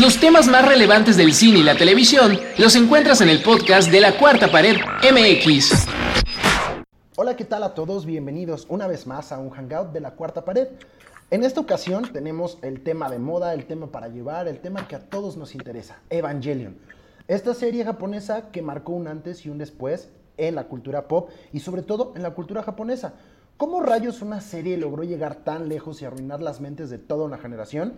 [0.00, 4.00] Los temas más relevantes del cine y la televisión los encuentras en el podcast de
[4.00, 5.86] la Cuarta Pared MX.
[7.16, 8.06] Hola, ¿qué tal a todos?
[8.06, 10.68] Bienvenidos una vez más a un hangout de la Cuarta Pared.
[11.30, 14.94] En esta ocasión tenemos el tema de moda, el tema para llevar, el tema que
[14.94, 16.76] a todos nos interesa, Evangelion.
[17.26, 21.58] Esta serie japonesa que marcó un antes y un después en la cultura pop y
[21.58, 23.14] sobre todo en la cultura japonesa.
[23.56, 27.38] ¿Cómo rayos una serie logró llegar tan lejos y arruinar las mentes de toda una
[27.38, 27.94] generación?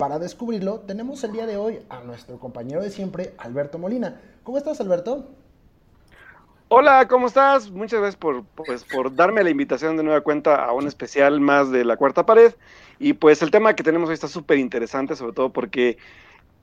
[0.00, 4.18] Para descubrirlo, tenemos el día de hoy a nuestro compañero de siempre, Alberto Molina.
[4.44, 5.28] ¿Cómo estás, Alberto?
[6.68, 7.70] Hola, ¿cómo estás?
[7.70, 11.70] Muchas gracias por, pues, por darme la invitación de nueva cuenta a un especial más
[11.70, 12.54] de la cuarta pared.
[12.98, 15.98] Y pues el tema que tenemos hoy está súper interesante, sobre todo porque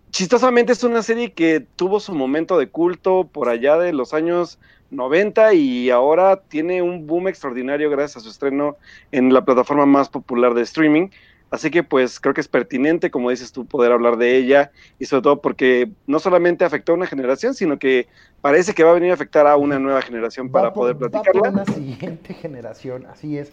[0.09, 4.57] chistosamente es una serie que tuvo su momento de culto por allá de los años
[4.89, 8.77] 90 y ahora tiene un boom extraordinario gracias a su estreno
[9.11, 11.09] en la plataforma más popular de streaming.
[11.49, 15.05] Así que pues creo que es pertinente, como dices tú, poder hablar de ella y
[15.05, 18.07] sobre todo porque no solamente afectó a una generación, sino que
[18.41, 21.41] parece que va a venir a afectar a una nueva generación para poder platicarla.
[21.41, 23.51] Va una siguiente generación, así es.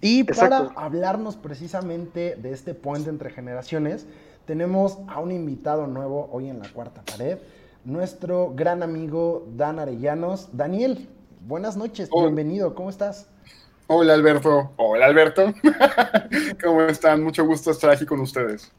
[0.00, 4.06] Y para hablarnos precisamente de este puente entre generaciones,
[4.46, 7.38] tenemos a un invitado nuevo hoy en la cuarta pared
[7.84, 10.50] nuestro gran amigo Dan Arellanos.
[10.52, 11.08] Daniel,
[11.46, 13.28] buenas noches, bienvenido, ¿cómo estás?
[13.90, 15.54] Hola Alberto, hola Alberto,
[16.62, 17.22] ¿cómo están?
[17.22, 18.70] Mucho gusto estar aquí con ustedes.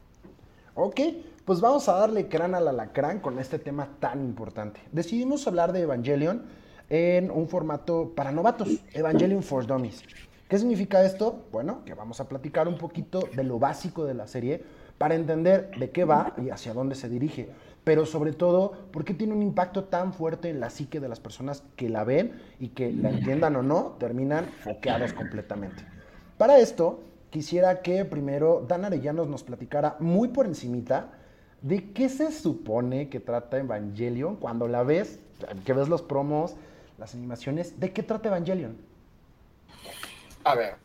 [0.76, 1.00] Ok,
[1.44, 4.80] pues vamos a darle crán al alacrán con este tema tan importante.
[4.92, 6.44] Decidimos hablar de Evangelion
[6.88, 10.04] en un formato para novatos, Evangelion for Dummies.
[10.48, 11.44] ¿Qué significa esto?
[11.50, 14.62] Bueno, que vamos a platicar un poquito de lo básico de la serie
[14.96, 17.48] para entender de qué va y hacia dónde se dirige
[17.84, 21.20] pero sobre todo, ¿por qué tiene un impacto tan fuerte en la psique de las
[21.20, 25.84] personas que la ven y que la entiendan o no, terminan foqueados completamente?
[26.36, 31.10] Para esto, quisiera que primero Dan Arellanos nos platicara muy por encimita
[31.62, 35.18] de qué se supone que trata Evangelion cuando la ves,
[35.64, 36.54] que ves los promos,
[36.98, 38.76] las animaciones, ¿de qué trata Evangelion?
[40.44, 40.76] A ver,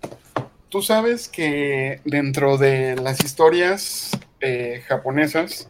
[0.69, 5.69] tú sabes que dentro de las historias eh, japonesas,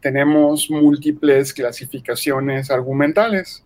[0.00, 3.64] tenemos múltiples clasificaciones argumentales.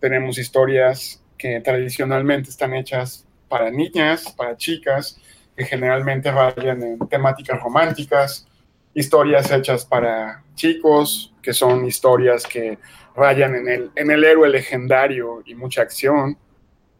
[0.00, 5.20] Tenemos historias que tradicionalmente están hechas para niñas, para chicas,
[5.56, 8.46] que generalmente rayan en temáticas románticas,
[8.94, 12.78] historias hechas para chicos, que son historias que
[13.14, 16.36] rayan en el, en el héroe legendario y mucha acción.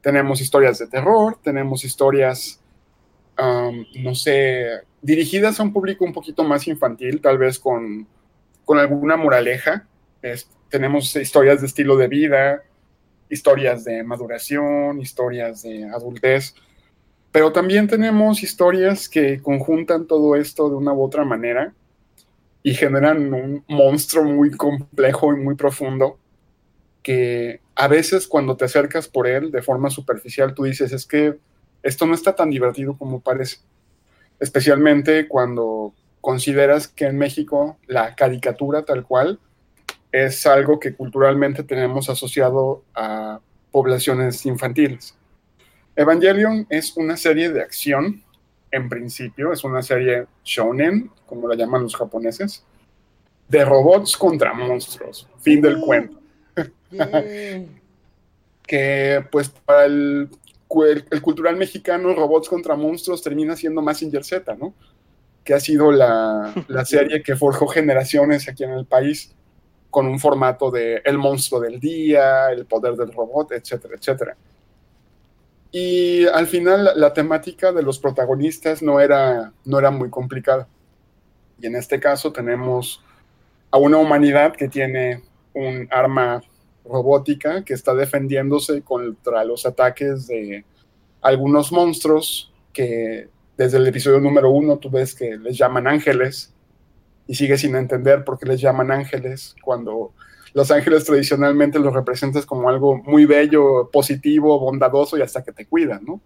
[0.00, 2.60] Tenemos historias de terror, tenemos historias,
[3.36, 4.66] no sé,
[5.02, 8.06] dirigidas a un público un poquito más infantil, tal vez con
[8.68, 9.88] con alguna moraleja.
[10.68, 12.62] tenemos historias de estilo de vida,
[13.30, 16.54] historias de maduración, historias de adultez,
[17.32, 21.72] pero también tenemos historias que conjuntan todo esto de una u otra manera
[22.62, 26.18] y generan un monstruo muy complejo y muy profundo
[27.02, 31.38] que a veces cuando te acercas por él de forma superficial tú dices es que
[31.82, 33.60] esto no está tan divertido como parece,
[34.38, 39.38] especialmente cuando consideras que en México la caricatura tal cual
[40.12, 43.40] es algo que culturalmente tenemos asociado a
[43.70, 45.14] poblaciones infantiles.
[45.96, 48.22] Evangelion es una serie de acción,
[48.70, 52.64] en principio, es una serie shonen, como la llaman los japoneses,
[53.48, 56.18] de robots contra monstruos, fin del cuento.
[58.66, 60.28] que pues para el,
[61.10, 64.74] el, cultural mexicano, robots contra monstruos termina siendo más Z, ¿no?
[65.48, 66.52] Que ha sido la,
[66.84, 69.34] serie que forjó generaciones aquí en el país
[69.88, 74.36] con un formato de El monstruo del día, El poder del robot, etcétera, etcétera.
[75.72, 80.68] Y al final la temática de los protagonistas no era, no era muy complicada.
[81.58, 83.02] Y en este caso tenemos
[83.70, 85.22] a una humanidad que tiene
[85.54, 86.42] un arma
[86.84, 90.66] robótica que está defendiéndose contra los ataques de
[91.22, 96.54] algunos monstruos que desde el episodio número uno tú ves que les llaman ángeles
[97.26, 100.14] y sigues sin entender por qué les llaman ángeles cuando
[100.54, 105.66] los ángeles tradicionalmente los representas como algo muy bello, positivo, bondadoso y hasta que te
[105.66, 106.20] cuidan, ¿no?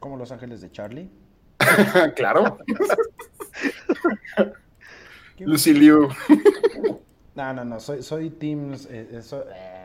[0.00, 1.10] Como los ángeles de Charlie.
[2.16, 2.58] claro.
[5.38, 6.08] Lucy Liu.
[7.34, 8.72] no, no, no, soy, soy Team.
[8.72, 9.79] Eh, eh, eh,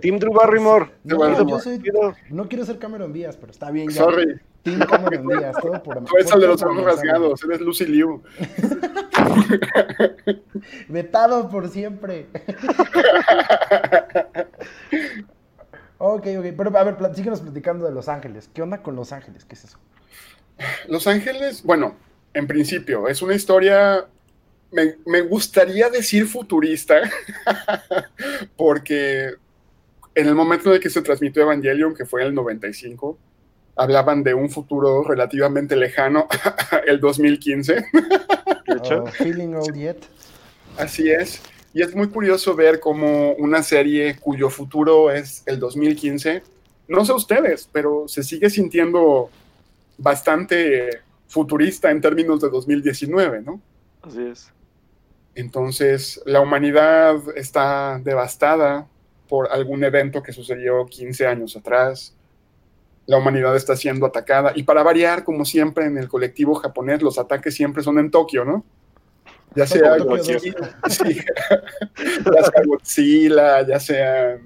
[0.00, 0.90] Team Drew Barrymore.
[1.04, 1.82] No, yo soy,
[2.30, 3.88] no quiero ser Cameron Díaz, pero está bien.
[3.88, 4.04] Ya.
[4.04, 4.40] Sorry.
[4.62, 8.22] Team Cameron Díaz, todo por Tú eres el de los ojos rasgados, eres Lucy Liu.
[10.88, 12.26] Vetado por siempre.
[15.98, 18.50] ok, ok, pero a ver, síguenos platicando de Los Ángeles.
[18.52, 19.44] ¿Qué onda con Los Ángeles?
[19.44, 19.78] ¿Qué es eso?
[20.88, 21.94] Los Ángeles, bueno,
[22.34, 24.06] en principio, es una historia
[24.72, 27.00] me, gustaría decir futurista,
[28.56, 29.34] porque
[30.14, 33.18] en el momento en el que se transmitió Evangelion, que fue el 95,
[33.76, 36.28] hablaban de un futuro relativamente lejano,
[36.86, 37.86] el 2015.
[39.18, 39.98] feeling old yet.
[40.76, 41.42] Así es.
[41.72, 46.42] Y es muy curioso ver cómo una serie cuyo futuro es el 2015,
[46.88, 49.30] no sé ustedes, pero se sigue sintiendo
[49.96, 53.60] bastante futurista en términos de 2019, ¿no?
[54.02, 54.52] Así es.
[55.34, 58.88] Entonces, la humanidad está devastada
[59.28, 62.16] por algún evento que sucedió 15 años atrás.
[63.06, 64.52] La humanidad está siendo atacada.
[64.54, 68.44] Y para variar, como siempre en el colectivo japonés, los ataques siempre son en Tokio,
[68.44, 68.64] ¿no?
[69.54, 70.40] Ya sea Godzilla,
[70.86, 70.90] ya
[72.42, 74.38] sea Godzilla, ya sea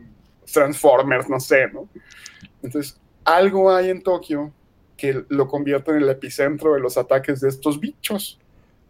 [0.50, 1.88] Transformers, no sé, ¿no?
[2.62, 4.52] Entonces, algo hay en Tokio
[4.96, 8.38] que lo convierte en el epicentro de los ataques de estos bichos.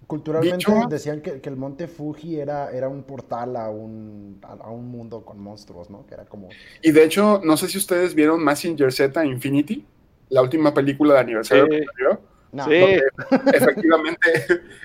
[0.06, 5.24] Culturalmente decían que, el monte Fuji era, era un portal a un, a, un mundo
[5.24, 6.06] con monstruos, ¿no?
[6.06, 6.48] Que era como...
[6.82, 9.86] Y de hecho, no sé si ustedes vieron Massinger Z Infinity,
[10.28, 12.20] la última película de aniversario que salió.
[12.66, 13.00] Sí.
[13.54, 14.28] Efectivamente,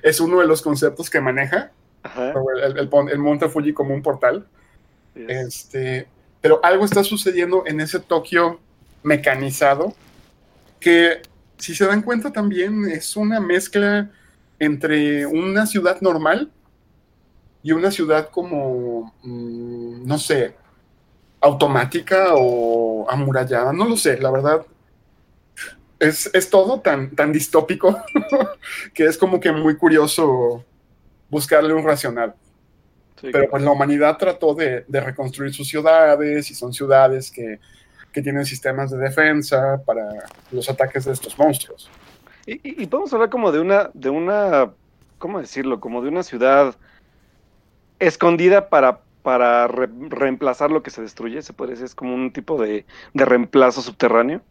[0.01, 1.72] es uno de los conceptos que maneja.
[2.15, 4.48] El, monte Fuji como un portal.
[5.15, 6.07] Este,
[6.42, 8.60] pero algo está sucediendo en ese Tokio
[9.04, 9.94] mecanizado
[10.80, 11.22] que,
[11.57, 14.10] si se dan cuenta, también es una mezcla
[14.59, 16.51] entre una ciudad normal
[17.63, 20.56] y una ciudad como, mm, no sé,
[21.41, 24.65] automática o amurallada, no lo sé, la verdad.
[26.00, 28.01] Es, todo tan, tan distópico
[28.94, 30.63] que es como que muy curioso
[31.29, 32.35] buscarle un racional.
[33.21, 37.59] Pero pues la humanidad trató de, reconstruir sus ciudades y son ciudades que,
[38.13, 40.07] que tienen sistemas de defensa para
[40.51, 41.89] los ataques de estos monstruos.
[42.51, 44.72] Y, podemos hablar como de una, de una,
[45.19, 45.80] ¿cómo decirlo?
[45.80, 46.75] Como de una ciudad
[48.00, 52.60] escondida para, para reemplazar lo que se destruye, se puede decir, es como un tipo
[52.60, 54.42] de, reemplazo subterráneo.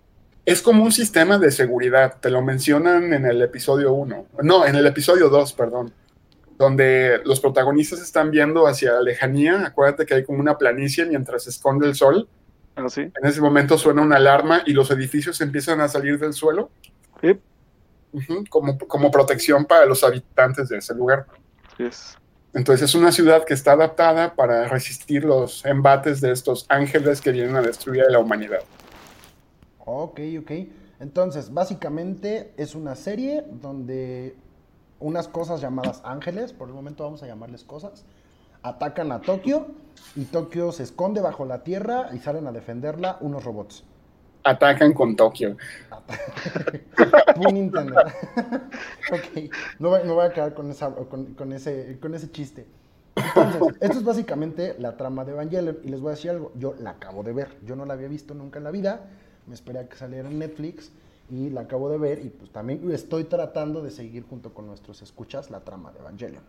[0.47, 4.77] Es como un sistema de seguridad, te lo mencionan en el episodio 1, no, en
[4.77, 5.93] el episodio 2, perdón,
[6.57, 11.45] donde los protagonistas están viendo hacia la lejanía, acuérdate que hay como una planicie mientras
[11.45, 12.29] se esconde el sol.
[12.77, 13.01] Ah, ¿sí?
[13.01, 16.71] En ese momento suena una alarma y los edificios empiezan a salir del suelo.
[17.21, 17.37] Sí
[18.49, 21.27] como, como protección para los habitantes de ese lugar.
[21.79, 22.19] Yes.
[22.55, 27.31] Entonces es una ciudad que está adaptada para resistir los embates de estos ángeles que
[27.31, 28.61] vienen a destruir a la humanidad.
[29.85, 30.51] Ok, ok.
[31.01, 34.35] Entonces, básicamente es una serie donde
[34.99, 38.05] unas cosas llamadas ángeles, por el momento vamos a llamarles cosas,
[38.63, 39.69] atacan a Tokio
[40.17, 43.85] y Tokio se esconde bajo la tierra y salen a defenderla unos robots
[44.51, 45.57] atacan con Tokio.
[47.53, 48.01] Nintendo.
[49.13, 52.67] ok, no, voy a quedar con, ese, con ese chiste.
[53.19, 55.79] Entonces, esto es básicamente la trama de Evangelion.
[55.83, 57.57] Y les voy a decir algo, yo la acabo de ver.
[57.65, 59.09] Yo no la había visto nunca en la vida.
[59.47, 60.93] Me esperé a que saliera en Netflix
[61.31, 62.25] y la acabo de ver.
[62.25, 66.43] Y pues también estoy tratando de seguir junto con nuestros escuchas la trama de Evangelion.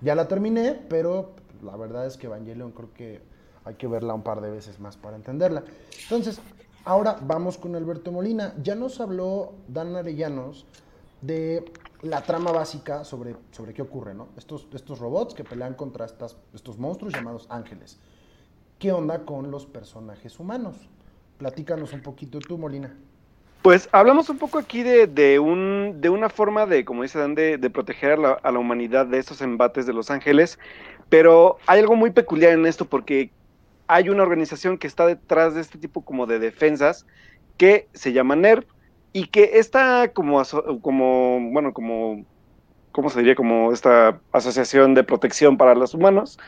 [0.00, 1.32] Ya la terminé, pero
[1.62, 3.20] la verdad es que Evangelion creo que
[3.64, 5.64] hay que verla un par de veces más para entenderla.
[6.02, 6.40] Entonces,
[6.86, 8.54] Ahora vamos con Alberto Molina.
[8.62, 10.66] Ya nos habló Dan Arellanos
[11.20, 11.64] de
[12.02, 14.28] la trama básica sobre, sobre qué ocurre, ¿no?
[14.36, 17.98] Estos, estos robots que pelean contra estos monstruos llamados ángeles.
[18.78, 20.88] ¿Qué onda con los personajes humanos?
[21.38, 22.96] Platícanos un poquito tú, Molina.
[23.62, 27.58] Pues hablamos un poco aquí de, un, de una forma de, como dice Dan, de,
[27.68, 30.56] proteger a la, a la, humanidad de estos embates de los ángeles,
[31.08, 33.32] pero hay algo muy peculiar en esto porque
[33.88, 37.06] hay una organización que está detrás de este tipo como de defensas
[37.56, 38.64] que se llama NERV
[39.12, 40.42] y que está como,
[40.82, 42.24] como bueno, como,
[42.92, 43.34] ¿cómo se diría?
[43.34, 46.38] Como esta asociación de protección para los humanos,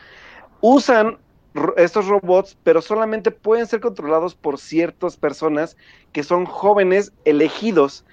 [0.61, 1.17] usan
[1.77, 5.77] estos robots, pero solamente pueden ser controlados por ciertas personas
[6.11, 8.05] que son jóvenes elegidos.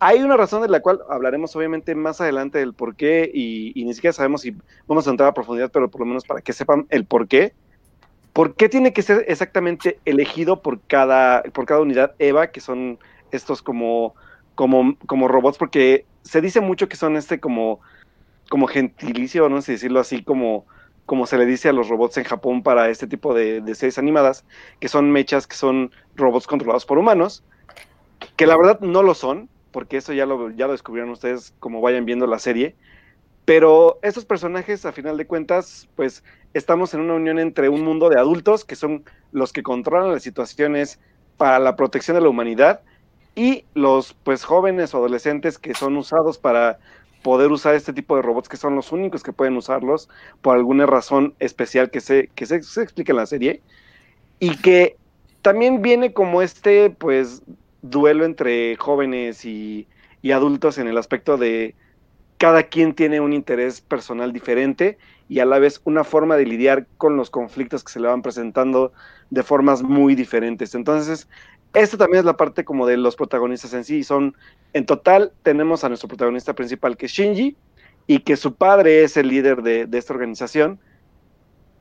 [0.00, 3.84] Hay una razón de la cual hablaremos obviamente más adelante del por qué y, y
[3.84, 4.56] ni siquiera sabemos si
[4.88, 7.54] vamos a entrar a profundidad, pero por lo menos para que sepan el por qué
[8.32, 12.98] ¿Por qué tiene que ser exactamente elegido por cada, por cada unidad EVA, que son
[13.30, 14.14] estos como,
[14.54, 15.58] como, como robots?
[15.58, 17.80] Porque se dice mucho que son este como,
[18.48, 20.64] como gentilicio, no sé decirlo así, como,
[21.04, 23.98] como se le dice a los robots en Japón para este tipo de, de series
[23.98, 24.46] animadas,
[24.80, 27.44] que son mechas, que son robots controlados por humanos,
[28.36, 31.80] que la verdad no lo son, porque eso ya lo, ya lo descubrieron ustedes como
[31.80, 32.76] vayan viendo la serie.
[33.44, 36.22] Pero estos personajes, a final de cuentas, pues
[36.54, 40.22] estamos en una unión entre un mundo de adultos, que son los que controlan las
[40.22, 41.00] situaciones
[41.36, 42.82] para la protección de la humanidad,
[43.34, 46.78] y los pues jóvenes o adolescentes que son usados para
[47.22, 50.08] poder usar este tipo de robots que son los únicos que pueden usarlos
[50.42, 53.62] por alguna razón especial que se, que se, explica en la serie.
[54.38, 54.96] Y que
[55.40, 57.42] también viene como este, pues,
[57.80, 59.86] duelo entre jóvenes y,
[60.20, 61.74] y adultos en el aspecto de
[62.42, 66.88] cada quien tiene un interés personal diferente y a la vez una forma de lidiar
[66.98, 68.92] con los conflictos que se le van presentando
[69.30, 70.74] de formas muy diferentes.
[70.74, 71.28] Entonces,
[71.72, 74.02] esta también es la parte como de los protagonistas en sí.
[74.02, 74.34] Son,
[74.72, 77.56] en total, tenemos a nuestro protagonista principal que es Shinji
[78.08, 80.80] y que su padre es el líder de, esta organización,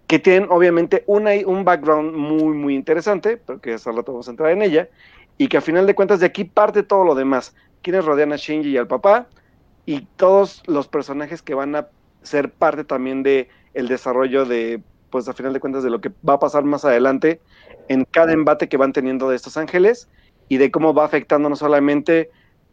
[0.05, 4.51] que tienen obviamente una, un background muy, muy interesante, porque hasta rato vamos a entrar
[4.51, 4.89] en ella,
[5.39, 7.55] y que a final de cuentas de aquí parte todo lo demás.
[7.81, 9.27] Quienes rodean a Shinji y al papá,
[9.85, 11.87] y todos los personajes que van a
[12.23, 16.11] ser parte también de el desarrollo de, pues a final de cuentas, de lo que
[16.27, 17.41] va a pasar más adelante
[17.87, 20.09] en cada embate que van teniendo de estos ángeles
[20.49, 22.29] y de cómo va afectando no solamente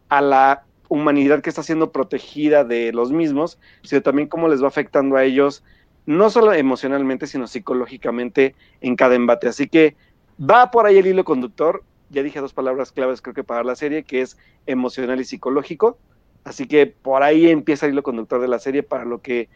[0.09, 4.67] a la humanidad que está siendo protegida de los mismos, sino también cómo les va
[4.67, 5.63] afectando a ellos,
[6.05, 9.47] no solo emocionalmente, sino psicológicamente en cada embate.
[9.47, 9.95] Así que
[10.39, 11.83] va por ahí el hilo conductor.
[12.09, 15.97] Ya dije dos palabras claves creo que para la serie, que es emocional y psicológico.
[16.43, 19.49] Así que por ahí empieza el hilo conductor de la serie para lo que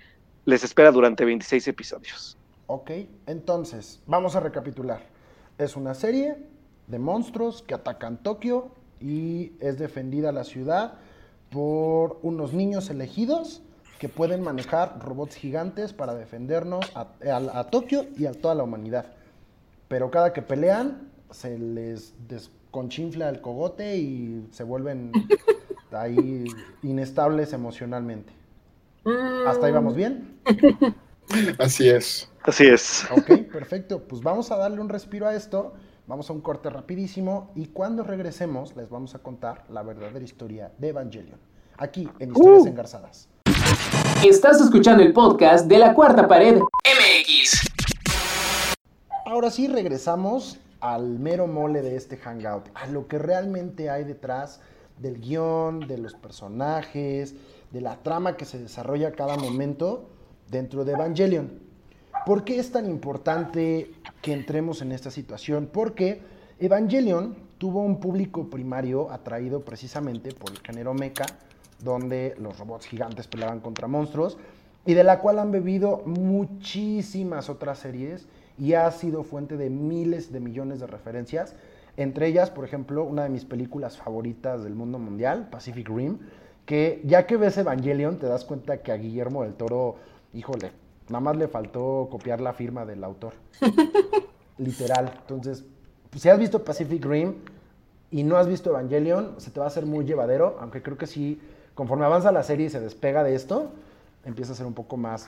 [0.45, 2.37] les espera durante 26 episodios.
[2.67, 2.91] Ok,
[3.27, 5.01] entonces, vamos a recapitular.
[5.57, 6.37] Es una serie
[6.87, 10.95] de monstruos que atacan Tokio y es defendida la ciudad
[11.49, 13.61] por unos niños elegidos
[13.99, 19.05] que pueden manejar robots gigantes para defendernos a, Tokio y a toda la humanidad.
[19.87, 25.11] Pero cada que pelean se les desconchinfla el cogote y se vuelven
[25.95, 26.45] ahí
[26.81, 28.33] inestables emocionalmente.
[29.03, 29.47] Mm.
[29.47, 30.39] ¿Hasta ahí vamos bien?
[31.59, 32.29] Así es.
[32.43, 33.05] Así es.
[33.11, 34.03] Ok, perfecto.
[34.03, 35.73] Pues vamos a darle un respiro a esto.
[36.05, 40.71] Vamos a un corte rapidísimo y cuando regresemos les vamos a contar la verdadera historia
[40.77, 41.39] de Evangelion.
[41.77, 42.67] Aquí en Historias uh.
[42.67, 43.29] Engarzadas.
[44.25, 47.69] Estás escuchando el podcast de la Cuarta Pared MX.
[49.25, 54.59] Ahora sí regresamos al mero mole de este hangout, a lo que realmente hay detrás
[55.03, 57.35] del guion, de los personajes,
[57.71, 60.09] de la trama que se desarrolla a cada momento
[60.49, 61.59] dentro de Evangelion.
[62.25, 63.91] ¿Por qué es tan importante
[64.21, 65.69] que entremos en esta situación?
[65.71, 66.21] Porque
[66.57, 71.25] Evangelion tuvo un público primario atraído precisamente por el género mecha,
[71.83, 74.37] donde los robots gigantes peleaban contra monstruos,
[74.85, 78.25] y de la cual han bebido muchísimas otras series
[78.57, 81.55] y ha sido fuente de miles de millones de referencias
[81.97, 86.17] entre ellas, por ejemplo, una de mis películas favoritas del mundo mundial, Pacific Rim,
[86.65, 89.97] que ya que ves Evangelion te das cuenta que a Guillermo del Toro,
[90.33, 90.71] híjole,
[91.09, 93.33] nada más le faltó copiar la firma del autor.
[94.57, 95.13] Literal.
[95.21, 95.65] Entonces,
[96.15, 97.35] si has visto Pacific Rim
[98.11, 101.07] y no has visto Evangelion, se te va a hacer muy llevadero, aunque creo que
[101.07, 101.39] sí,
[101.75, 103.71] conforme avanza la serie y se despega de esto,
[104.25, 105.27] empieza a ser un poco más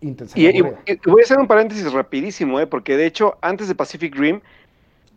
[0.00, 0.38] intenso.
[0.38, 2.66] Y, voy a hacer un paréntesis rapidísimo, ¿eh?
[2.66, 4.40] porque de hecho, antes de Pacific Rim,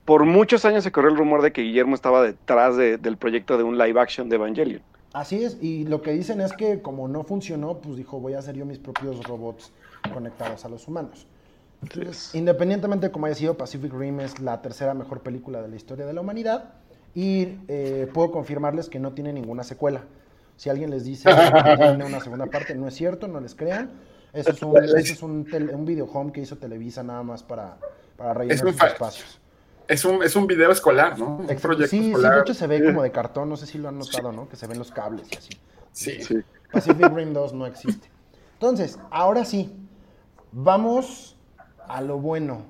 [0.06, 3.64] por muchos años se corrió el rumor de que Guillermo estaba detrás del proyecto de
[3.64, 4.82] un live action de Evangelion.
[5.14, 8.40] Así es, y lo que dicen es que como no funcionó, pues dijo, voy a
[8.40, 9.72] hacer yo mis propios robots
[10.12, 11.28] conectados a los humanos.
[12.34, 16.06] independientemente de cómo haya sido, Pacific Rim es la tercera mejor película de la historia
[16.06, 16.74] de la humanidad
[17.14, 20.02] y eh, puedo confirmarles que no tiene ninguna secuela.
[20.58, 23.92] Si alguien les dice que tiene una segunda parte, no es cierto, no les crean.
[24.34, 27.78] Eso es un, eso es un, un video home que hizo Televisa nada más para,
[28.18, 29.40] para rellenar sus espacios.
[29.88, 31.38] Es un, es un video escolar, ¿no?
[31.38, 33.90] Un proyecto sí, sí, de hecho se ve como de cartón, no sé si lo
[33.90, 34.48] han notado, ¿no?
[34.48, 35.50] Que se ven los cables y así.
[35.92, 36.24] Sí.
[36.24, 36.42] sí.
[36.72, 38.10] Pacific Rim 2 no existe.
[38.54, 39.76] Entonces, ahora sí,
[40.52, 41.38] vamos
[41.88, 42.66] a lo bueno.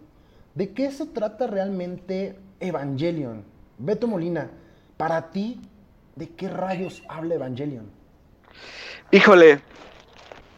[0.56, 3.44] ¿De qué se trata realmente Evangelion?
[3.78, 4.50] Beto Molina,
[4.98, 5.62] para ti,
[6.16, 7.90] ¿de qué rayos habla Evangelion?
[9.12, 9.62] Híjole,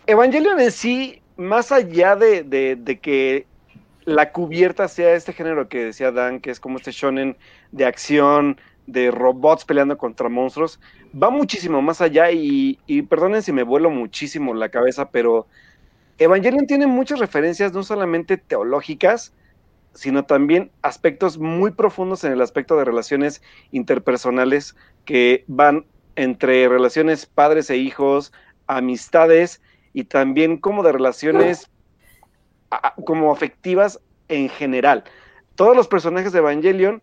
[0.07, 3.45] Evangelion en sí, más allá de, de, de que
[4.05, 7.37] la cubierta sea este género que decía Dan, que es como este shonen
[7.71, 8.57] de acción,
[8.87, 10.79] de robots peleando contra monstruos,
[11.11, 12.77] va muchísimo más allá y,
[13.09, 15.47] perdonen si me vuelo muchísimo la cabeza, pero
[16.19, 19.33] Evangelion tiene muchas referencias, no solamente teológicas,
[19.93, 25.85] sino también aspectos muy profundos en el aspecto de relaciones interpersonales que van
[26.15, 28.31] entre relaciones padres e hijos,
[28.67, 29.61] amistades
[29.93, 31.69] y también como de relaciones
[33.05, 35.03] como afectivas en general.
[35.55, 37.01] Todos los personajes de Evangelion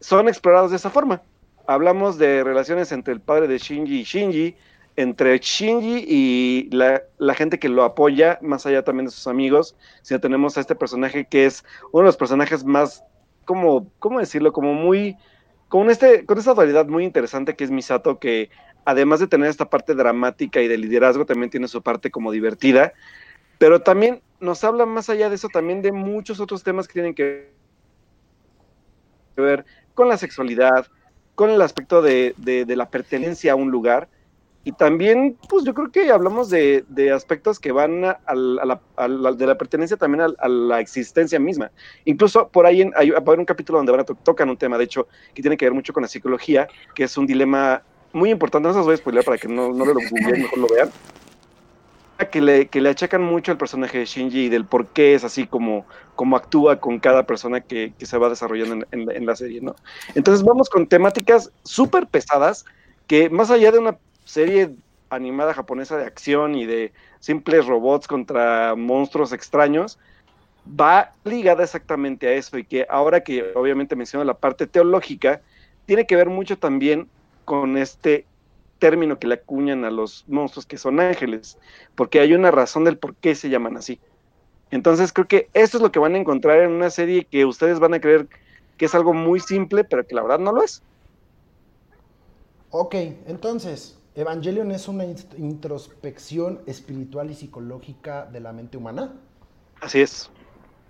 [0.00, 1.22] son explorados de esa forma.
[1.66, 4.56] Hablamos de relaciones entre el padre de Shinji y Shinji,
[4.96, 7.02] entre Shinji y la,
[7.34, 11.24] gente que lo apoya, más allá también de sus amigos, sino tenemos a este personaje
[11.24, 13.02] que es uno de los personajes más,
[13.44, 14.52] como, ¿cómo decirlo?
[14.52, 15.16] Como muy,
[15.68, 18.50] con, este, con esta dualidad muy interesante que es Misato, que
[18.84, 22.92] además de tener esta parte dramática y de liderazgo, también tiene su parte como divertida,
[23.58, 27.14] pero también nos habla más allá de eso también de muchos otros temas que tienen
[27.14, 27.52] que
[29.36, 30.86] ver con la sexualidad,
[31.34, 32.34] con el aspecto de,
[32.68, 34.08] la pertenencia a un lugar.
[34.66, 36.84] Y también, pues yo creo que hablamos de,
[37.14, 38.80] aspectos que van a, la,
[39.32, 41.70] de la pertenencia también a, la existencia misma.
[42.04, 44.78] Incluso por ahí hay, va a haber un capítulo donde van a tocan un tema,
[44.78, 47.82] de hecho, que tiene que ver mucho con la psicología, que es un dilema
[48.12, 48.68] muy importante.
[48.68, 49.94] No se los voy a spoiler para que no, no lo
[50.74, 50.90] vean
[52.16, 55.24] que le, que le achacan mucho al personaje de Shinji y del por qué es
[55.24, 59.74] así como, como actúa con cada persona que, se va desarrollando en, la serie, ¿no?
[60.14, 62.64] Entonces vamos con temáticas súper pesadas
[63.06, 64.70] que más allá de una serie
[65.10, 69.98] animada japonesa de acción y de simples robots contra monstruos extraños,
[70.68, 75.42] va ligada exactamente a eso y que ahora que obviamente menciono la parte teológica,
[75.86, 77.08] tiene que ver mucho también
[77.44, 78.24] con este
[78.78, 81.58] término que le acuñan a los monstruos que son ángeles,
[81.94, 84.00] porque hay una razón del por qué se llaman así.
[84.70, 87.78] Entonces creo que esto es lo que van a encontrar en una serie que ustedes
[87.78, 88.28] van a creer
[88.76, 90.82] que es algo muy simple, pero que la verdad no lo es.
[92.70, 92.94] Ok,
[93.26, 99.12] entonces, Evangelion es una introspección espiritual y psicológica de la mente humana.
[99.80, 100.28] Así es.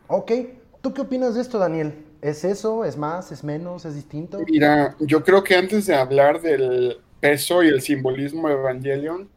[0.07, 0.33] Ok,
[0.81, 2.07] ¿tú qué opinas de esto, Daniel?
[2.23, 2.87] ¿Es eso?
[2.87, 3.33] ¿Es más?
[3.33, 3.85] ¿Es menos?
[3.85, 4.39] ¿Es distinto?
[4.49, 9.29] Mira, yo creo que antes de hablar del peso y el simbolismo de Evangelion,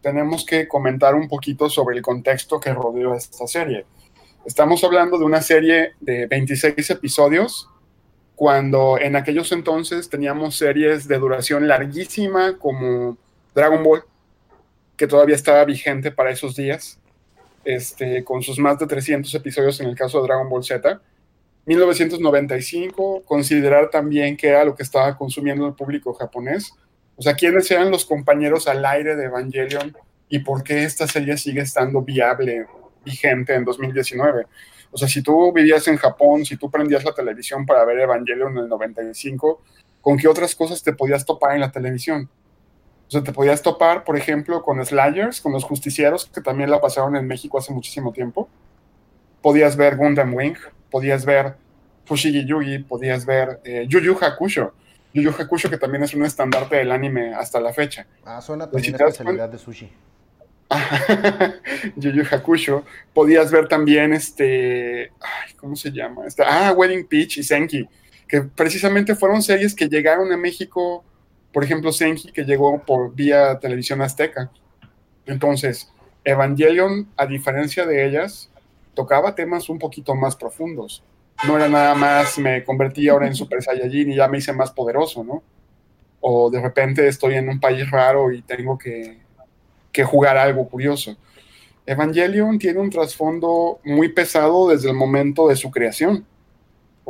[0.00, 3.84] tenemos que comentar un poquito sobre el contexto que rodeó esta serie.
[4.44, 7.68] Estamos hablando de una serie de 26 episodios,
[8.34, 13.18] cuando en aquellos entonces teníamos series de duración larguísima como
[13.54, 14.04] Dragon Ball,
[14.96, 16.98] que todavía estaba vigente para esos días,
[17.64, 21.00] este, con sus más de 300 episodios en el caso de Dragon Ball Z.
[21.66, 26.72] 1995, considerar también que era lo que estaba consumiendo el público japonés
[27.18, 29.96] o sea, ¿quiénes eran los compañeros al aire de Evangelion
[30.28, 32.66] y por qué esta serie sigue estando viable,
[33.04, 34.46] vigente en 2019?
[34.92, 38.52] O sea, si tú vivías en Japón, si tú prendías la televisión para ver Evangelion
[38.52, 39.60] en el 95,
[40.00, 42.30] ¿con qué otras cosas te podías topar en la televisión?
[43.08, 46.80] O sea, te podías topar, por ejemplo, con Slayers, con los justicieros, que también la
[46.80, 48.48] pasaron en México hace muchísimo tiempo.
[49.42, 50.56] Podías ver Gundam Wing,
[50.88, 51.56] podías ver
[52.04, 54.72] Fushigi Yugi, podías ver eh, Yu Yu Hakusho.
[55.12, 58.06] Yu Hakusho, que también es un estandarte del anime hasta la fecha.
[58.24, 59.90] Ah, suena también la especialidad de sushi.
[61.96, 62.84] Yu Yu Hakusho.
[63.14, 65.12] Podías ver también este.
[65.20, 66.26] Ay, ¿Cómo se llama?
[66.26, 67.88] Este, ah, Wedding Peach y Senki,
[68.26, 71.04] que precisamente fueron series que llegaron a México.
[71.52, 74.50] Por ejemplo, Senki, que llegó por vía televisión azteca.
[75.24, 75.90] Entonces,
[76.24, 78.50] Evangelion, a diferencia de ellas,
[78.94, 81.02] tocaba temas un poquito más profundos
[81.46, 84.72] no era nada más me convertí ahora en Super Saiyajin y ya me hice más
[84.72, 85.42] poderoso, ¿no?
[86.20, 89.26] O de repente estoy en un país raro y tengo que,
[90.04, 91.16] jugar algo curioso.
[91.84, 96.24] Evangelion tiene un trasfondo muy pesado desde el momento de su creación,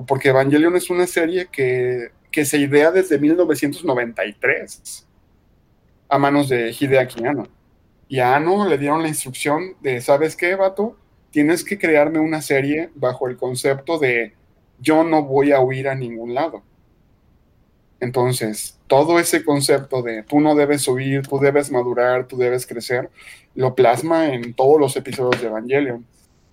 [0.07, 5.07] porque Evangelion es una serie que, que se idea desde 1993
[6.09, 7.47] a manos de Hideaki Anno.
[8.09, 10.97] Y a Anno le dieron la instrucción de, ¿sabes qué, vato?
[11.38, 14.33] Tienes que crearme una serie bajo el concepto de
[14.81, 16.64] yo no voy a huir a ningún lado.
[18.01, 23.09] Entonces, todo ese concepto de tú no debes huir, tú debes madurar, tú debes crecer,
[23.55, 26.05] lo plasma en todos los episodios de Evangelion.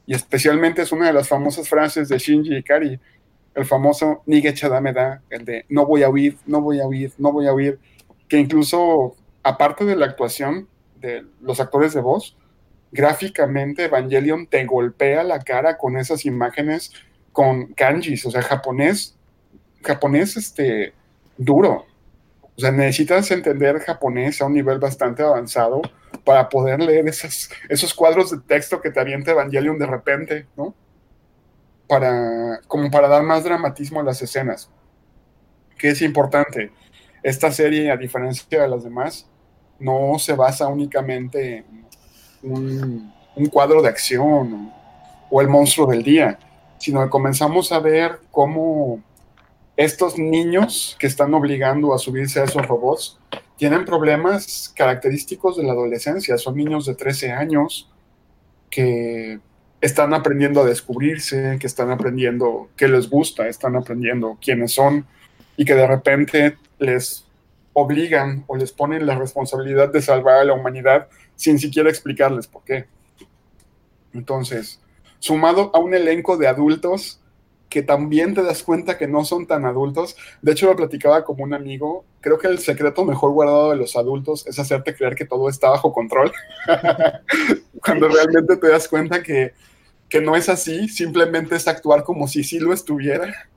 [0.06, 3.00] Y especialmente es una de las famosas frases de Shinji Ikari,
[3.56, 7.32] el famoso Nige da, el de no voy a huir, no voy a huir, no
[7.32, 7.80] voy a huir,
[8.28, 10.68] que incluso, aparte de la actuación
[11.02, 12.38] de los actores de voz,
[12.92, 16.92] gráficamente Evangelion te golpea la cara con esas imágenes
[17.32, 19.18] con kanjis, o sea, japonés,
[19.84, 20.94] japonés este,
[21.38, 21.86] duro.
[22.58, 25.82] O sea, necesitas entender japonés a un nivel bastante avanzado
[26.24, 30.74] para poder leer esos, cuadros de texto que te avienta Evangelion de repente, ¿no?
[31.88, 34.72] Para, como para dar más dramatismo a las escenas.
[35.78, 36.72] Que es importante.
[37.22, 39.30] Esta serie, a diferencia de las demás,
[39.78, 41.85] no se basa únicamente en
[42.46, 43.14] un,
[43.52, 44.72] cuadro de acción
[45.30, 46.40] o, el monstruo del día,
[46.78, 49.02] sino que comenzamos a ver cómo
[49.76, 53.20] estos niños que están obligando a subirse a esos robots
[53.58, 56.38] tienen problemas característicos de la adolescencia.
[56.38, 57.90] Son niños de 13 años
[58.70, 59.40] que
[59.82, 65.06] están aprendiendo a descubrirse, que están aprendiendo qué les gusta, están aprendiendo quiénes son
[65.58, 67.26] y que de repente les
[67.74, 72.64] obligan o les ponen la responsabilidad de salvar a la humanidad sin siquiera explicarles por
[72.64, 72.86] qué.
[74.14, 74.80] Entonces,
[75.20, 77.20] sumado a un elenco de adultos
[77.70, 80.16] que también te das cuenta que no son tan adultos.
[80.42, 82.06] De hecho, lo platicaba como un amigo.
[82.22, 85.72] Creo que el secreto mejor guardado de los adultos es hacerte creer que todo está
[85.72, 86.32] bajo control.
[87.84, 89.54] Cuando realmente te das cuenta que,
[90.08, 93.50] que no es así, simplemente es actuar como si sí lo estuviera.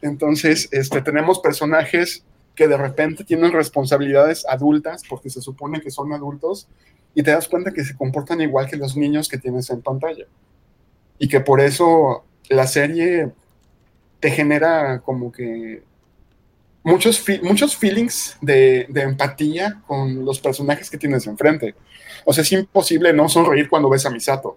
[0.00, 6.12] Entonces, este, tenemos personajes que de repente tienen responsabilidades adultas porque se supone que son
[6.12, 6.68] adultos
[7.14, 10.26] y te das cuenta que se comportan igual que los niños que tienes en pantalla.
[11.18, 13.32] Y que por eso la serie
[14.20, 15.82] te genera como que
[16.82, 21.74] muchos, muchos feelings de, empatía con los personajes que tienes enfrente.
[22.24, 24.56] O sea, es imposible no sonreír cuando ves a Misato.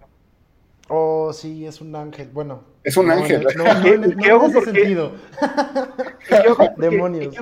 [0.87, 2.29] Oh, sí, es un ángel.
[2.31, 2.63] Bueno.
[2.83, 3.45] Es un ángel.
[3.57, 5.13] No, no, no, sentido.
[6.77, 7.35] Demonios.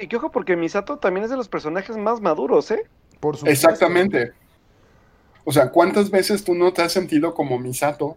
[0.00, 2.86] Y que, ojo, porque Misato también es de los personajes más maduros, ¿eh?
[3.20, 3.68] Por supuesto.
[3.68, 4.32] Exactamente.
[5.44, 8.16] O sea, ¿cuántas veces tú no te has sentido como Misato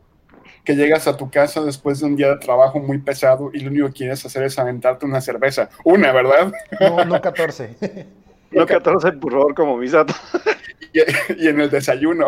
[0.64, 3.70] que llegas a tu casa después de un día de trabajo muy pesado y lo
[3.70, 5.70] único que quieres hacer es aventarte una cerveza.
[5.84, 6.54] Una, ¿verdad?
[6.80, 7.76] No, no 14.
[8.54, 10.14] No 14, por favor, como Misato.
[10.96, 11.00] Y,
[11.44, 12.28] y, en el desayuno.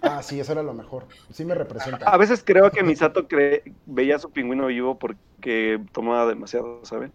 [0.00, 1.04] Ah, sí, eso era lo mejor.
[1.30, 2.08] Sí me representa.
[2.08, 3.28] A veces creo que Misato
[3.84, 7.12] veía a su pingüino vivo porque tomaba demasiado, ¿saben?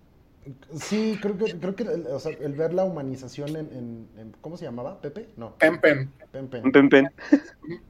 [0.75, 4.65] Sí, creo que, creo que o sea, el ver la humanización en, en, ¿Cómo se
[4.65, 4.99] llamaba?
[4.99, 5.29] ¿Pepe?
[5.37, 5.55] No.
[5.57, 6.11] Pempen.
[6.31, 6.71] Pempen.
[6.71, 7.09] Pempen.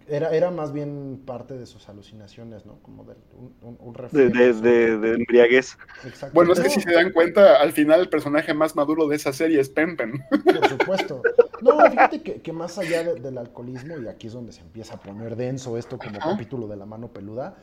[0.08, 2.80] Era, era más bien parte de sus alucinaciones, ¿no?
[2.84, 3.16] Como de
[3.62, 5.78] un, un, de, de, de, de, embriaguez.
[6.06, 6.36] Exacto.
[6.36, 9.34] Bueno, es que si se dan cuenta, al final el personaje más maduro de esa
[9.34, 10.24] serie es Pempen.
[10.30, 11.22] Por supuesto.
[11.62, 15.00] No, fíjate que, que más allá del alcoholismo, y aquí es donde se empieza a
[15.00, 17.56] poner denso esto como capítulo de la mano peluda,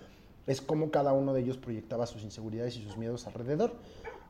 [0.46, 3.72] es como cada uno de ellos proyectaba sus inseguridades y sus miedos alrededor.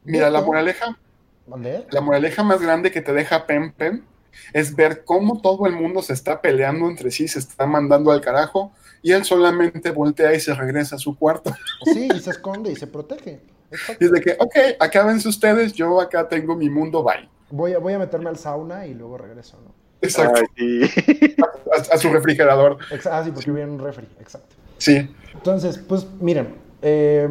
[0.04, 0.98] Mira, la moraleja.
[1.46, 1.86] ¿Dónde?
[1.90, 4.04] La moraleja más grande que te deja Pem Pem
[4.52, 8.20] es ver cómo todo el mundo se está peleando entre sí, se está mandando al
[8.20, 11.52] carajo, y él solamente voltea y se regresa a su cuarto.
[11.84, 13.40] Sí, y se esconde y se protege.
[14.00, 17.28] Y de que, ok, acábense ustedes, yo acá tengo mi mundo, bye.
[17.50, 19.72] Voy a, voy a meterme al sauna y luego regreso, ¿no?
[20.02, 20.40] Exacto.
[21.92, 22.78] a, su refrigerador.
[23.08, 24.56] Ah, sí, porque viene un refri, exacto.
[24.78, 25.08] Sí.
[25.34, 27.28] Entonces, pues miren, eh,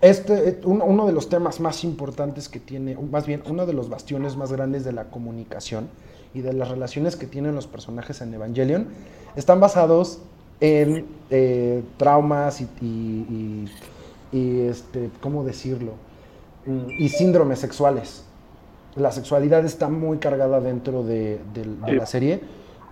[0.00, 3.90] este, eh, uno de los temas más importantes que tiene, más bien uno de los
[3.90, 5.88] bastiones más grandes de la comunicación
[6.32, 8.88] y de las relaciones que tienen los personajes en Evangelion,
[9.36, 10.20] están basados
[10.60, 13.68] en eh, traumas y,
[14.32, 15.92] este, ¿cómo decirlo?
[16.66, 18.24] Mm, y síndromes sexuales.
[18.96, 21.40] La sexualidad está muy cargada dentro de,
[21.86, 22.40] la serie.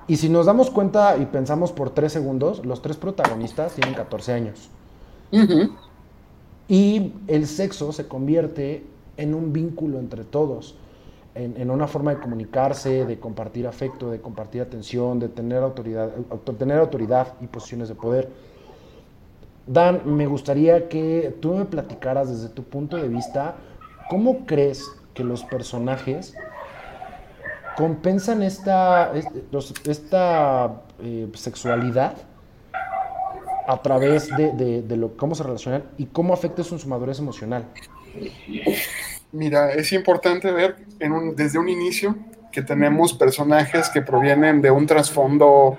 [0.06, 4.32] Y si nos damos cuenta y pensamos por tres segundos, los tres protagonistas tienen 14
[4.32, 4.70] años.
[6.68, 8.85] Y el sexo se convierte
[9.16, 10.76] en un vínculo entre todos,
[11.35, 16.11] en, una forma de comunicarse, de compartir afecto, de compartir atención, de tener autoridad,
[16.59, 18.28] tener autoridad y posiciones de poder.
[19.66, 23.54] Dan, me gustaría que tú me platicaras desde tu punto de vista,
[24.11, 26.35] ¿cómo crees que los personajes
[27.76, 29.12] compensan esta,
[29.85, 32.14] esta eh, sexualidad
[33.68, 37.66] a través de, lo, cómo se relacionan y cómo afecta eso en su madurez emocional.
[39.31, 40.76] Mira, es importante ver
[41.35, 42.16] desde un inicio
[42.50, 45.76] que tenemos personajes que provienen de un trasfondo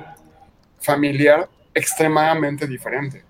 [0.80, 3.24] familiar extremadamente diferente,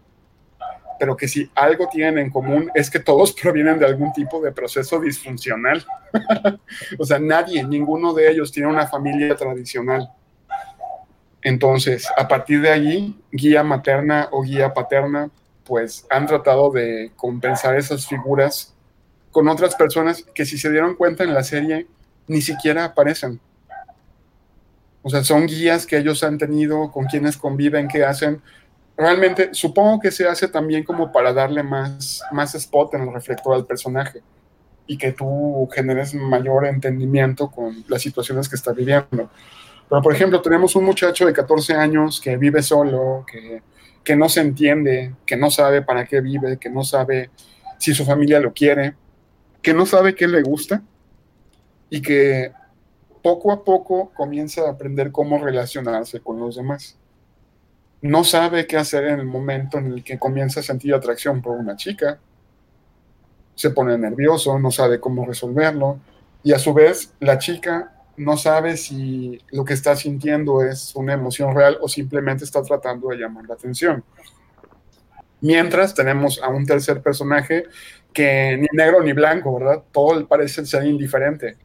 [0.99, 4.51] pero que si algo tienen en común es que todos provienen de algún tipo de
[4.51, 5.85] proceso disfuncional.
[6.99, 10.11] o sea, nadie, ninguno de ellos tiene una familia tradicional
[11.41, 15.29] entonces, a partir de allí, guía materna o guía paterna,
[15.63, 18.73] pues han tratado de compensar esas figuras
[19.31, 21.87] con otras personas que si se dieron cuenta en la serie,
[22.27, 23.39] ni siquiera aparecen.
[25.01, 28.41] O sea, son guías que ellos han tenido, con quienes conviven, que hacen.
[28.97, 33.55] Realmente, supongo que se hace también como para darle más, más spot en el reflector
[33.55, 34.21] al personaje
[34.87, 39.29] y que tú generes mayor entendimiento con las situaciones que está viviendo.
[39.89, 43.63] Pero, por ejemplo, tenemos un muchacho de 14 años que vive solo, que,
[44.03, 47.31] que no se entiende, que no sabe para qué vive, que no sabe
[47.79, 48.95] si su familia lo quiere,
[49.61, 50.83] que no sabe qué le gusta
[51.89, 52.51] y que
[53.23, 56.97] poco a poco comienza a aprender cómo relacionarse con los demás.
[58.01, 61.57] No sabe qué hacer en el momento en el que comienza a sentir atracción por
[61.57, 62.19] una chica.
[63.55, 65.99] Se pone nervioso, no sabe cómo resolverlo.
[66.43, 71.13] Y a su vez, la chica no sabe si lo que está sintiendo es una
[71.13, 74.03] emoción real o simplemente está tratando de llamar la atención.
[75.41, 77.63] Mientras tenemos a un tercer personaje
[78.11, 79.83] que ni negro ni blanco, ¿verdad?
[79.91, 81.57] Todo parece ser indiferente,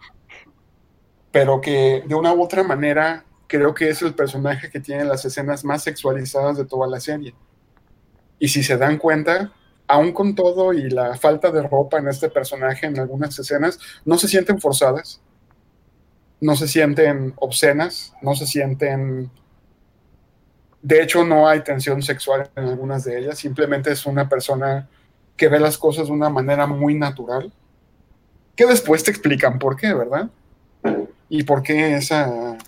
[1.33, 5.25] pero que de una u otra manera creo que es el personaje que tiene las
[5.25, 7.35] escenas más sexualizadas de toda la serie.
[8.39, 9.53] Y si se dan cuenta,
[9.89, 14.19] aún con todo y la falta de ropa en este personaje en algunas escenas, no
[14.19, 15.21] se sienten forzadas,
[16.45, 19.31] no se sienten obscenas, no se sienten...
[20.83, 24.87] De hecho, no hay tensión sexual en algunas de ellas, simplemente es una persona
[25.39, 27.51] que ve las cosas de una manera muy natural,
[28.55, 30.29] que después te explican por qué, ¿verdad?
[31.31, 32.59] Y por qué esa,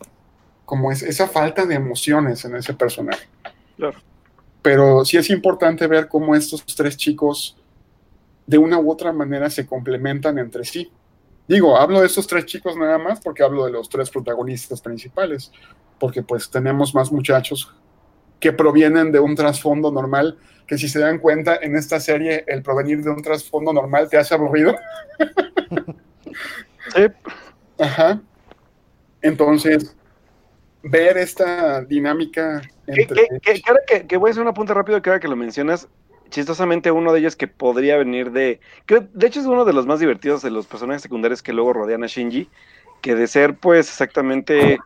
[0.64, 3.28] como es, esa falta de emociones en ese personaje.
[3.76, 3.98] Claro.
[4.62, 7.58] Pero sí es importante ver cómo estos tres chicos
[8.46, 10.90] de una u otra manera se complementan entre sí.
[11.48, 15.52] Digo, hablo de estos tres chicos nada más porque hablo de los tres protagonistas principales,
[15.98, 17.72] porque pues tenemos más muchachos
[18.40, 22.62] que provienen de un trasfondo normal, que si se dan cuenta en esta serie el
[22.62, 24.76] provenir de un trasfondo normal te hace aburrido.
[26.94, 27.06] Sí.
[27.80, 28.20] Ajá.
[29.22, 29.96] Entonces,
[30.84, 33.28] ver esta dinámica Que, entre...
[33.28, 35.88] que- que- que- que voy a hacer un apunte rápido que ahora que lo mencionas,
[36.30, 39.86] chistosamente uno de ellos que podría venir de, que de hecho es uno de los
[39.86, 42.48] más divertidos de los personajes secundarios que luego rodean a Shinji,
[43.00, 44.78] que de ser pues exactamente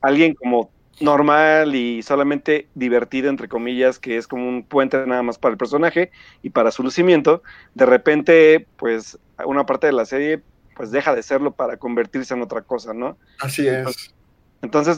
[0.00, 5.38] alguien como normal y solamente divertido entre comillas, que es como un puente nada más
[5.38, 6.10] para el personaje
[6.42, 7.42] y para su lucimiento,
[7.74, 10.42] de repente pues una parte de la serie
[10.76, 13.18] pues deja de serlo para convertirse en otra cosa, ¿no?
[13.40, 13.74] Así es.
[13.74, 14.14] Entonces,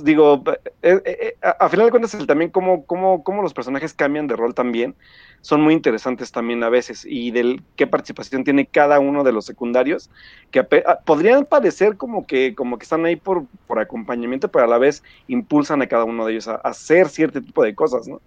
[0.05, 3.55] digo, eh, eh, eh, a, a final de cuentas, el también cómo, cómo, cómo los
[3.55, 4.97] personajes cambian de rol también
[5.41, 9.45] son muy interesantes también a veces y del qué participación tiene cada uno de los
[9.45, 10.11] secundarios,
[10.51, 14.65] que ape- a- podrían parecer como que, como que están ahí por, por acompañamiento, pero
[14.65, 17.75] a la vez impulsan a cada uno de ellos a, a hacer cierto tipo de
[17.75, 18.21] cosas, ¿no?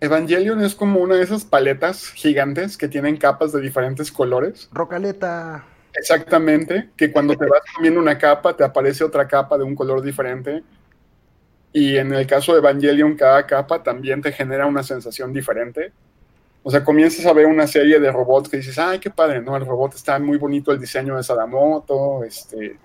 [0.00, 4.68] Evangelion es como una de esas paletas gigantes que tienen capas de diferentes colores.
[4.72, 5.64] Rocaleta.
[5.94, 10.02] Exactamente, que cuando te vas comiendo una capa te aparece otra capa de un color
[10.02, 10.62] diferente.
[11.72, 15.92] Y en el caso de Evangelion, cada capa también te genera una sensación diferente.
[16.62, 19.56] O sea, comienzas a ver una serie de robots que dices, ay, qué padre, ¿no?
[19.56, 22.78] El robot está muy bonito, el diseño de Sadamoto, este,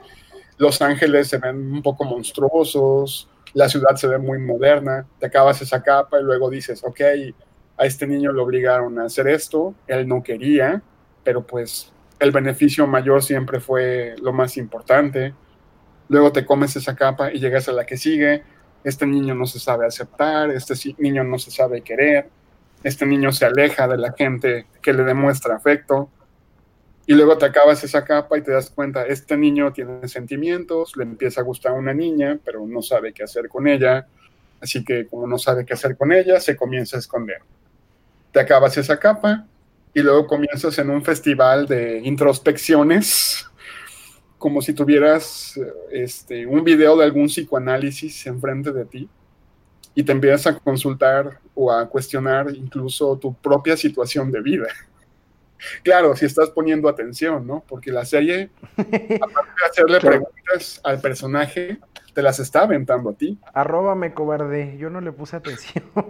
[0.58, 5.62] Los Ángeles se ven un poco monstruosos, la ciudad se ve muy moderna, te acabas
[5.62, 7.02] esa capa y luego dices, ok,
[7.78, 10.82] a este niño lo obligaron a hacer esto, él no quería,
[11.24, 15.34] pero pues el beneficio mayor siempre fue lo más importante.
[16.10, 18.44] Luego te comes esa capa y llegas a la que sigue.
[18.84, 22.30] Este niño no se sabe aceptar, este niño no se sabe querer,
[22.84, 26.10] este niño se aleja de la gente que le demuestra afecto.
[27.06, 31.04] Y luego te acabas esa capa y te das cuenta, este niño tiene sentimientos, le
[31.04, 34.08] empieza a gustar a una niña, pero no sabe qué hacer con ella.
[34.62, 37.40] Así que como no sabe qué hacer con ella, se comienza a esconder.
[38.32, 39.48] Te acabas esa capa
[39.94, 43.46] y luego comienzas en un festival de introspecciones,
[44.38, 45.60] como si tuvieras
[45.92, 49.10] este, un video de algún psicoanálisis enfrente de ti
[49.96, 54.68] y te empiezas a consultar o a cuestionar incluso tu propia situación de vida.
[55.84, 57.66] Claro, si estás poniendo atención, ¿no?
[57.68, 59.20] Porque la serie, aparte de
[59.70, 60.22] hacerle Claro.
[60.22, 61.80] preguntas al personaje,
[62.14, 63.38] te las está aventando a ti.
[63.54, 64.78] Arróbame, cobarde.
[64.78, 65.84] Yo no le puse atención.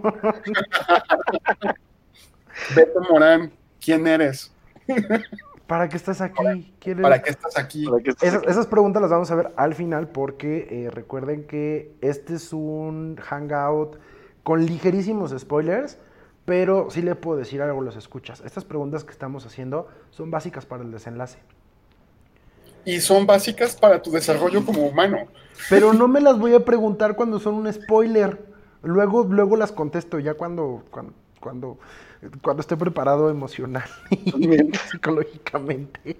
[2.76, 4.52] Beto Morán, ¿quién eres?
[5.66, 6.72] ¿Para qué estás aquí?
[6.80, 7.86] ¿Quieres- ¿Para qué estás aquí?
[8.20, 8.50] Esas, aquí.
[8.50, 13.16] esas preguntas las vamos a ver al final porque eh, recuerden que este es un
[13.16, 13.96] hangout
[14.42, 15.98] con ligerísimos spoilers,
[16.44, 18.42] pero sí le puedo decir algo a los escuchas.
[18.44, 21.38] Estas preguntas que estamos haciendo son básicas para el desenlace.
[22.84, 25.18] Y son básicas para tu desarrollo como humano.
[25.68, 28.42] Pero no me las voy a preguntar cuando son un spoiler.
[28.82, 31.78] Luego, luego las contesto ya cuando, cuando, cuando,
[32.42, 34.48] cuando esté preparado emocional y
[34.90, 36.16] psicológicamente.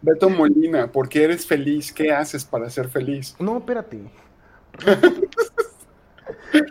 [0.00, 1.92] Beto Molina, ¿por qué eres feliz?
[1.92, 3.36] ¿Qué haces para ser feliz?
[3.38, 3.98] No, espérate.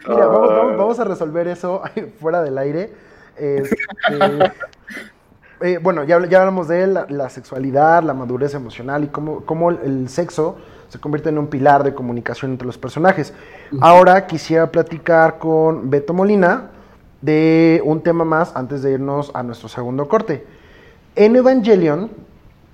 [0.08, 1.82] Mira, vamos, vamos- vamos a resolver eso
[2.20, 2.94] fuera del aire.
[3.38, 3.76] Este,
[5.62, 9.46] eh, bueno, ya, habl- ya hablamos de la, la sexualidad, la madurez emocional y cómo,
[9.46, 10.58] cómo el, el sexo
[10.90, 13.34] se convierte en un pilar de comunicación entre los personajes.
[13.80, 16.70] Ahora quisiera platicar con Beto Molina
[17.22, 20.46] de un tema más antes de irnos a nuestro segundo corte.
[21.16, 22.10] En Evangelion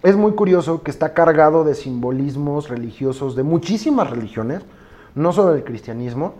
[0.04, 4.62] es muy curioso que está cargado de simbolismos religiosos de muchísimas religiones,
[5.16, 6.36] no solo del cristianismo,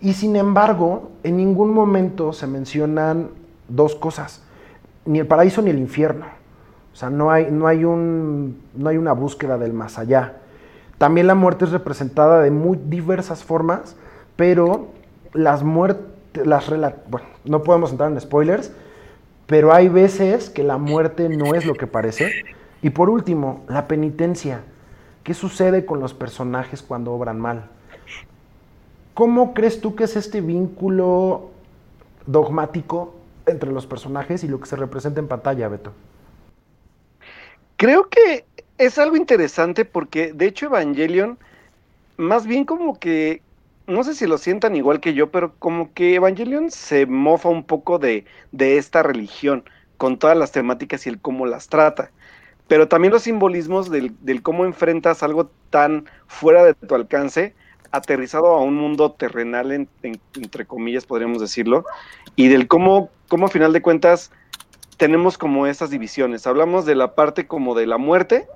[0.00, 3.30] y sin embargo, en ningún momento se mencionan
[3.68, 4.42] dos cosas,
[5.04, 6.26] ni el paraíso ni el infierno.
[6.92, 10.36] O sea, no hay, no hay, un, no hay una búsqueda del más allá.
[10.98, 13.96] También la muerte es representada de muy diversas formas,
[14.36, 14.88] pero
[15.32, 16.68] las muertes, las
[17.08, 18.72] bueno, no podemos entrar en spoilers,
[19.46, 22.32] pero hay veces que la muerte no es lo que parece.
[22.82, 24.62] Y por último, la penitencia.
[25.22, 27.70] ¿Qué sucede con los personajes cuando obran mal?
[29.14, 31.50] ¿Cómo crees tú que es este vínculo
[32.26, 33.14] dogmático
[33.46, 35.92] entre los personajes y lo que se representa en pantalla, Beto?
[37.76, 38.44] Creo que
[38.76, 41.38] es algo interesante porque de hecho Evangelion,
[42.16, 43.40] más bien como que,
[43.86, 47.64] no sé si lo sientan igual que yo, pero como que Evangelion se mofa un
[47.64, 49.64] poco de, de esta religión,
[49.96, 52.10] con todas las temáticas y el cómo las trata.
[52.66, 57.54] Pero también los simbolismos del, del cómo enfrentas algo tan fuera de tu alcance,
[57.90, 61.84] aterrizado a un mundo terrenal, entre comillas, podríamos decirlo,
[62.36, 64.32] y del cómo, cómo a final de cuentas
[64.96, 66.46] tenemos como estas divisiones.
[66.46, 68.46] Hablamos de la parte como de la muerte,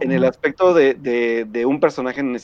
[0.00, 2.36] en el aspecto de, de, un personaje en,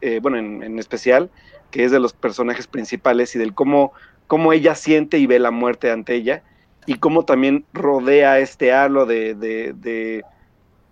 [0.00, 1.30] eh, bueno, en, especial,
[1.70, 3.92] que es de los personajes principales y del cómo,
[4.26, 6.42] cómo ella siente y ve la muerte ante ella,
[6.86, 10.24] y cómo también rodea este halo de, de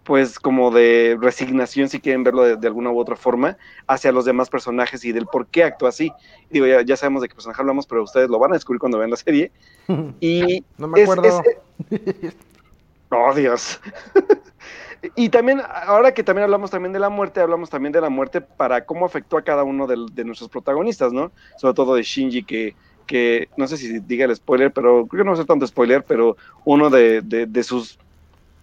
[0.06, 4.48] pues como de resignación, si quieren verlo de, alguna u otra forma, hacia los demás
[4.48, 6.12] personajes y del por qué actúa así.
[6.48, 9.10] Digo, ya, sabemos de qué personaje hablamos, pero ustedes lo van a descubrir cuando vean
[9.10, 9.50] la serie.
[10.20, 11.42] Y no me acuerdo.
[13.10, 13.80] oh, Dios.
[15.14, 18.40] y también, ahora que también hablamos también de la muerte, hablamos también de la muerte
[18.40, 21.32] para cómo afectó a cada uno de, nuestros protagonistas, ¿no?
[21.56, 22.74] Sobre todo de Shinji, que,
[23.06, 25.66] que no sé si diga el spoiler, pero creo que no va a ser tanto
[25.66, 27.98] spoiler, pero uno de, de sus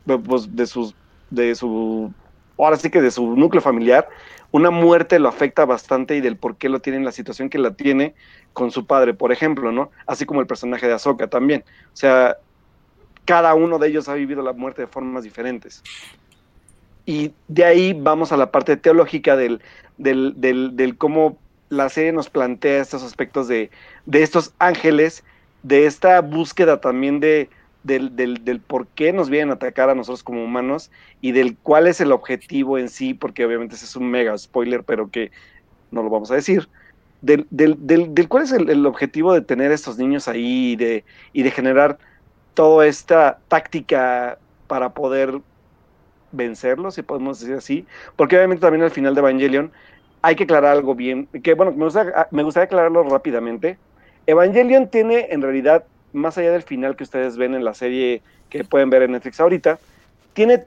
[0.06, 0.96] pues, de sus
[1.34, 2.14] de su,
[2.58, 4.08] ahora sí que de su núcleo familiar,
[4.52, 7.58] una muerte lo afecta bastante y del por qué lo tiene en la situación que
[7.58, 8.14] la tiene
[8.54, 9.90] con su padre, por ejemplo, ¿no?
[10.06, 11.64] Así como el personaje de Ahsoka también.
[11.88, 12.38] O sea,
[13.26, 15.82] cada uno de ellos ha vivido la muerte de formas diferentes.
[17.06, 19.62] Y de ahí vamos a la parte teológica del,
[19.98, 21.38] del, del, cómo
[21.70, 23.72] la serie nos plantea estos aspectos de,
[24.06, 25.24] de estos ángeles,
[25.64, 27.50] de esta búsqueda también de,
[27.84, 31.88] del, del, por qué nos vienen a atacar a nosotros como humanos y del cuál
[31.88, 35.32] es el objetivo en sí, porque obviamente ese es un mega spoiler, pero que
[35.92, 36.70] no lo vamos a decir.
[37.22, 41.44] Del, del, del cuál es el, objetivo de tener estos niños ahí y de, y
[41.44, 41.98] de generar
[42.54, 44.38] toda esta táctica
[44.68, 45.40] para poder
[46.34, 49.72] vencerlos, si podemos decir así, porque obviamente también al final de Evangelion
[50.22, 53.78] hay que aclarar algo bien, que bueno, me gustaría, me gustaría aclararlo rápidamente.
[54.26, 58.64] Evangelion tiene en realidad más allá del final que ustedes ven en la serie que
[58.64, 59.80] pueden ver en Netflix ahorita,
[60.34, 60.66] tiene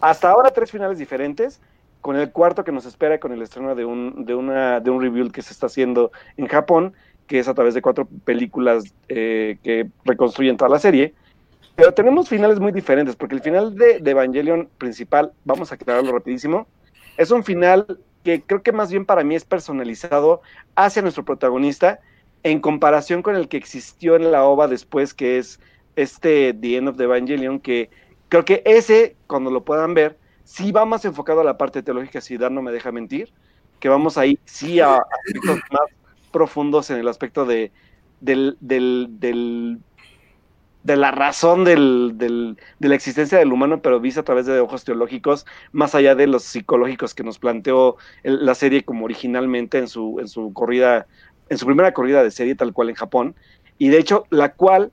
[0.00, 1.60] hasta ahora tres finales diferentes,
[2.00, 5.02] con el cuarto que nos espera con el estreno de un, de una, de un
[5.02, 6.94] review que se está haciendo en Japón,
[7.26, 11.14] que es a través de cuatro películas eh, que reconstruyen toda la serie.
[11.78, 16.66] Pero tenemos finales muy diferentes, porque el final de, Evangelion principal, vamos a aclararlo rapidísimo,
[17.16, 20.42] es un final que creo que más bien para mí es personalizado
[20.74, 22.00] hacia nuestro protagonista
[22.42, 25.60] en comparación con el que existió en la OVA después, que es
[25.94, 27.90] este The End of the Evangelion, que
[28.28, 32.20] creo que ese, cuando lo puedan ver, sí va más enfocado a la parte teológica,
[32.20, 33.32] si Dan no me deja mentir,
[33.78, 35.88] que vamos ahí sí a aspectos más
[36.32, 37.70] profundos en el aspecto de,
[38.20, 39.78] del, del,
[40.84, 44.84] de la razón del, de la existencia del humano, pero vista a través de ojos
[44.84, 50.18] teológicos, más allá de los psicológicos que nos planteó la serie como originalmente en su,
[50.20, 51.06] en su corrida
[51.48, 53.34] en su primera corrida de serie, tal cual en Japón,
[53.78, 54.92] y de hecho la cual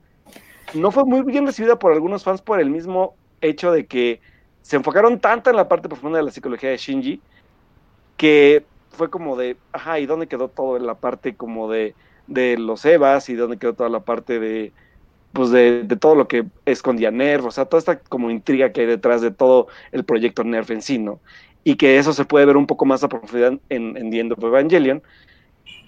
[0.74, 4.21] no fue muy bien recibida por algunos fans por el mismo hecho de que
[4.62, 7.21] se enfocaron tanto en la parte profunda de la psicología de Shinji,
[8.17, 11.93] que fue como de, ajá, ¿y dónde quedó todo en la parte como de,
[12.28, 14.71] de los Evas y dónde quedó toda la parte de,
[15.36, 18.88] pues de, todo lo que escondía Nerf, o sea, toda esta como intriga que hay
[18.88, 21.06] detrás de todo el proyecto Nerf en sí.
[21.65, 24.32] Y que eso se puede ver un poco más a profundidad en, en The End
[24.32, 25.04] of Evangelion,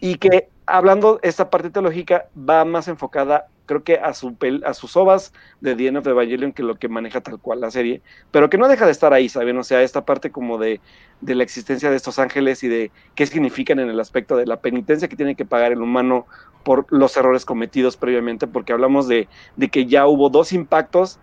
[0.01, 4.97] y que hablando esta parte teológica va más enfocada creo que a, su a sus
[4.97, 8.01] ovas de The End of Evangelion que lo que maneja tal cual la serie,
[8.31, 9.57] pero que no deja de estar ahí, ¿saben?
[9.57, 10.81] O sea, esta parte como de,
[11.21, 14.61] de, la existencia de estos ángeles y de qué significan en el aspecto de la
[14.61, 16.25] penitencia que tiene que pagar el humano
[16.63, 21.19] por los errores cometidos previamente, porque hablamos de, de que ya hubo dos impactos,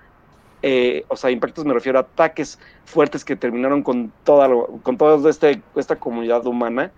[0.62, 4.48] eh, o sea, impactos me refiero a ataques fuertes que terminaron con toda,
[4.82, 6.92] con toda este, esta comunidad humana,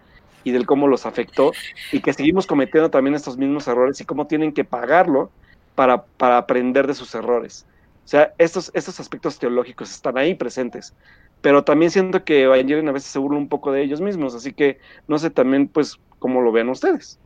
[0.46, 1.50] y del cómo los afectó
[1.90, 5.28] y que seguimos cometiendo también estos mismos errores y cómo tienen que pagarlo
[5.74, 7.66] para, para aprender de sus errores.
[8.04, 10.94] O sea, estos, estos aspectos teológicos están ahí presentes,
[11.40, 14.52] pero también siento que Evangelion a veces se burla un poco de ellos mismos, así
[14.52, 14.78] que
[15.08, 17.18] no sé también pues cómo lo vean ustedes.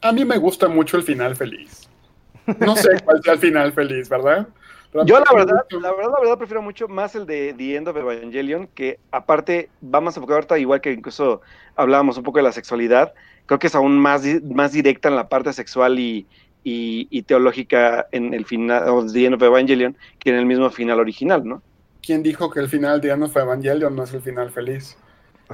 [0.00, 1.88] A mí me gusta mucho el final feliz.
[2.60, 4.46] No sé cuál sea el final feliz, ¿verdad?
[5.06, 7.96] Yo la verdad, la verdad, la verdad prefiero mucho más el de The End of
[7.96, 11.40] Evangelion, que aparte va más enfocado ahorita, igual que incluso
[11.74, 13.12] hablábamos un poco de la sexualidad,
[13.46, 16.26] creo que es aún más, más directa en la parte sexual y,
[16.62, 21.00] y, teológica en el final de The End of Evangelion que en el mismo final
[21.00, 21.60] original, ¿no?
[22.00, 24.96] ¿Quién dijo que el final de The End of Evangelion no es el final feliz?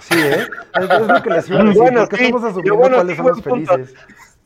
[0.00, 0.46] Sí, ¿eh?
[0.74, 3.94] Es, lo que les iba a decir, bueno, sí, estamos asumiendo cuáles son los felices.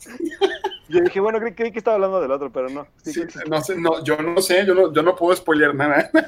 [0.89, 2.87] Yo dije, bueno, creí, que estaba hablando del otro, pero no.
[3.49, 6.11] no sé, no, yo no sé, yo no, yo no puedo spoiler nada.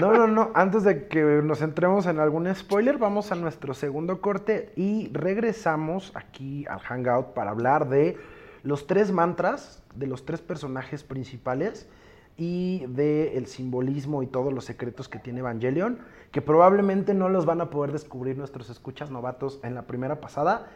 [0.00, 0.50] No, no, no.
[0.54, 6.10] Antes de que nos entremos en algún spoiler, vamos a nuestro segundo corte y regresamos
[6.16, 8.18] aquí al Hangout para hablar de
[8.64, 11.88] los tres mantras de los tres personajes principales
[12.36, 16.00] y del simbolismo y todos los secretos que tiene Evangelion,
[16.32, 20.66] que probablemente no los van a poder descubrir nuestros escuchas novatos en la primera pasada,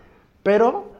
[0.44, 0.92] pero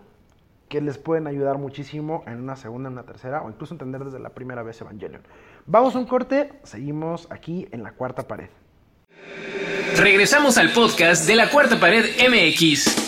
[0.68, 4.18] que les pueden ayudar muchísimo en una segunda, en una tercera, o incluso entender desde
[4.18, 5.22] la primera vez Evangelion.
[5.66, 8.48] Vamos a un corte, seguimos aquí en la cuarta pared.
[9.96, 13.06] Regresamos al podcast de la cuarta pared MX.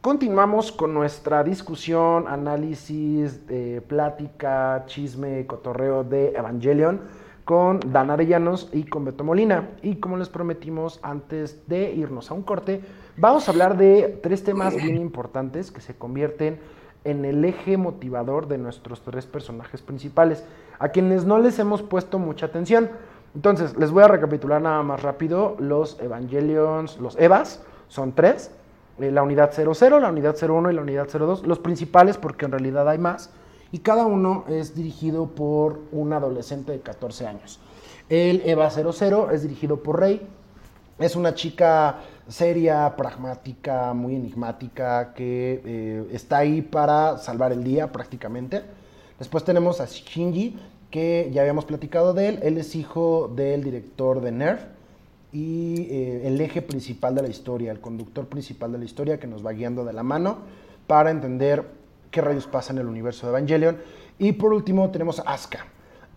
[0.00, 7.00] Continuamos con nuestra discusión, análisis, eh, plática, chisme, cotorreo de Evangelion
[7.44, 9.70] con Dan Arellanos y con Beto Molina.
[9.82, 12.80] Y como les prometimos antes de irnos a un corte,
[13.16, 16.60] vamos a hablar de tres temas bien importantes que se convierten
[17.04, 20.44] en el eje motivador de nuestros tres personajes principales,
[20.78, 22.90] a quienes no les hemos puesto mucha atención.
[23.34, 28.52] Entonces, les voy a recapitular nada más rápido los Evangelions, los Evas, son tres
[28.98, 32.52] eh, la unidad 00, la unidad 01 y la unidad 02, los principales porque en
[32.52, 33.30] realidad hay más,
[33.72, 37.58] y cada uno es dirigido por un adolescente de 14 años.
[38.08, 40.20] El EVA 00 es dirigido por Rey,
[40.98, 47.90] es una chica seria, pragmática, muy enigmática, que eh, está ahí para salvar el día
[47.90, 48.62] prácticamente.
[49.18, 50.58] Después tenemos a Shinji,
[50.90, 54.62] que ya habíamos platicado de él, él es hijo del director de Nerf,
[55.32, 59.26] y eh, el eje principal de la historia, el conductor principal de la historia que
[59.26, 60.38] nos va guiando de la mano
[60.86, 61.64] para entender
[62.12, 63.78] qué rayos pasa en el universo de Evangelion.
[64.20, 65.66] Y por último tenemos a Asuka.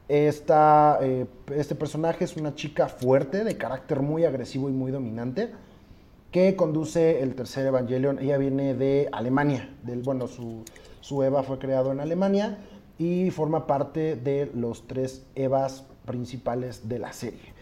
[0.07, 1.25] Esta, eh,
[1.55, 5.51] este personaje es una chica fuerte, de carácter muy agresivo y muy dominante,
[6.29, 8.19] que conduce el tercer Evangelion.
[8.19, 10.63] Ella viene de Alemania, del, bueno, su,
[11.01, 12.59] su Eva fue creado en Alemania
[12.99, 17.55] y forma parte de los tres Evas principales de la serie.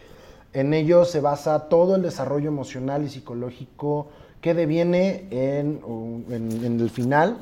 [0.52, 4.08] En ello se basa todo el desarrollo emocional y psicológico
[4.40, 5.80] que deviene en,
[6.80, 7.38] el final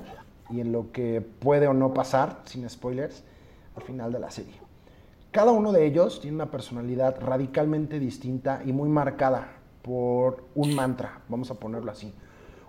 [0.52, 3.24] y en lo que puede o no pasar, sin spoilers,
[3.74, 4.54] al final de la serie.
[5.30, 9.48] Cada uno de ellos tiene una personalidad radicalmente distinta y muy marcada
[9.80, 12.12] por un mantra, vamos a ponerlo así.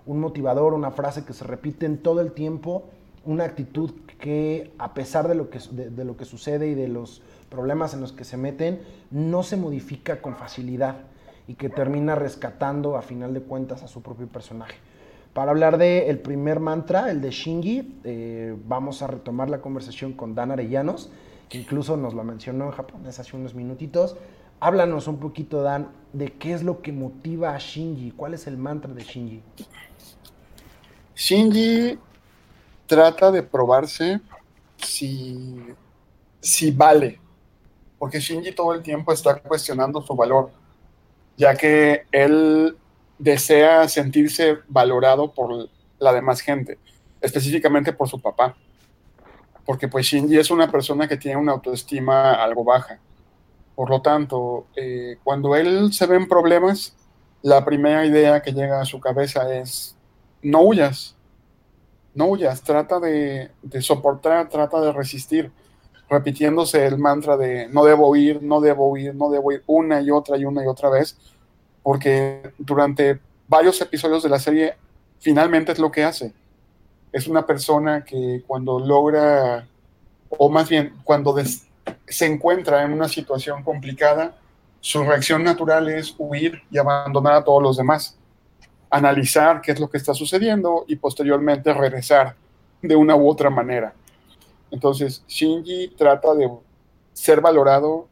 [0.06, 2.84] Un motivador, una frase que se repite en todo el tiempo,
[3.24, 7.22] una actitud que a pesar de lo que, de lo que sucede y de los
[7.50, 8.80] problemas en los que se meten,
[9.10, 10.96] no se modifica con facilidad
[11.46, 14.76] y que termina rescatando a final de cuentas a su propio personaje.
[15.34, 20.12] Para hablar del el primer mantra, el de Shingi, eh, vamos a retomar la conversación
[20.12, 21.10] con Dan Arellanos,
[21.48, 24.16] que incluso nos lo mencionó en japonés hace unos minutitos.
[24.60, 28.56] Háblanos un poquito, Dan, de qué es lo que motiva a Shinji, cuál es el
[28.56, 29.42] mantra de Shinji.
[31.16, 31.98] Shinji
[32.86, 34.20] trata de probarse
[34.76, 35.60] si,
[36.40, 37.18] si vale,
[37.98, 40.52] porque Shinji todo el tiempo está cuestionando su valor,
[41.36, 42.76] ya que él
[43.24, 46.78] desea sentirse valorado por la demás gente,
[47.22, 48.54] específicamente por su papá,
[49.64, 53.00] porque pues Shinji es una persona que tiene una autoestima algo baja.
[53.74, 56.94] Por lo tanto, eh, cuando él se ve en problemas,
[57.40, 59.96] la primera idea que llega a su cabeza es,
[60.42, 61.16] no huyas,
[62.14, 63.50] no huyas, trata de,
[63.80, 65.50] soportar, trata de resistir.
[66.10, 70.10] Repitiéndose el mantra de no debo ir, no debo ir, no debo ir una y
[70.10, 71.16] otra y una y otra vez,
[71.84, 74.74] porque durante varios episodios de la serie
[75.20, 76.32] finalmente es lo que hace.
[77.12, 79.68] Es una persona que cuando logra,
[80.30, 81.36] o más bien cuando
[82.08, 84.34] se encuentra en una situación complicada,
[84.80, 88.16] su reacción natural es huir y abandonar a todos los demás,
[88.90, 92.34] analizar qué es lo que está sucediendo y posteriormente regresar
[92.80, 93.94] de una u otra manera.
[94.70, 96.50] Entonces, Shinji trata de
[97.12, 98.08] ser valorado,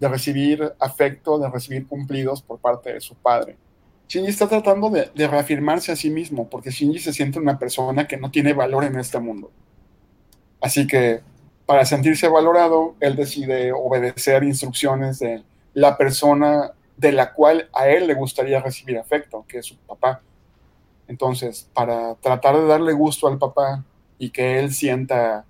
[0.00, 3.56] de recibir afecto, de recibir cumplidos por parte de su padre.
[4.08, 8.16] Shinji está tratando de, reafirmarse a sí mismo, porque Shinji se siente una persona que
[8.16, 9.50] no tiene valor en este mundo.
[10.60, 11.22] Así que,
[11.66, 15.42] para sentirse valorado, él decide obedecer instrucciones de
[15.72, 20.20] la persona de la cual a él le gustaría recibir afecto, que es su papá.
[21.08, 23.84] Entonces, para tratar de darle gusto al papá
[24.18, 25.44] y que él sienta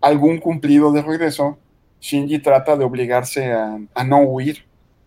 [0.00, 1.58] algún cumplido de regreso,
[2.04, 4.58] Shinji trata de obligarse a, no huir.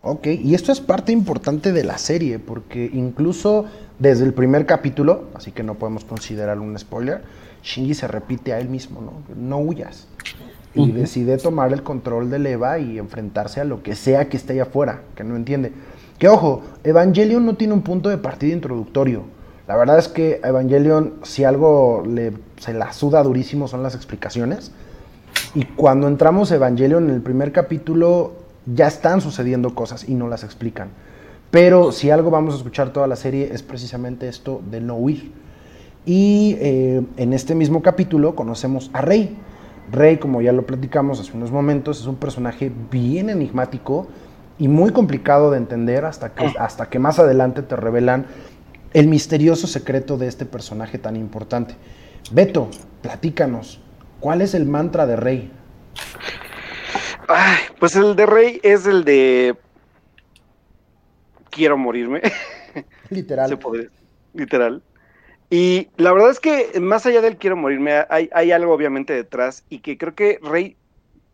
[0.02, 3.66] Ok, y esto es parte importante de la serie, porque incluso
[4.00, 7.22] desde el primer capítulo, así que no podemos considerar un spoiler,
[7.62, 9.12] Shinji se repite a él mismo, ¿no?
[9.36, 10.08] No huyas.
[10.74, 14.54] Y decide tomar el control de Eva y enfrentarse a lo que sea que esté
[14.54, 15.70] allá afuera, que no entiende.
[16.18, 19.22] Que ojo, Evangelion no tiene un punto de partida introductorio.
[19.68, 24.72] La verdad es que Evangelion, si algo le, se la suda durísimo son las explicaciones.
[25.54, 28.34] Y cuando entramos Evangelion en el primer capítulo,
[28.66, 30.88] ya están sucediendo cosas y no las explican.
[31.50, 35.32] Pero si algo vamos a escuchar toda la serie es precisamente esto de no huir.
[36.04, 39.36] Y eh, en este mismo capítulo conocemos a Rey.
[39.90, 44.06] Rey, como ya lo platicamos hace unos momentos, es un personaje bien enigmático
[44.58, 48.26] y muy complicado de entender hasta que, hasta que más adelante te revelan
[48.92, 51.74] el misterioso secreto de este personaje tan importante.
[52.30, 52.68] Beto,
[53.00, 53.80] platícanos,
[54.20, 55.50] ¿cuál es el mantra de Rey?
[57.28, 59.56] Ay, pues el de Rey es el de
[61.50, 62.22] quiero morirme.
[63.10, 63.48] Literal.
[63.48, 63.88] Se podría,
[64.32, 64.82] literal.
[65.50, 69.64] Y la verdad es que más allá del quiero morirme, hay, hay algo obviamente detrás
[69.68, 70.76] y que creo que Rey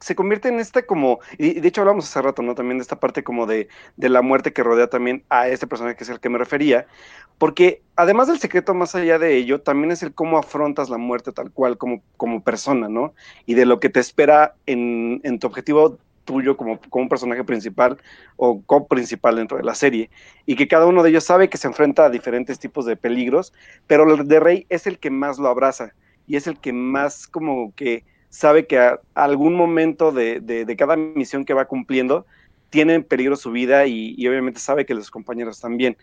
[0.04, 2.54] se convierte en esta como, y de hecho hablamos hace rato, ¿no?
[2.54, 5.96] También de esta parte como de, de, la muerte que rodea también a este personaje
[5.96, 6.86] que es el que me refería,
[7.38, 11.32] porque además del secreto más allá de ello, también es el cómo afrontas la muerte
[11.32, 13.14] tal cual como, como persona, ¿no?
[13.46, 15.96] Y de lo que te espera en, en tu objetivo
[16.26, 17.96] tuyo como, como un personaje principal
[18.36, 20.10] o co-principal dentro de la serie,
[20.44, 23.54] y que cada uno de ellos sabe que se enfrenta a diferentes tipos de peligros,
[23.86, 25.94] pero el de Rey es el que más lo abraza
[26.26, 30.96] y es el que más como que sabe que a, algún momento de, de, cada
[30.96, 32.26] misión que va cumpliendo
[32.68, 35.96] tiene en peligro su vida y, y, obviamente sabe que los compañeros también.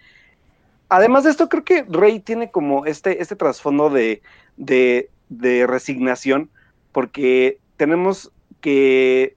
[0.88, 4.22] Además de esto, creo que Rey tiene como este, este trasfondo de,
[4.56, 6.50] de, de resignación,
[6.94, 9.36] porque tenemos que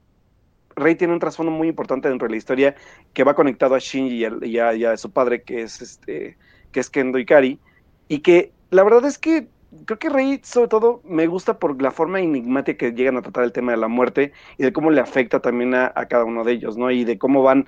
[0.77, 2.75] Rey tiene un trasfondo muy importante dentro de la historia
[3.13, 6.37] que va conectado a Shinji y a, y su padre, que es, este,
[6.71, 7.59] que es Kendo Ikari,
[8.07, 9.47] y que la verdad es que
[9.85, 13.43] creo que Rey, sobre todo, me gusta por la forma enigmática que llegan a tratar
[13.43, 16.53] el tema de la muerte y de cómo le afecta también a, cada uno de
[16.53, 16.91] ellos, ¿no?
[16.91, 17.67] Y de cómo van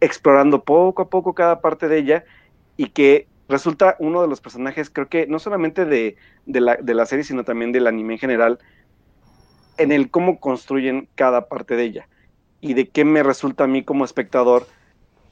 [0.00, 2.24] explorando poco a poco cada parte de ella
[2.76, 6.94] y que resulta uno de los personajes, creo que no solamente de, de, la, de
[6.94, 8.58] la serie, sino también del anime en general,
[9.78, 12.08] en el cómo construyen cada parte de ella
[12.60, 14.66] y de qué me resulta a mí como espectador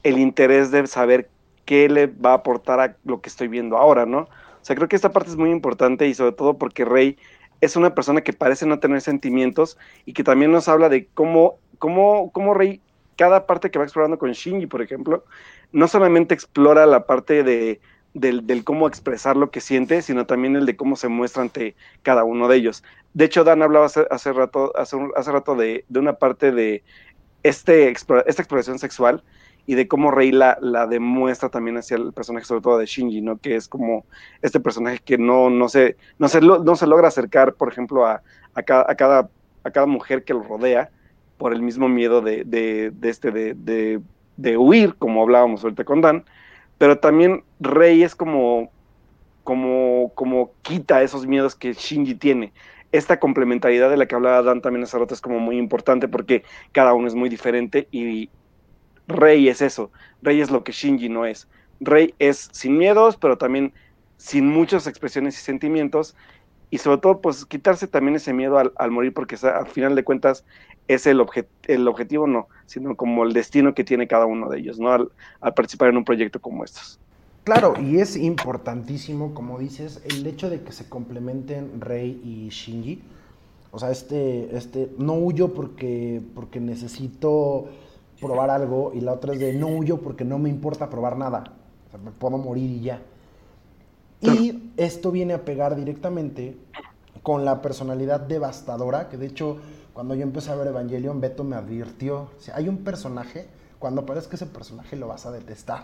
[0.03, 1.29] el interés de saber
[1.65, 4.27] qué le va a aportar a lo que estoy viendo ahora, ¿no?
[4.61, 7.17] O sea, creo que esta parte es muy importante y sobre todo porque Rey
[7.61, 11.57] es una persona que parece no tener sentimientos y que también nos habla de cómo,
[11.79, 12.81] cómo, cómo Rey,
[13.17, 15.23] cada parte que va explorando con Shinji, por ejemplo,
[15.71, 17.79] no solamente explora la parte de,
[18.13, 21.75] del, del, cómo expresar lo que siente, sino también el de cómo se muestra ante
[22.03, 22.83] cada uno de ellos.
[23.13, 26.83] De hecho, Dan hablaba hace, hace rato, hace, hace rato de, de, una parte de
[27.43, 29.23] este, esta exploración sexual
[29.65, 33.21] y de cómo Rey la, la, demuestra también hacia el personaje, sobre todo de Shinji,
[33.21, 33.37] ¿no?
[33.37, 34.05] Que es como
[34.41, 38.21] este personaje que no, no, se, no, se, no se logra acercar, por ejemplo, a,
[38.53, 39.29] a, cada, a, cada,
[39.63, 40.89] a cada mujer que lo rodea
[41.37, 44.01] por el mismo miedo de, de, de este, de, de,
[44.37, 46.23] de, huir, como hablábamos ahorita con Dan,
[46.77, 48.71] pero también Rey es como,
[49.43, 52.53] como, como quita esos miedos que Shinji tiene.
[52.91, 56.43] Esta complementariedad de la que hablaba Dan también hace rato es como muy importante porque
[56.73, 58.29] cada uno es muy diferente y,
[59.07, 59.91] Rey es eso,
[60.21, 61.47] Rey es lo que Shinji no es.
[61.79, 63.73] Rey es sin miedos, pero también
[64.17, 66.15] sin muchas expresiones y sentimientos,
[66.69, 70.45] y sobre todo, pues quitarse también ese miedo al, morir, porque al final de cuentas
[70.87, 74.59] es el, objet, el objetivo, no, sino como el destino que tiene cada uno de
[74.59, 74.91] ellos, ¿no?
[74.91, 76.97] Al, al participar en un proyecto como estos.
[77.43, 83.01] Claro, y es importantísimo, como dices, el hecho de que se complementen Rey y Shinji.
[83.71, 87.69] O sea, este, este, no huyo porque, porque necesito
[88.21, 91.43] probar algo y la otra es de no huyo porque no me importa probar nada.
[91.87, 93.01] O sea, me puedo morir y ya.
[94.21, 96.55] Y esto viene a pegar directamente
[97.23, 99.57] con la personalidad devastadora, que de hecho
[99.93, 103.47] cuando yo empecé a ver Evangelion, Beto me advirtió, o sea, hay un personaje,
[103.77, 105.83] cuando aparezca ese personaje lo vas a detestar.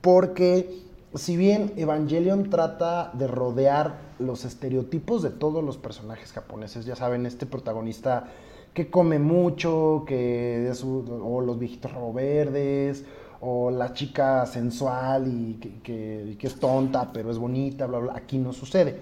[0.00, 6.96] Porque si bien Evangelion trata de rodear los estereotipos de todos los personajes japoneses, ya
[6.96, 8.28] saben, este protagonista
[8.74, 13.04] que come mucho, que es, o los viejitos robo verdes,
[13.40, 18.16] o la chica sensual y que, es tonta, pero es bonita, bla, bla.
[18.16, 18.98] Aquí no sucede.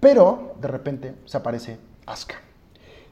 [0.00, 2.36] Pero de repente se aparece Asuka.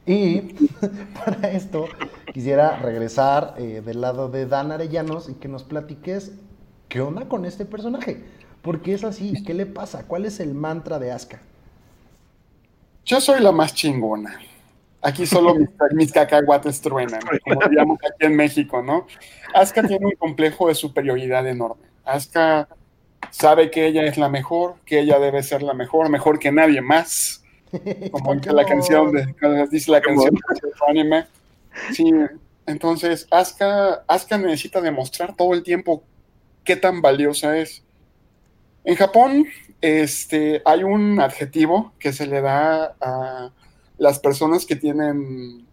[0.05, 0.41] Y
[1.25, 1.85] para esto
[2.33, 6.33] quisiera regresar eh, del lado de Dan Arellanos y que nos platiques
[6.89, 8.23] qué onda con este personaje.
[8.61, 9.43] ¿Por qué es así?
[9.43, 10.05] ¿Qué le pasa?
[10.07, 11.41] ¿Cuál es el mantra de Asuka?
[13.05, 14.39] Yo soy la más chingona.
[15.03, 19.05] Aquí solo mis, mis, cacahuates truenan, como digamos aquí en México, ¿no?
[19.53, 21.83] Asuka tiene un complejo de superioridad enorme.
[22.05, 22.69] Asuka
[23.29, 26.81] sabe que ella es la mejor, que ella debe ser la mejor, mejor que nadie
[26.81, 27.43] más.
[28.11, 29.25] Como dice la canción de,
[29.69, 31.25] dice la canción de anime.
[31.91, 32.11] Sí,
[32.65, 36.03] entonces Asuka, Asuka necesita demostrar todo el tiempo
[36.63, 37.83] qué tan valiosa es.
[38.85, 39.47] En Japón
[39.81, 43.51] este, hay un adjetivo que se le da a
[44.03, 45.65] las personas que tienen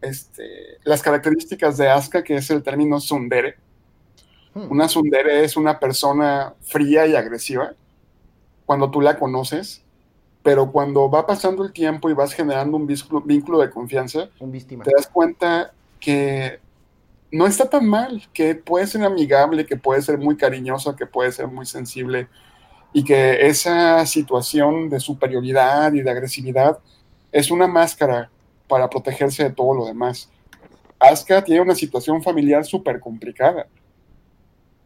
[0.00, 3.54] este, las características de Asuka, que es el término sundere.
[4.52, 4.68] Hmm.
[4.68, 7.72] Una sundere es una persona fría y agresiva
[8.66, 9.82] cuando tú la conoces,
[10.42, 15.06] pero cuando va pasando el tiempo y vas generando un vínculo, de confianza, te das
[15.06, 16.58] cuenta que
[17.30, 21.30] no está tan mal, que puede ser amigable, que puede ser muy cariñoso, que puede
[21.30, 22.26] ser muy sensible
[22.92, 26.80] y que esa situación de superioridad y de agresividad
[27.32, 28.30] es una máscara
[28.68, 30.30] para protegerse de todo lo demás.
[30.98, 33.66] Asuka tiene una situación familiar súper complicada,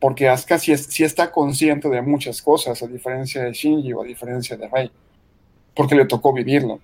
[0.01, 4.07] porque Asuka sí, sí, está consciente de muchas cosas, a diferencia de Shinji o a
[4.07, 4.91] diferencia de Rei,
[5.75, 6.81] porque le tocó vivirlo.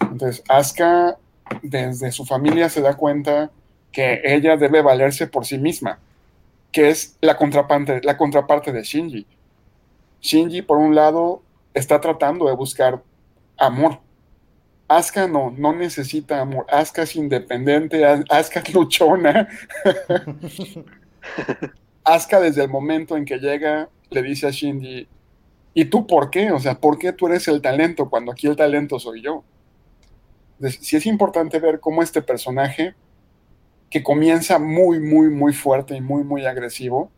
[0.00, 1.16] Entonces, Asuka
[1.62, 3.50] desde su familia se da cuenta
[3.92, 5.98] que ella debe valerse por sí misma,
[6.70, 9.26] que es la contraparte, la contraparte de Shinji.
[10.20, 11.42] Shinji, por un lado,
[11.72, 13.02] está tratando de buscar
[13.56, 14.00] amor.
[14.88, 16.66] Asuka no, no necesita amor.
[16.68, 19.48] Asuka es independiente, Asuka es luchona.
[22.04, 25.08] Asuka desde el momento en que llega le dice a Shinji,
[25.74, 26.52] ¿y tú por qué?
[26.52, 29.44] O sea, ¿por qué tú eres el talento cuando aquí el talento soy yo?
[30.80, 32.94] Si es importante ver cómo este personaje,
[33.90, 37.10] que comienza muy, muy, muy fuerte y muy, muy agresivo,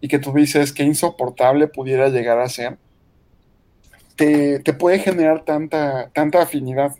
[0.00, 2.78] y que tú dices que insoportable pudiera llegar a ser,
[4.16, 6.96] te, puede generar tanta, tanta afinidad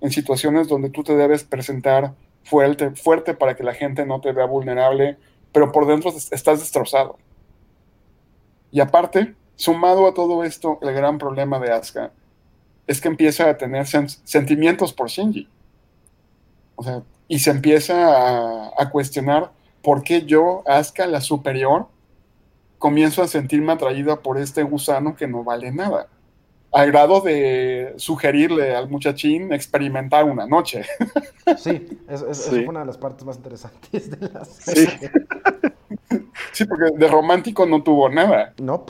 [0.00, 4.32] en situaciones donde tú te debes presentar fuerte, fuerte para que la gente no te
[4.32, 5.18] vea vulnerable,
[5.52, 7.18] pero por dentro estás destrozado.
[8.70, 12.12] Y aparte, sumado a todo esto, el gran problema de Asuka
[12.86, 15.48] es que empieza a tener sentimientos por Shinji.
[16.76, 19.50] O sea, y se empieza a, cuestionar
[19.82, 21.88] por qué yo, Asuka, la superior,
[22.78, 26.08] comienzo a sentirme atraída por este gusano que no vale nada.
[26.76, 30.84] Al grado de sugerirle al muchachín experimentar una noche.
[31.56, 35.10] Sí, es, fue una de las partes más interesantes de la serie.
[36.52, 36.64] Sí.
[36.64, 38.52] porque de romántico no tuvo nada.
[38.58, 38.84] No.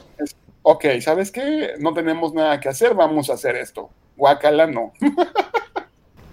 [0.63, 1.75] ok, ¿sabes qué?
[1.79, 3.91] No tenemos nada que hacer, vamos a hacer esto.
[4.17, 4.93] Guacala no.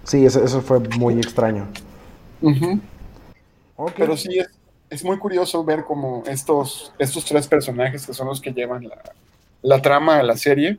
[0.04, 1.68] Sí, eso, fue muy extraño.
[3.96, 4.48] Pero sí, es,
[4.90, 8.88] es muy curioso ver cómo estos, estos tres personajes que son los que llevan
[9.62, 10.78] la, trama a la serie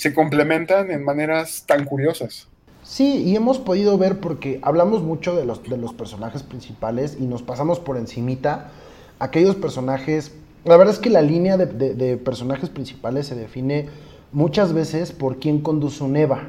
[0.00, 2.48] se complementan en maneras tan curiosas.
[2.82, 7.24] Sí, y hemos podido ver porque hablamos mucho de los, de los personajes principales y
[7.26, 8.70] nos pasamos por encimita
[9.18, 10.32] aquellos personajes...
[10.64, 13.90] La verdad es que la línea de, personajes principales se define
[14.32, 16.48] muchas veces por quién conduce un EVA,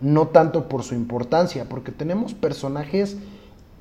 [0.00, 3.16] no tanto por su importancia, porque tenemos personajes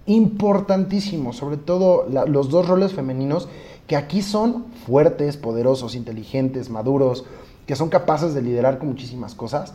[0.05, 3.49] importantísimo, sobre todo los dos roles femeninos
[3.87, 7.25] que aquí son fuertes, poderosos, inteligentes, maduros,
[7.65, 9.73] que son capaces de liderar con muchísimas cosas.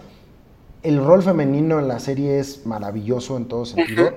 [0.82, 4.11] El rol femenino en la serie es maravilloso en todo sentido.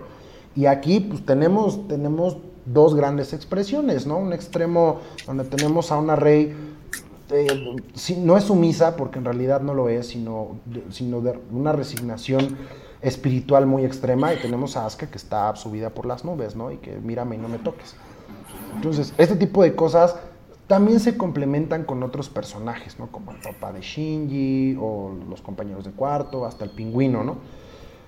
[0.56, 4.18] Y aquí pues tenemos, tenemos dos grandes expresiones, ¿no?
[4.18, 6.56] Un extremo donde tenemos a una rey,
[7.32, 7.76] eh,
[8.18, 10.60] no es sumisa, porque en realidad no lo es, sino,
[10.90, 12.58] sino de una resignación
[13.02, 16.72] espiritual muy extrema y tenemos a Asuka que está subida por las nubes, ¿no?
[16.72, 17.96] Y que mírame y no me toques.
[18.76, 20.16] Entonces, este tipo de cosas
[20.68, 23.07] también se complementan con otros personajes, ¿no?
[23.07, 27.38] Como el papá de Shinji o los compañeros de cuarto, hasta el pingüino, ¿no?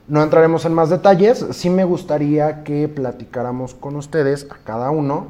[0.08, 5.28] No entraremos en más detalles, sí me gustaría que platicáramos con ustedes, a cada uno,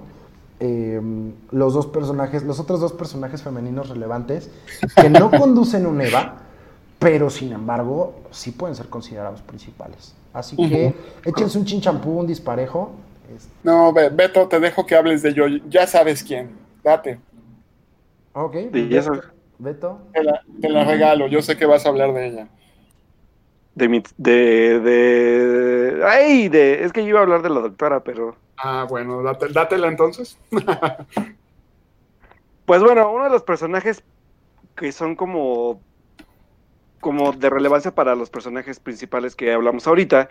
[0.59, 4.51] em, los dos personajes, los otros dos personajes femeninos relevantes
[4.95, 6.35] que no conducen un EVA,
[6.99, 10.13] pero sin embargo sí pueden ser considerados principales.
[10.33, 12.91] Así que échense un chinchampú, un disparejo.
[13.63, 15.45] No, Beto, te dejo que hables de yo.
[15.69, 16.64] Ya sabes quién.
[16.85, 17.19] Date.
[18.33, 18.55] Ok.
[19.57, 20.01] Beto.
[20.13, 21.25] Te la, regalo.
[21.25, 22.47] Yo sé que vas a hablar de ella.
[23.73, 24.03] De mi.
[24.17, 24.79] De.
[24.81, 26.83] de ay, de.
[26.83, 28.35] Es que yo iba a hablar de la doctora, pero.
[28.57, 30.37] Ah, bueno, dátela entonces.
[32.65, 34.03] pues bueno, uno de los personajes
[34.75, 35.81] que son como
[36.99, 40.29] como de relevancia para los personajes principales que hablamos ahorita.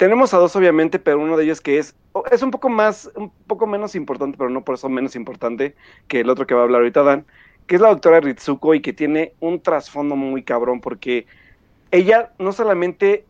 [0.00, 1.94] Tenemos a dos, obviamente, pero uno de ellos que es,
[2.32, 5.76] es un poco más, un poco menos importante, pero no por eso menos importante
[6.08, 7.26] que el otro que va a hablar ahorita Dan,
[7.66, 11.26] que es la doctora Ritsuko y que tiene un trasfondo muy cabrón, porque
[11.90, 13.26] ella no solamente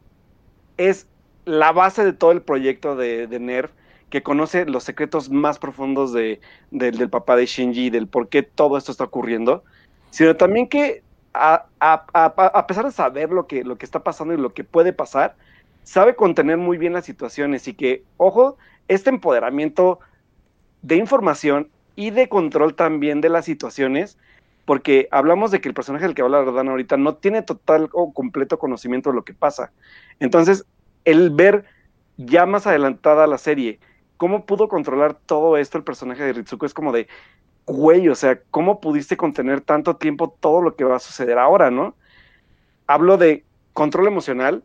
[0.77, 1.09] es
[1.45, 3.73] la base de todo el proyecto de, de NERF,
[4.09, 6.41] que conoce los secretos más profundos de,
[6.71, 9.65] del papá de Shinji del por qué todo esto está ocurriendo,
[10.11, 11.03] sino también que
[11.35, 11.67] a,
[12.69, 15.35] pesar de saber lo que, lo que está pasando y lo que puede pasar,
[15.85, 18.57] sabe contener muy bien las situaciones y que, ojo,
[18.89, 20.01] este empoderamiento
[20.83, 24.19] de información y de control también de las situaciones,
[24.65, 28.13] porque hablamos de que el personaje del que habla Dan ahorita no tiene total o
[28.13, 29.73] completo conocimiento de lo que pasa.
[30.21, 30.65] Entonces,
[31.05, 31.65] el ver
[32.17, 33.81] ya más adelantada la serie,
[34.17, 37.09] cómo pudo controlar todo esto el personaje de Ritsuko es como de,
[37.67, 41.71] güey, o sea, ¿cómo pudiste contener tanto tiempo todo lo que va a suceder ahora,
[41.71, 41.95] no?
[42.87, 44.63] Hablo de control emocional,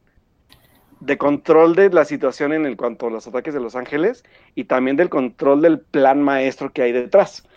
[1.06, 4.24] de control de la situación en el cuanto a los ataques de Los Ángeles
[4.56, 7.48] y también del control del plan maestro que hay detrás.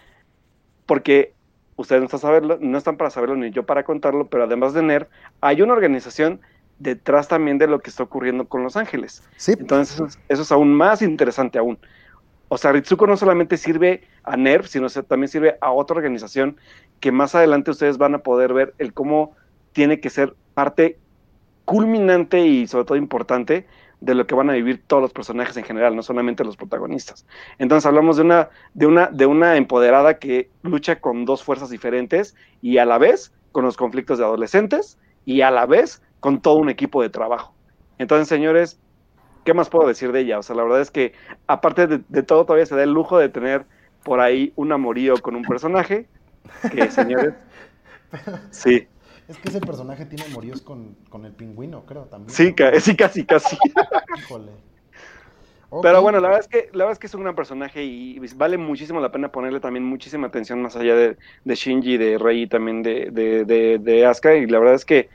[0.85, 1.33] Porque
[1.77, 4.83] ustedes no están, saberlo, no están para saberlo ni yo para contarlo, pero además de
[4.83, 5.09] NER,
[5.41, 6.41] hay una organización
[6.79, 9.23] detrás también de lo que está ocurriendo con Los Ángeles.
[9.37, 9.55] Sí.
[9.59, 11.79] Entonces, eso es aún más interesante aún.
[12.49, 16.57] O sea, Ritsuko no solamente sirve a NERV, sino también sirve a otra organización
[17.01, 19.35] que más adelante ustedes van a poder ver el cómo
[19.73, 20.99] tiene que ser parte
[21.69, 23.67] culminante y sobre todo importante
[24.01, 27.27] de lo que van a vivir todos los personajes en general, no solamente los protagonistas.
[27.59, 32.35] Entonces hablamos de una, de una, de una empoderada que lucha con dos fuerzas diferentes
[32.63, 34.97] y a la vez con los conflictos de adolescentes
[35.27, 37.53] y a la vez con todo un equipo de trabajo.
[37.99, 38.81] Entonces, señores,
[39.45, 40.39] ¿qué más puedo decir de ella?
[40.39, 41.13] O sea, la verdad es que
[41.49, 43.67] aparte de, todo, todavía se da el lujo de tener
[44.05, 46.09] por ahí un amorío con un personaje,
[46.73, 47.35] que señores,
[48.53, 48.89] sí.
[49.29, 52.31] Es que ese personaje tiene amoríos con, el pingüino, creo, también.
[52.31, 53.57] Sí, sí casi, casi.
[54.19, 54.53] Híjole.
[55.83, 58.19] Pero bueno, la verdad, es que, la verdad es que es un gran personaje y
[58.37, 62.43] vale muchísimo la pena ponerle también muchísima atención más allá de, de Shinji, de Rei
[62.43, 64.35] y también de, de, de Asuka.
[64.35, 65.11] Y la verdad es que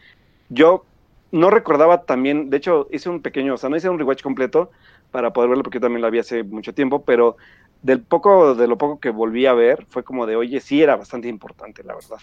[0.50, 0.86] yo
[1.32, 4.70] no recordaba también, de hecho hice un pequeño, o sea, no hice un rewatch completo
[5.10, 7.38] para poder verlo porque yo también lo vi hace mucho tiempo, pero
[7.82, 10.96] del poco, de lo poco que volví a ver, fue como de, oye, sí era
[10.96, 12.20] bastante importante, la verdad.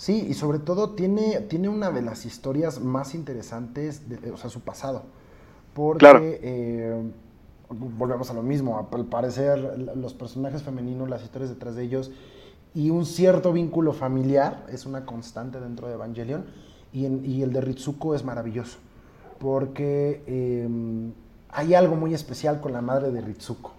[0.00, 4.48] Sí, y sobre todo tiene, tiene una de las historias más interesantes, de, o sea,
[4.48, 5.02] su pasado.
[5.74, 7.02] Porque eh,
[7.68, 9.58] volvemos a lo mismo, al parecer
[9.96, 12.10] los personajes femeninos, las historias detrás de ellos
[12.74, 16.46] y un cierto vínculo familiar es una constante dentro de Evangelion
[16.94, 18.78] y, el de Ritsuko es maravilloso,
[19.38, 21.12] porque em,
[21.50, 23.74] hay algo muy especial con la madre de Ritsuko.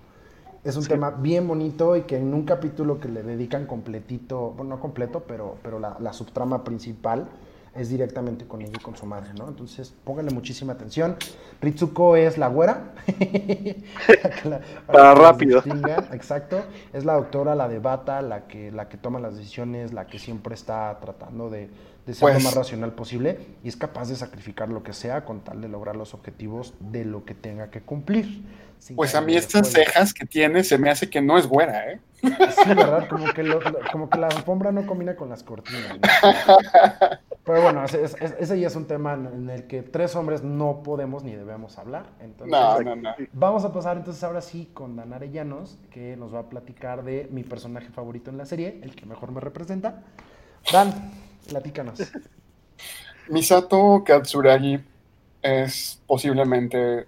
[0.63, 4.75] Es un tema bien bonito y que en un capítulo que le dedican completito, bueno,
[4.75, 7.27] no completo, pero, pero la, subtrama principal
[7.73, 9.47] es directamente con ella y con su madre, ¿no?
[9.47, 11.15] Entonces, pónganle muchísima atención.
[11.61, 12.93] Ritsuko es la güera.
[14.85, 15.63] para, rápido.
[16.11, 16.61] Exacto.
[16.93, 20.19] Es la doctora, la de bata, la que, la que toma las decisiones, la que
[20.19, 21.69] siempre está tratando de,
[22.05, 25.23] de ser lo pues más racional posible y es capaz de sacrificar lo que sea
[25.25, 28.43] con tal de lograr los objetivos de lo que tenga que cumplir.
[28.95, 31.99] Pues a mí estas cejas que tiene se me hace que no es buena, ¿eh?
[32.21, 33.07] Sí, ¿verdad?
[33.07, 33.59] Como que,
[33.91, 35.99] como que la alfombra no combina con las cortinas.
[37.43, 41.35] Pero bueno, ese, ya es un tema en el que tres hombres no podemos ni
[41.35, 42.05] debemos hablar.
[42.19, 43.15] Entonces, no, no, no.
[43.33, 47.27] Vamos a pasar entonces ahora sí con Dan Arellanos, que nos va a platicar de
[47.31, 50.03] mi personaje favorito en la serie, el que mejor me representa.
[50.71, 50.93] Dan,
[51.49, 51.99] Platícanos.
[53.29, 54.79] Misato Katsuragi
[55.41, 57.07] es posiblemente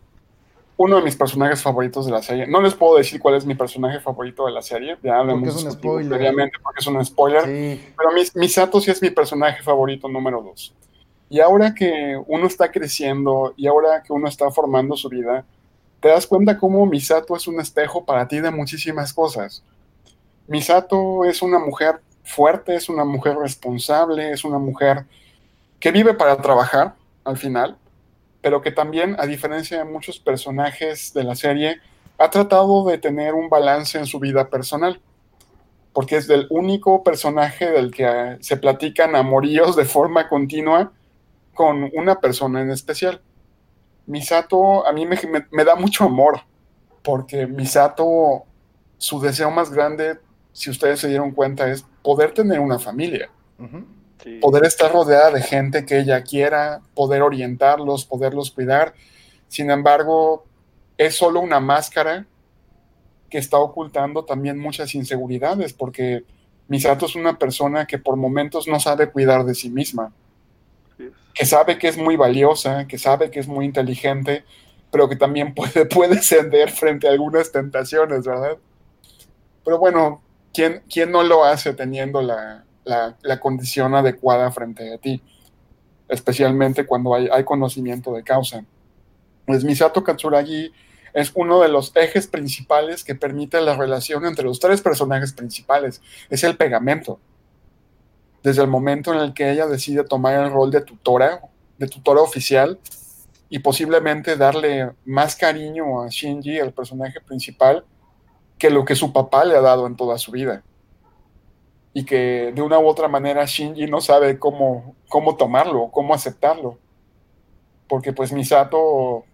[0.78, 2.48] uno de mis personajes favoritos de la serie.
[2.48, 4.98] No les puedo decir cuál es mi personaje favorito de la serie.
[5.04, 6.20] Ya lo porque es un spoiler.
[6.20, 7.44] Obviamente, porque es un spoiler.
[7.44, 10.74] Pero Misato sí es mi personaje favorito número dos.
[11.30, 15.46] Y ahora que uno está creciendo y ahora que uno está formando su vida,
[16.00, 19.64] te das cuenta cómo Misato es un espejo para ti de muchísimas cosas.
[20.48, 25.06] Misato es una mujer fuerte, es una mujer responsable, es una mujer
[25.80, 27.78] que vive para trabajar al final,
[28.42, 31.80] pero que también, a diferencia de muchos personajes de la serie,
[32.18, 35.02] ha tratado de tener un balance en su vida personal,
[35.94, 40.92] porque es el único personaje del que se platican amoríos de forma continua
[41.54, 43.22] con una persona en especial.
[44.06, 45.18] Misato a mí me,
[45.52, 46.42] me da mucho amor,
[47.04, 48.44] porque Misato,
[48.98, 50.18] su deseo más grande
[50.54, 53.30] si ustedes se dieron cuenta, es poder tener una familia.
[54.42, 58.94] Poder estar rodeada de gente que ella quiera, poder orientarlos, poderlos cuidar.
[59.48, 60.46] Sin embargo,
[60.98, 62.26] es solo una máscara
[63.30, 66.24] que está ocultando también muchas inseguridades, porque
[66.68, 70.14] Misato es una persona que por momentos no sabe cuidar de sí misma,
[71.34, 74.44] que sabe que es muy valiosa, que sabe que es muy inteligente,
[74.92, 78.58] pero que también puede, puede ceder frente a algunas tentaciones, ¿verdad?
[79.66, 80.22] Pero bueno,
[80.54, 82.66] ¿quién, no lo hace teniendo la,
[83.42, 85.22] condición adecuada frente a ti?
[86.08, 88.64] Especialmente cuando hay, conocimiento de causa.
[89.46, 90.72] Pues Misato Katsuragi
[91.14, 96.02] es uno de los ejes principales que permite la relación entre los tres personajes principales.
[96.30, 97.20] Es el pegamento.
[98.42, 101.42] Desde el momento en el que ella decide tomar el rol de tutora,
[101.78, 102.80] de tutora oficial,
[103.50, 107.86] y posiblemente darle más cariño a Shinji, el personaje principal,
[108.58, 110.64] que lo que su papá le ha dado en toda su vida.
[111.96, 116.80] y que de una u otra manera Shinji no sabe cómo, cómo tomarlo, cómo aceptarlo.
[117.88, 119.26] Porque pues Misato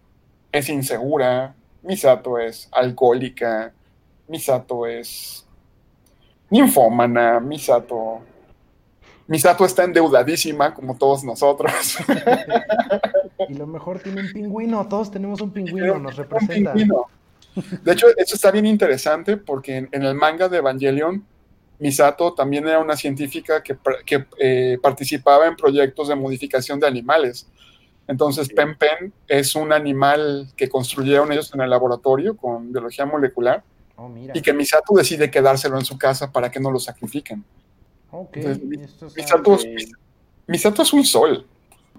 [0.52, 3.72] es insegura, Misato es alcohólica,
[4.28, 5.48] Misato es
[6.50, 8.22] ninfómana, Misato...
[9.28, 11.72] Misato está endeudadísima, como todos nosotros.
[13.48, 16.74] y lo mejor tiene un pingüino, todos tenemos un pingüino, nos representa.
[17.84, 21.26] De hecho, eso está bien interesante porque en, el manga de Evangelion,
[21.80, 23.78] Misato también era una científica que,
[24.38, 27.48] eh, participaba en proyectos de modificación de animales.
[28.08, 33.64] Entonces, Pen Pen es un animal que construyeron ellos en el laboratorio con biología molecular
[33.98, 37.46] oh, y que Misato decide quedárselo en su casa para que no lo sacrifiquen.
[38.12, 38.38] Ok.
[40.48, 41.46] Misato, es un sol.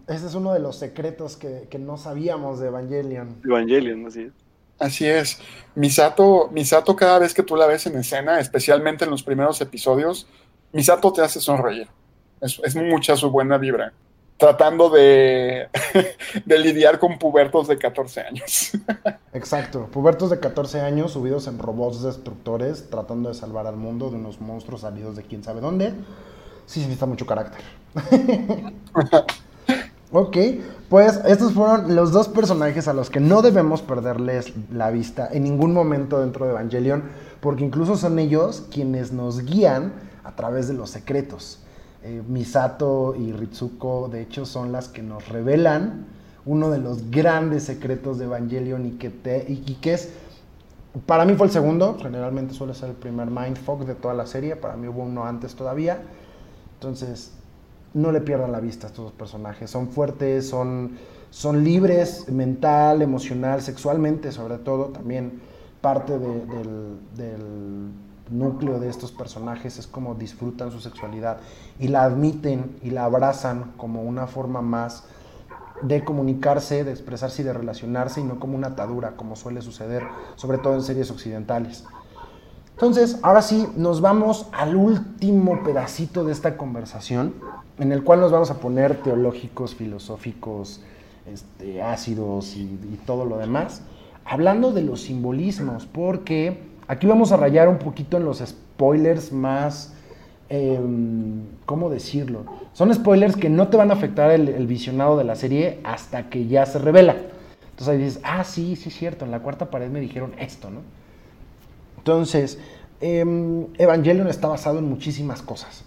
[0.08, 3.40] Ese es uno de los secretos que, no sabíamos de Evangelion.
[3.44, 4.32] Evangelion, así es.
[4.81, 5.41] Así es.
[5.76, 10.26] Misato, Misato, cada vez que tú la ves en escena, especialmente en los primeros episodios,
[10.72, 11.87] Misato te hace sonreír.
[12.41, 13.93] Es, es mucha su buena vibra
[14.41, 15.68] tratando de,
[16.47, 18.72] de, lidiar con pubertos de 14 años.
[19.35, 24.16] Exacto, pubertos de 14 años subidos en robots destructores, tratando de salvar al mundo de
[24.16, 25.93] unos monstruos salidos de quién sabe dónde.
[26.64, 27.61] Sí, sí, está mucho carácter.
[30.12, 30.36] ok,
[30.88, 35.44] pues estos fueron los dos personajes a los que no debemos perderles la vista en
[35.44, 37.04] ningún momento dentro de Evangelion,
[37.40, 39.92] porque incluso son ellos quienes nos guían
[40.24, 41.61] a través de los secretos.
[42.02, 46.06] Eh, Misato y Ritsuko, de hecho, son las que nos revelan
[46.46, 50.11] uno de los grandes secretos de Evangelion y que, te, y, que es,
[51.06, 54.56] para mí fue el segundo, generalmente suele ser el primer mindfuck de toda la serie,
[54.56, 56.02] para mí hubo uno antes todavía,
[56.74, 57.32] entonces
[57.95, 60.99] no le pierdan la vista a estos dos personajes, son fuertes, son,
[61.30, 65.41] son libres mental, emocional, sexualmente sobre todo, también
[65.80, 67.91] parte del
[68.30, 71.38] núcleo de estos personajes es como disfrutan su sexualidad
[71.78, 75.05] y la admiten y la abrazan como una forma más
[75.82, 80.05] de comunicarse, de expresarse y de relacionarse y no como una atadura, como suele suceder,
[80.36, 81.84] sobre todo en series occidentales.
[82.81, 87.35] Entonces, ahora sí, nos vamos al último pedacito de esta conversación,
[87.78, 90.81] en el cual nos vamos a poner teológicos, filosóficos,
[91.31, 93.83] este, ácidos y, todo lo demás,
[94.24, 99.95] hablando de los simbolismos, porque Aquí vamos a rayar un poquito en los spoilers más,
[100.49, 102.47] em, ¿cómo decirlo?
[102.72, 106.49] Son spoilers que no te van a afectar el, visionado de la serie hasta que
[106.49, 107.14] ya se revela.
[107.70, 110.68] Entonces ahí dices, ah, sí, sí es cierto, en la cuarta pared me dijeron esto,
[110.68, 110.81] ¿no?
[112.01, 112.59] Entonces,
[113.03, 115.84] em, Evangelion está basado en muchísimas cosas.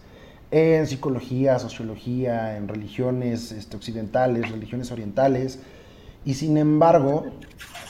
[0.52, 5.58] En psicología, sociología, en religiones este, occidentales, religiones orientales.
[6.24, 7.26] Y sin embargo,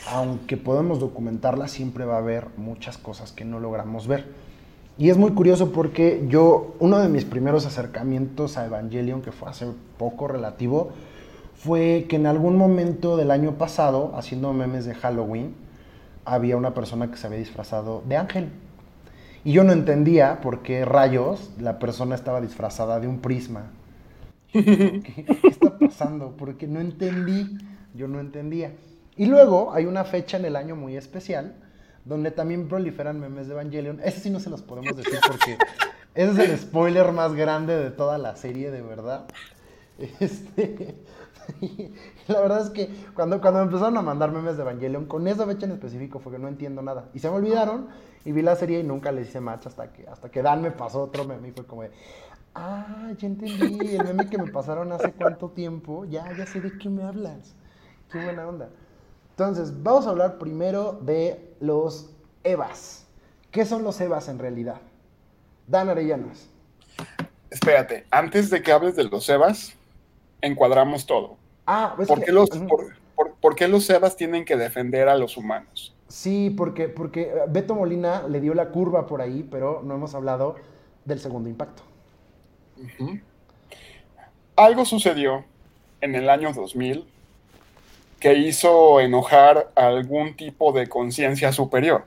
[0.09, 4.25] aunque podemos documentarla, siempre va a haber muchas cosas que no logramos ver.
[4.97, 9.49] Y es muy curioso porque yo, uno de mis primeros acercamientos a Evangelion, que fue
[9.49, 9.67] hace
[9.97, 10.91] poco relativo,
[11.55, 15.55] fue que en algún momento del año pasado, haciendo memes de Halloween,
[16.25, 18.49] había una persona que se había disfrazado de ángel.
[19.43, 23.71] Y yo no entendía por qué rayos la persona estaba disfrazada de un prisma.
[24.53, 26.35] ¿Qué, qué está pasando?
[26.37, 27.57] Porque no entendí,
[27.93, 28.73] yo no entendía.
[29.17, 31.55] Y luego hay una fecha en el año muy especial
[32.05, 33.99] donde también proliferan memes de Evangelion.
[34.03, 35.57] Ese sí no se los podemos decir porque
[36.15, 39.25] ese es el spoiler más grande de toda la serie, de verdad.
[40.19, 40.95] Este,
[42.27, 45.45] la verdad es que cuando, cuando me empezaron a mandar memes de Evangelion, con esa
[45.45, 47.09] fecha en específico fue que no entiendo nada.
[47.13, 47.87] Y se me olvidaron
[48.25, 50.71] y vi la serie y nunca le hice match hasta que, hasta que Dan me
[50.71, 51.91] pasó otro meme y fue como de,
[52.55, 56.77] ah, ya entendí, el meme que me pasaron hace cuánto tiempo, ya, ya sé de
[56.77, 57.55] qué me hablas.
[58.11, 58.69] Qué buena onda.
[59.31, 62.11] Entonces, vamos a hablar primero de los
[62.43, 63.05] EVAs.
[63.51, 64.79] ¿Qué son los EVAs en realidad?
[65.67, 66.47] Dan Arellanas.
[67.49, 69.73] Espérate, antes de que hables de los EVAs,
[70.41, 71.37] encuadramos todo.
[71.65, 72.49] Ah, ¿Por, qué los,
[73.39, 73.87] por, qué los
[74.17, 75.93] tienen que defender a los humanos?
[76.07, 80.13] Sí, porque, porque eh, Beto Molina le dio la curva por ahí, pero no hemos
[80.13, 80.55] hablado
[81.05, 81.83] del segundo impacto.
[84.55, 85.45] Algo sucedió
[86.01, 87.05] en el año 2000
[88.19, 92.05] que hizo enojar a algún tipo de conciencia superior.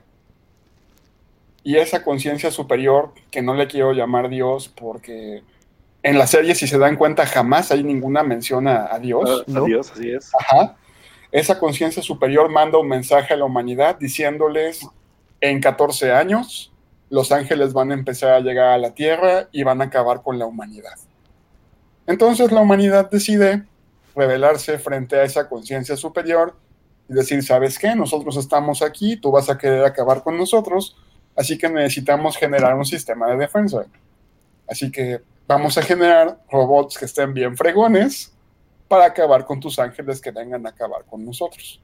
[1.63, 5.43] Y esa conciencia superior, que no le quiero llamar Dios porque
[6.07, 9.43] en la serie, si se dan cuenta, jamás hay ninguna mención a, Dios.
[9.45, 10.31] Ah, a, Dios, así es.
[10.39, 10.77] Ajá.
[11.33, 14.87] Esa conciencia superior manda un mensaje a la humanidad diciéndoles,
[15.41, 16.71] en 14 años,
[17.09, 20.39] los ángeles van a empezar a llegar a la Tierra y van a acabar con
[20.39, 20.93] la humanidad.
[22.05, 23.65] Entonces la humanidad decide
[24.15, 26.55] revelarse frente a esa conciencia superior
[27.09, 27.95] y decir, ¿sabes qué?
[27.95, 30.95] Nosotros estamos aquí, tú vas a querer acabar con nosotros,
[31.35, 33.85] así que necesitamos generar un sistema de defensa.
[34.69, 38.33] Así que vamos a generar robots que estén bien fregones
[38.87, 41.81] para acabar con tus ángeles que vengan a acabar con nosotros.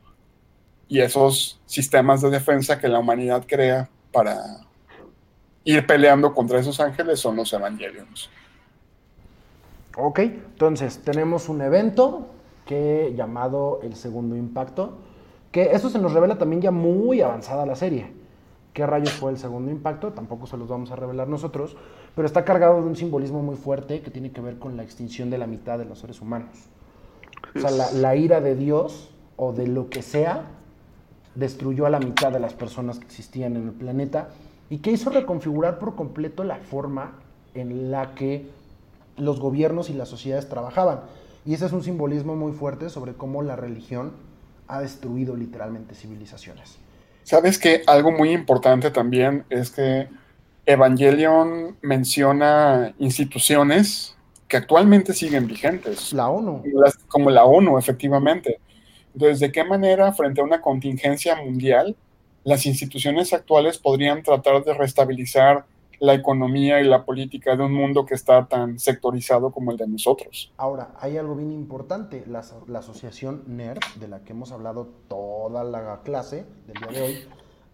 [0.88, 4.38] Y esos sistemas de defensa que la humanidad crea para
[5.64, 8.30] ir peleando contra esos ángeles son los evangelios.
[9.98, 12.28] Ok, entonces tenemos un evento
[12.66, 14.98] que llamado el segundo impacto,
[15.52, 18.12] que eso se nos revela también ya muy avanzada la serie.
[18.74, 20.12] ¿Qué rayos fue el segundo impacto?
[20.14, 21.78] Tampoco se los vamos a revelar nosotros,
[22.16, 25.30] pero está cargado de un simbolismo muy fuerte que tiene que ver con la extinción
[25.30, 26.50] de la mitad de los seres humanos.
[27.56, 30.46] O sea, la, ira de Dios o de lo que sea
[31.36, 34.30] destruyó a la mitad de las personas que existían en el planeta
[34.70, 37.14] y que hizo reconfigurar por completo la forma
[37.54, 38.48] en la que
[39.18, 41.02] los gobiernos y las sociedades trabajaban.
[41.46, 44.14] Y ese es un simbolismo muy fuerte sobre cómo la religión
[44.68, 46.78] ha destruido literalmente civilizaciones.
[47.24, 50.08] Sabes que algo muy importante también es que
[50.66, 54.16] Evangelion menciona instituciones
[54.48, 56.14] que actualmente siguen vigentes.
[56.14, 56.64] La ONU.
[57.08, 58.60] Como la ONU, efectivamente.
[59.14, 61.96] Entonces, ¿de qué manera frente a una contingencia mundial
[62.44, 65.66] las instituciones actuales podrían tratar de restabilizar
[66.00, 69.88] la economía y la política de un mundo que está tan sectorizado como el de
[69.88, 70.52] nosotros.
[70.58, 75.64] Ahora, hay algo bien importante, la, la asociación NERD, de la que hemos hablado toda
[75.64, 77.18] la clase del día de hoy,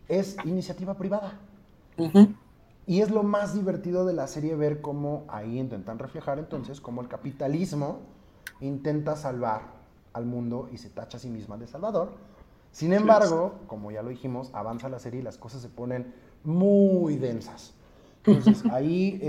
[0.07, 1.39] es iniciativa privada.
[2.89, 7.01] Y es lo más divertido de la serie ver cómo ahí intentan reflejar entonces cómo
[7.01, 7.99] el capitalismo
[8.61, 9.61] intenta salvar
[10.11, 12.13] al mundo y se tacha a sí misma de salvador.
[12.71, 17.17] Sin embargo, como ya lo dijimos, avanza la serie y las cosas se ponen muy
[17.17, 17.75] densas.
[18.25, 19.21] Entonces, ahí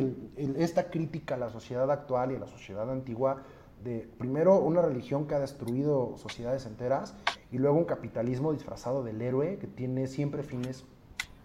[0.56, 3.42] esta crítica a la sociedad actual y a la sociedad antigua
[3.84, 7.12] de primero una religión que ha destruido sociedades enteras
[7.52, 10.86] y luego un capitalismo disfrazado del héroe que tiene siempre fines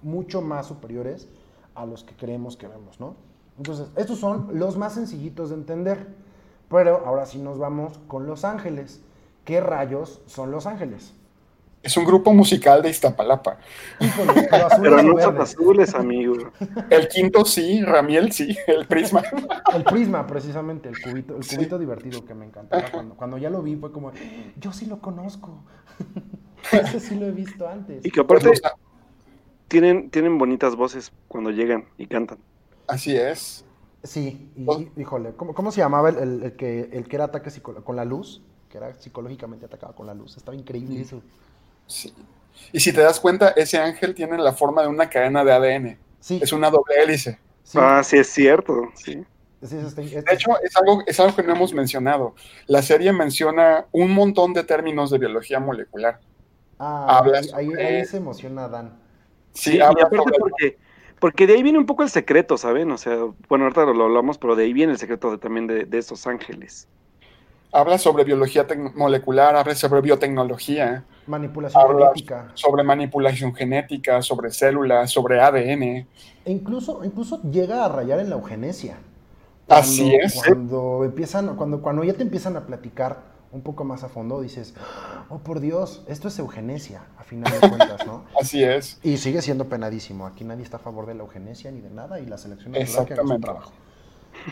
[0.02, 1.28] mucho más superiores
[1.76, 3.16] a los que creemos que vemos, ¿no?
[3.58, 6.08] Entonces, estos son los más sencillitos de entender.
[6.70, 9.02] Pero ahora sí nos vamos con Los Ángeles.
[9.44, 11.14] ¿Qué rayos son Los Ángeles?
[11.84, 13.60] Es un grupo musical de Iztapalapa.
[14.82, 16.52] pero, no son azules, amigo.
[16.90, 19.22] El quinto sí, Ramiel sí, el prisma.
[19.72, 22.90] El prisma, precisamente, el cubito, el cubito divertido que me encantaba.
[23.16, 24.12] Cuando, ya lo vi fue como,
[24.60, 25.60] yo sí lo conozco.
[26.72, 28.04] Ese sí lo he visto antes.
[28.04, 28.50] Y que aparte
[29.68, 32.38] tienen, tienen bonitas voces cuando llegan y cantan.
[32.88, 33.66] Así es.
[34.04, 38.42] Sí, y, híjole, ¿cómo, se llamaba el, que, el que era ataque con la luz?
[38.70, 40.38] Que era psicológicamente atacado con la luz.
[40.38, 41.22] Estaba increíble eso.
[41.88, 42.14] Sí.
[42.72, 45.98] Y si te das cuenta, ese ángel tiene la forma de una cadena de ADN.
[46.20, 46.40] Sí.
[46.42, 47.40] Es una doble hélice.
[47.74, 48.90] Ah, sí, es cierto.
[48.94, 49.26] Sí.
[49.62, 52.36] De hecho, es algo, es algo que no hemos mencionado.
[52.68, 56.20] La serie menciona un montón de términos de biología molecular.
[56.78, 59.05] Ah, ahí, se emociona Dan.
[59.56, 60.78] Sí, aparte porque,
[61.20, 62.92] porque de ahí viene un poco el secreto, ¿saben?
[62.92, 63.18] O sea,
[63.50, 66.28] bueno, ahorita lo hablamos, pero de ahí viene el secreto de, también de, de esos
[66.28, 66.88] ángeles
[67.76, 71.04] habla sobre biología molecular, habla sobre biotecnología.
[71.28, 72.52] Manipulación genética.
[72.54, 75.84] Sobre manipulación genética, sobre células, sobre ADN.
[75.84, 76.08] E
[76.46, 78.98] incluso, incluso llega a rayar en la eugenesia.
[79.68, 80.42] Así es.
[80.46, 84.74] Cuando empiezan, cuando, cuando ya te empiezan a platicar un poco más a fondo, dices,
[85.30, 88.26] oh por Dios, esto es eugenesia, a final de cuentas, ¿no?
[88.40, 89.00] Así es.
[89.02, 90.28] Y sigue siendo penadísimo.
[90.28, 93.06] Aquí nadie está a favor de la eugenesia ni de nada, y la selección natural
[93.06, 93.72] que haga su trabajo.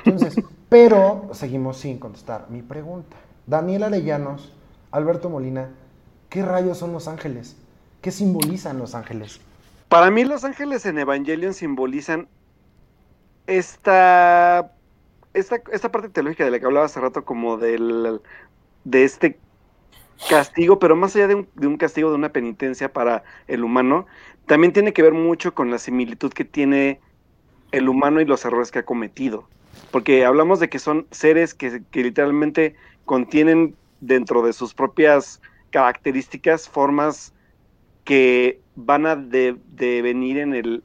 [0.06, 3.18] Entonces, pero seguimos sin contestar mi pregunta.
[3.46, 4.54] Daniel Arellanos,
[4.90, 5.70] Alberto Molina,
[6.30, 7.58] ¿qué rayos son los ángeles?
[8.02, 9.42] ¿Qué simbolizan los ángeles?
[9.90, 12.30] Para mí los ángeles en Evangelion simbolizan
[13.48, 14.72] esta,
[15.34, 18.22] esta, esta parte teológica de la que hablaba hace rato como del,
[18.84, 19.38] de este
[20.30, 24.06] castigo, pero más allá de un, de un, castigo, de una penitencia para el humano,
[24.46, 27.00] también tiene que ver mucho con la similitud que tiene
[27.72, 29.48] el humano y los errores que ha cometido
[29.92, 32.76] porque hablamos de que son seres que, literalmente
[33.06, 37.34] contienen dentro de sus propias características formas
[38.04, 40.84] que van a devenir en el,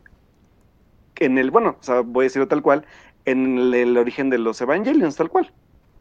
[1.16, 2.84] en el, bueno, o sea, voy a decirlo tal cual,
[3.24, 5.50] en el, origen de los Evangelions, tal cual.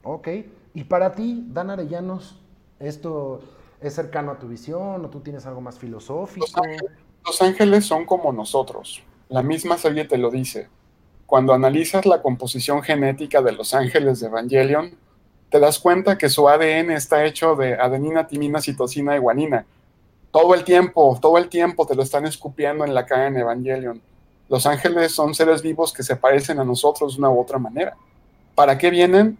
[0.03, 0.27] Ok,
[0.77, 2.39] y para ti, Dan Arellanos,
[2.79, 3.41] ¿esto
[3.81, 6.45] es cercano a tu visión o tú tienes algo más filosófico?
[7.25, 10.69] los ángeles son como nosotros, la misma serie te lo dice
[11.27, 14.97] cuando analizas la composición genética de los ángeles de Evangelion,
[15.49, 19.65] te das cuenta que su ADN está hecho de adenina, timina, citosina y guanina.
[20.31, 24.01] Todo el tiempo, todo el tiempo te lo están escupiendo en la cara en Evangelion.
[24.47, 27.97] Los ángeles son seres vivos que se parecen a nosotros de una u otra manera.
[28.55, 29.37] ¿Para qué vienen?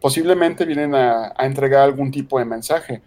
[0.00, 3.02] Posiblemente vienen a, a entregar algún tipo de mensaje.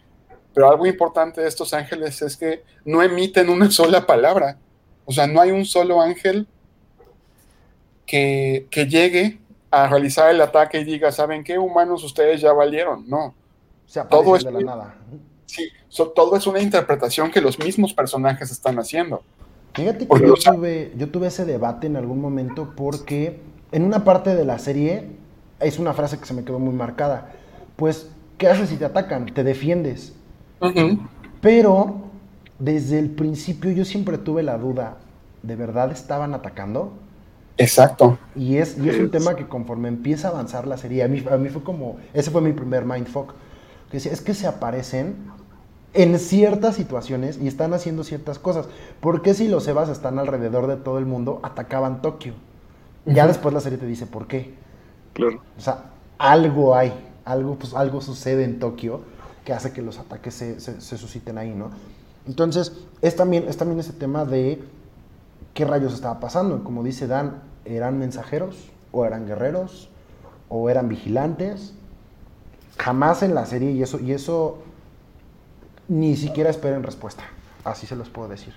[0.54, 4.58] Pero algo importante de estos ángeles es que no emiten una sola palabra.
[5.06, 6.48] O sea, no hay un solo ángel
[8.06, 9.40] que, llegue
[9.72, 13.10] a realizar el ataque y diga, ¿saben qué humanos ustedes ya valieron?
[13.10, 13.34] No.
[14.10, 14.96] todo es de la nada.
[15.46, 19.24] Sí, todo es una interpretación que los mismos personajes están haciendo.
[19.74, 23.40] Fíjate que yo tuve, yo tuve ese debate en algún momento porque
[23.72, 25.10] en una parte de la serie
[25.60, 27.32] es una frase que se me quedó muy marcada.
[27.76, 29.26] Pues, ¿qué haces si te atacan?
[29.26, 30.14] Te defiendes.
[31.42, 32.04] Pero
[32.60, 34.98] desde el principio yo siempre tuve la duda,
[35.42, 36.94] ¿de verdad estaban atacando?
[37.58, 38.18] Exacto.
[38.36, 41.24] Y es, y es un tema que conforme empieza a avanzar la serie, a mí,
[41.30, 43.34] a mí fue como, ese fue mi primer mindfuck,
[43.92, 45.16] que es que se aparecen
[45.94, 48.68] en ciertas situaciones y están haciendo ciertas cosas.
[49.00, 52.34] ¿Por qué si los Evas están alrededor de todo el mundo, atacaban Tokio?
[53.06, 54.54] Ya después la serie te dice por qué.
[55.58, 55.86] O sea,
[56.18, 56.94] algo hay,
[57.26, 59.02] algo, pues, algo sucede en Tokio
[59.46, 61.70] que hace que los ataques se, se, susciten ahí, ¿no?
[62.26, 64.64] Entonces, es también, es también ese tema de
[65.54, 66.64] qué rayos estaba pasando.
[66.64, 68.70] Como dice Dan, ¿eran mensajeros?
[68.92, 69.90] ¿O eran guerreros?
[70.48, 71.74] ¿O eran vigilantes?
[72.78, 74.60] Jamás en la serie, y eso, y eso
[75.90, 77.24] ni siquiera esperen respuesta.
[77.64, 78.54] Así se los puedo decir.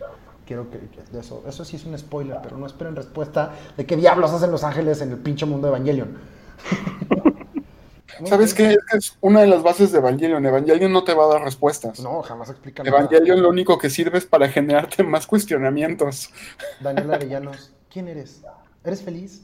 [0.47, 0.79] Quiero que,
[1.19, 4.63] eso, eso sí es un spoiler, pero no esperen respuesta de qué diablos hacen los
[4.63, 6.36] ángeles en el pinche mundo de Evangelion.
[8.25, 8.77] ¿Sabes qué?
[8.97, 10.45] Es una de las bases de Evangelion.
[10.45, 12.01] Evangelion no te va a dar respuestas.
[12.01, 12.97] No, jamás explica nada.
[12.97, 16.31] Evangelion lo único que sirve es para generarte más cuestionamientos.
[16.81, 18.43] Daniel Arellanos, ¿quién eres?
[18.85, 19.43] ¿Eres feliz?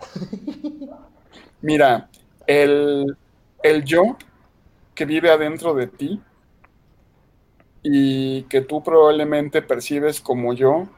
[1.60, 2.08] Mira,
[2.46, 3.16] el,
[3.62, 4.16] el yo
[4.94, 6.20] que vive adentro de ti
[7.82, 10.88] y que tú probablemente percibes como yo,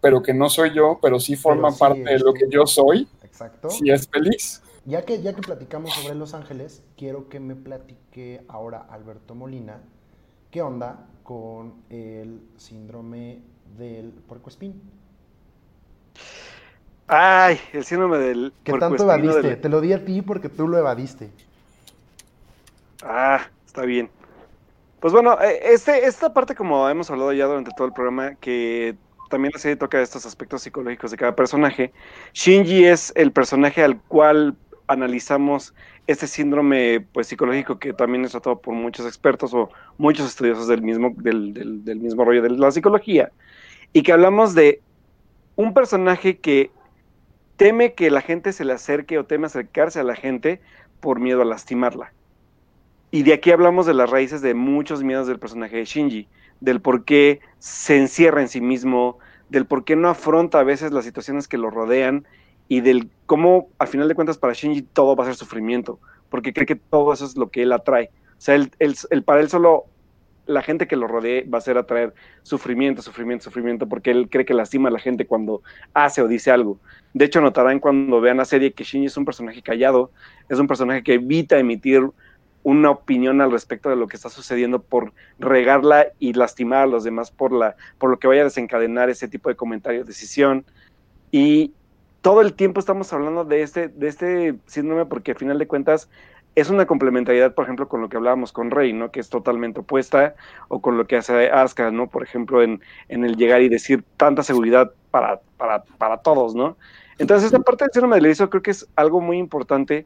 [0.00, 3.70] pero que no soy yo, pero sí forma parte de lo que yo soy, Exacto.
[3.70, 4.62] si es feliz.
[4.88, 9.82] Ya que, ya que platicamos sobre Los Ángeles, quiero que me platique ahora Alberto Molina,
[10.50, 13.42] ¿qué onda con el síndrome
[13.76, 14.80] del puercoespín?
[17.06, 19.56] Ay, el síndrome del ¿Qué tanto evadiste?
[19.56, 21.30] Te lo di a ti porque tú lo evadiste.
[23.02, 24.08] Ah, está bien.
[25.00, 28.96] Pues bueno, eh, este, esta parte, como hemos hablado ya durante todo el programa, que
[29.28, 31.92] también la serie toca estos aspectos psicológicos de cada personaje.
[32.32, 34.56] Shinji es el personaje al cual
[34.88, 35.74] analizamos
[36.06, 40.82] este síndrome pues, psicológico que también es tratado por muchos expertos o muchos estudiosos del
[40.82, 43.30] mismo, del, del mismo rollo de la psicología,
[43.92, 44.80] y que hablamos de
[45.56, 46.70] un personaje que
[47.56, 50.60] teme que la gente se le acerque o teme acercarse a la gente
[51.00, 52.12] por miedo a lastimarla.
[53.10, 56.28] Y de aquí hablamos de las raíces de muchos miedos del personaje de Shinji,
[56.60, 59.18] del por qué se encierra en sí mismo,
[59.48, 62.26] del por qué no afronta a veces las situaciones que lo rodean
[62.68, 65.98] y del cómo, al final de cuentas, para Shinji todo va a ser sufrimiento,
[66.28, 68.10] porque cree que todo eso es lo que él atrae.
[68.38, 68.70] O sea, él,
[69.24, 69.86] para él solo
[70.46, 74.44] la gente que lo rodee va a ser atraer sufrimiento, sufrimiento, sufrimiento, porque él cree
[74.44, 75.62] que lastima a la gente cuando
[75.92, 76.78] hace o dice algo.
[77.12, 80.10] De hecho, notarán cuando vean la serie que Shinji es un personaje callado,
[80.48, 82.02] es un personaje que evita emitir
[82.62, 87.04] una opinión al respecto de lo que está sucediendo por regarla y lastimar a los
[87.04, 90.64] demás por, la, por lo que vaya a desencadenar ese tipo de comentario, decisión.
[91.30, 91.72] Y
[92.28, 96.10] todo el tiempo estamos hablando de este, de este síndrome porque al final de cuentas
[96.56, 99.10] es una complementariedad, por ejemplo, con lo que hablábamos con Rey, ¿no?
[99.10, 100.34] Que es totalmente opuesta,
[100.68, 102.10] o con lo que hace Asuka, ¿no?
[102.10, 106.76] Por ejemplo, en, en el llegar y decir tanta seguridad para, para, para todos, ¿no?
[107.18, 110.04] Entonces, esta parte del síndrome de creo que es algo muy importante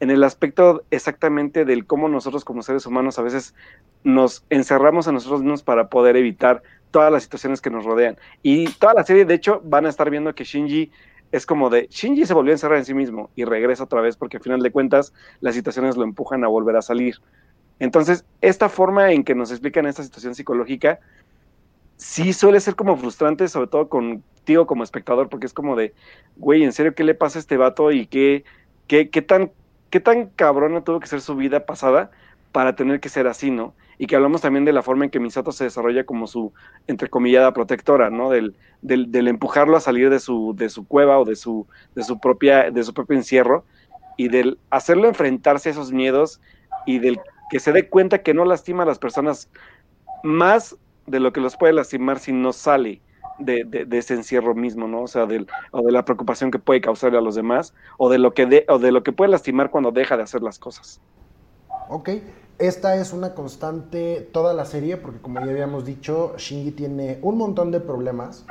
[0.00, 3.54] en el aspecto exactamente del cómo nosotros como seres humanos a veces
[4.02, 8.16] nos encerramos a nosotros mismos para poder evitar todas las situaciones que nos rodean.
[8.42, 10.90] Y toda la serie, de hecho, van a estar viendo que Shinji
[11.32, 14.16] es como de, Shinji se volvió a encerrar en sí mismo y regresa otra vez
[14.16, 17.16] porque al final de cuentas las situaciones lo empujan a volver a salir.
[17.78, 21.00] Entonces, esta forma en que nos explican esta situación psicológica,
[21.96, 25.94] sí suele ser como frustrante, sobre todo contigo como espectador, porque es como de,
[26.36, 28.44] güey, ¿en serio qué le pasa a este vato y qué,
[28.86, 29.52] qué, qué tan
[29.90, 32.10] qué tan cabrona tuvo que ser su vida pasada
[32.52, 33.74] para tener que ser así, ¿no?
[34.02, 36.54] Y que hablamos también de la forma en que Misato se desarrolla como su,
[36.86, 38.30] entrecomillada, protectora, ¿no?
[38.30, 42.18] Del, del, empujarlo a salir de su, de su cueva o de su, de, su
[42.18, 43.66] propia, de su propio encierro
[44.16, 46.40] y del hacerlo enfrentarse a esos miedos
[46.86, 47.20] y del
[47.50, 49.50] que se dé cuenta que no lastima a las personas
[50.22, 53.02] más de lo que los puede lastimar si no sale
[53.38, 55.02] de, ese encierro mismo, ¿no?
[55.02, 58.18] O sea, del, o de la preocupación que puede causarle a los demás, o de
[58.18, 61.02] lo que de, o de lo que puede lastimar cuando deja de hacer las cosas.
[61.88, 62.10] Ok,
[62.60, 67.38] esta es una constante toda la serie, porque como ya habíamos dicho, Shinji tiene un
[67.38, 68.44] montón de problemas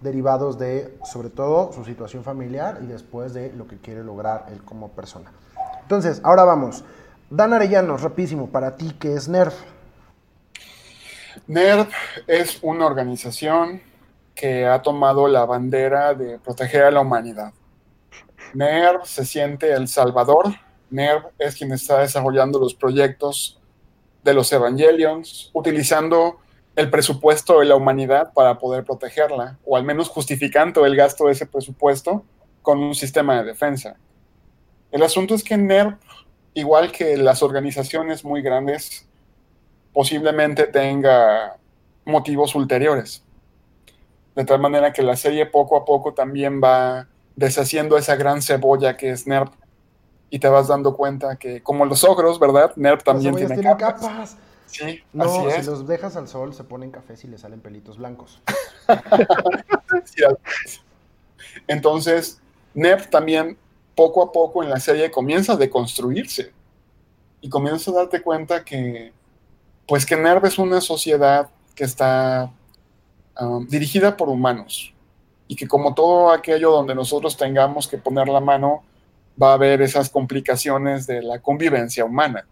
[0.00, 4.62] derivados de, sobre todo, su situación familiar y después de lo que quiere lograr él
[4.64, 5.32] como persona.
[5.80, 6.84] Entonces, ahora vamos.
[7.30, 9.54] Dan Arellanos, rapidísimo, para ti, ¿qué es NERF?
[11.46, 11.88] NERF
[12.26, 13.80] es una organización
[14.34, 17.52] que ha tomado la bandera de proteger a la humanidad.
[18.54, 20.46] NERV se siente el salvador.
[20.92, 23.60] NERV es quien está desarrollando los proyectos
[24.22, 26.38] de los Evangelions, utilizando
[26.76, 31.32] el presupuesto de la humanidad para poder protegerla, o al menos justificando el gasto de
[31.32, 32.24] ese presupuesto
[32.62, 33.96] con un sistema de defensa.
[34.90, 35.96] El asunto es que NERV,
[36.54, 39.06] igual que las organizaciones muy grandes,
[39.92, 41.56] posiblemente tenga
[42.04, 43.22] motivos ulteriores.
[44.34, 48.96] De tal manera que la serie poco a poco también va deshaciendo esa gran cebolla
[48.96, 49.50] que es NERV.
[50.34, 52.72] Y te vas dando cuenta que, como los ogros, ¿verdad?
[52.74, 54.34] NERV también tiene capas.
[54.64, 58.40] Sí, no, si los dejas al sol se ponen cafés y le salen pelitos blancos.
[61.68, 62.40] Entonces,
[62.72, 63.58] NERV también
[63.94, 66.50] poco a poco en la serie comienza a deconstruirse
[67.42, 69.12] y comienza a darte cuenta que,
[69.86, 72.50] pues que NERV es una sociedad que está
[73.38, 74.94] um, dirigida por humanos
[75.46, 78.82] y que como todo aquello donde nosotros tengamos que poner la mano,
[79.40, 82.46] va a haber esas complicaciones de la convivencia humana,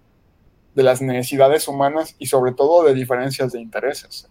[0.74, 4.28] de las necesidades humanas y sobre todo de diferencias de intereses.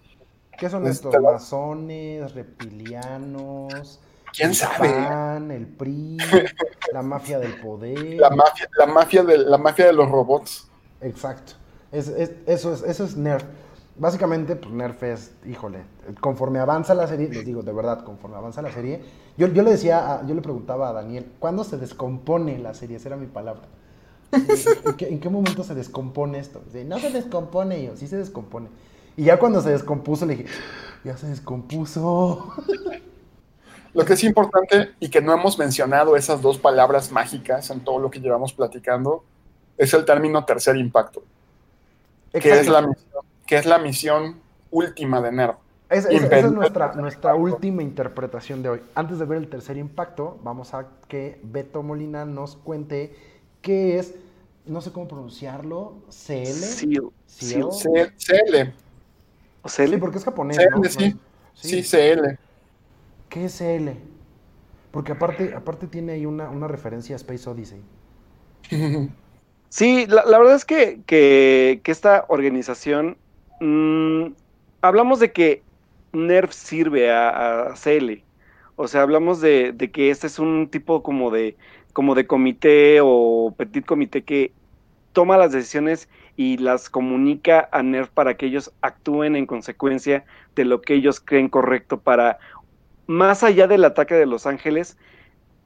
[0.58, 1.14] ¿Qué son estos?
[1.22, 4.00] ¿Masones, reptilianos?
[4.34, 4.90] ¿Quién sabe?
[5.56, 6.18] el PRI,
[6.94, 8.16] la mafia del poder.
[8.20, 10.70] La mafia, la mafia, de, la mafia de los robots.
[11.02, 11.54] Exacto.
[11.92, 13.44] eso, es, eso es Nerf.
[14.00, 15.80] Básicamente, pues Nerf es, híjole,
[16.22, 19.02] conforme avanza la serie, les digo, de verdad, conforme avanza la serie,
[19.38, 22.96] yo, yo le decía, yo le preguntaba a Daniel, ¿cuándo se descompone la serie?
[22.96, 23.64] Esa era mi palabra.
[24.32, 26.62] ¿En qué, momento se descompone esto?
[26.86, 28.70] no se descompone, yo, sí se descompone.
[29.18, 30.50] Y ya cuando se descompuso le dije,
[31.04, 32.54] ya se descompuso.
[33.94, 37.98] Lo que es importante y que no hemos mencionado esas dos palabras mágicas en todo
[37.98, 39.24] lo que llevamos platicando
[39.80, 41.24] es el término tercer impacto,
[42.32, 42.88] que es, la
[43.50, 44.36] que es la misión
[44.70, 45.56] última de NERV.
[45.90, 48.82] esa es nuestra, nuestra última interpretación de hoy.
[48.94, 53.16] Antes de ver el tercer impacto, vamos a que Beto Molina nos cuente
[53.64, 54.14] qué es,
[54.68, 57.10] no sé cómo pronunciarlo, CL.
[57.26, 58.12] CL.
[58.18, 58.72] CL.
[59.66, 60.58] Sí, porque es japonés.
[60.58, 61.20] CL, sí.
[61.56, 62.38] sí, CL.
[63.30, 63.90] ¿Qué es CL?
[64.92, 67.82] Porque aparte, aparte tiene ahí una, referencia a Space Odyssey.
[69.72, 73.18] Sí, la, verdad es que, que, esta organización,
[73.60, 74.34] mm,
[74.81, 75.64] hablamos de que
[76.14, 78.23] NERF sirve a, CL.
[78.76, 81.57] O sea, hablamos de, de, que este es un tipo como de,
[81.94, 84.53] como de comité o petit comité que
[85.14, 86.07] toma las decisiones
[86.38, 90.23] y las comunica a NERF para que ellos actúen en consecuencia
[90.56, 92.40] de lo que ellos creen correcto para
[93.07, 94.95] más allá del ataque de Los Ángeles,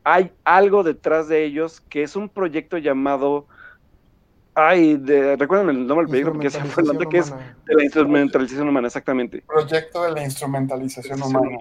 [0.06, 3.48] hay algo detrás de ellos que es un proyecto llamado.
[4.56, 7.84] Ay, de, recuérdenme el nombre del proyecto porque se fue el que es de la
[7.84, 9.44] instrumentalización humana, exactamente.
[9.48, 11.58] Proyecto de la instrumentalización humana.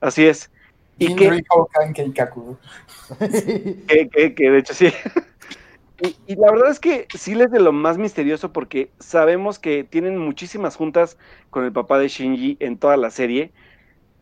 [0.00, 0.50] Así es.
[0.98, 1.42] Y que,
[4.08, 4.92] que, que, de hecho sí.
[6.00, 9.82] Y, y, la verdad es que sí les de lo más misterioso porque sabemos que
[9.84, 11.16] tienen muchísimas juntas
[11.50, 13.52] con el papá de Shinji en toda la serie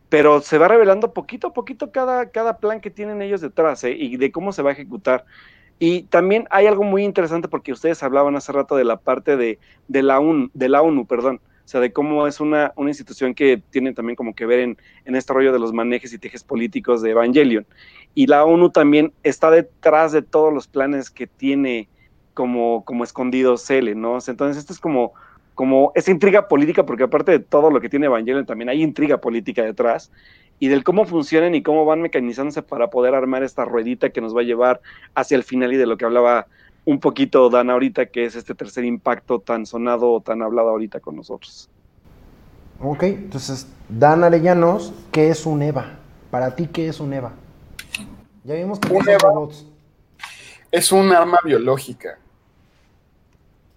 [0.09, 3.91] pero se va revelando poquito a poquito cada, cada plan que tienen ellos detrás ¿eh?
[3.91, 5.25] y de cómo se va a ejecutar.
[5.79, 9.59] Y también hay algo muy interesante porque ustedes hablaban hace rato de la parte de,
[9.87, 13.35] de, la, ONU, de la ONU, perdón, o sea, de cómo es una, una institución
[13.35, 16.43] que tiene también como que ver en, en este rollo de los manejes y tejes
[16.43, 17.65] políticos de Evangelion.
[18.15, 21.89] Y la ONU también está detrás de todos los planes que tiene
[22.33, 24.17] como, como escondidos Cele, ¿no?
[24.25, 25.13] Entonces, esto es como
[25.57, 29.17] como esa intriga política, porque aparte de todo lo que tiene Evangelion, también hay intriga
[29.17, 30.11] política detrás,
[30.59, 34.35] y del cómo funcionan y cómo van mecanizándose para poder armar esta ruedita que nos
[34.35, 34.81] va a llevar
[35.15, 36.47] hacia el final y de lo que hablaba
[36.85, 40.99] un poquito Dan ahorita, que es este tercer impacto tan sonado o tan hablado ahorita
[40.99, 41.69] con nosotros.
[42.79, 45.97] Ok, entonces, Dan Arellanos, ¿qué es un EVA?
[46.31, 47.33] Para ti, ¿qué es un EVA?
[48.43, 49.33] Ya vimos que un EVA
[50.71, 52.19] es un arma biológica.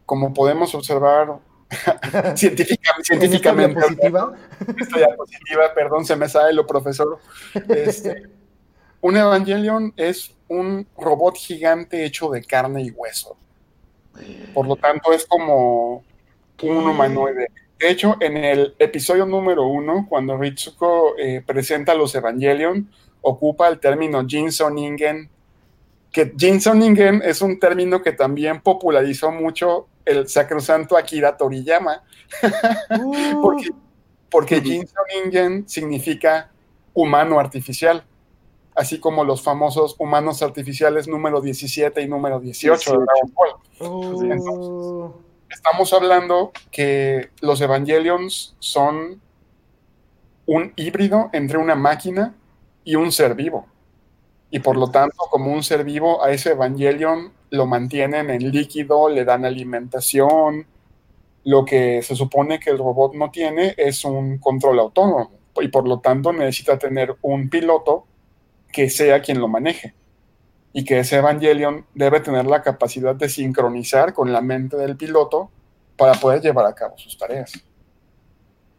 [0.06, 1.38] Como podemos observar,
[2.34, 3.80] científicamente.
[3.80, 4.34] Positiva?
[4.78, 7.18] Estoy positiva, perdón, se me sale lo profesor.
[7.68, 8.24] Este,
[9.00, 13.36] un Evangelion es un robot gigante hecho de carne y hueso.
[14.52, 16.04] Por lo tanto, es como
[16.62, 17.48] un humanoide.
[17.78, 22.90] De hecho, en el episodio número uno, cuando Ritsuko eh, presenta los Evangelion,
[23.22, 25.30] ocupa el término Jinsoningen,
[26.12, 32.02] que Jinsoningen es un término que también popularizó mucho el sacrosanto Akira Toriyama.
[32.90, 33.42] Uh.
[33.42, 33.70] porque
[34.30, 36.50] porque Ningen significa
[36.94, 38.04] humano artificial,
[38.74, 43.88] así como los famosos humanos artificiales número 17 y número 18 de Dragon Ball.
[43.90, 45.12] Uh.
[45.48, 49.20] estamos hablando que los Evangelions son
[50.46, 52.34] un híbrido entre una máquina
[52.84, 53.66] y un ser vivo.
[54.50, 59.08] Y por lo tanto, como un ser vivo, a ese Evangelion lo mantienen en líquido,
[59.08, 60.66] le dan alimentación.
[61.44, 65.86] Lo que se supone que el robot no tiene es un control autónomo y por
[65.86, 68.06] lo tanto necesita tener un piloto
[68.72, 69.94] que sea quien lo maneje.
[70.72, 75.50] Y que ese Evangelion debe tener la capacidad de sincronizar con la mente del piloto
[75.96, 77.52] para poder llevar a cabo sus tareas.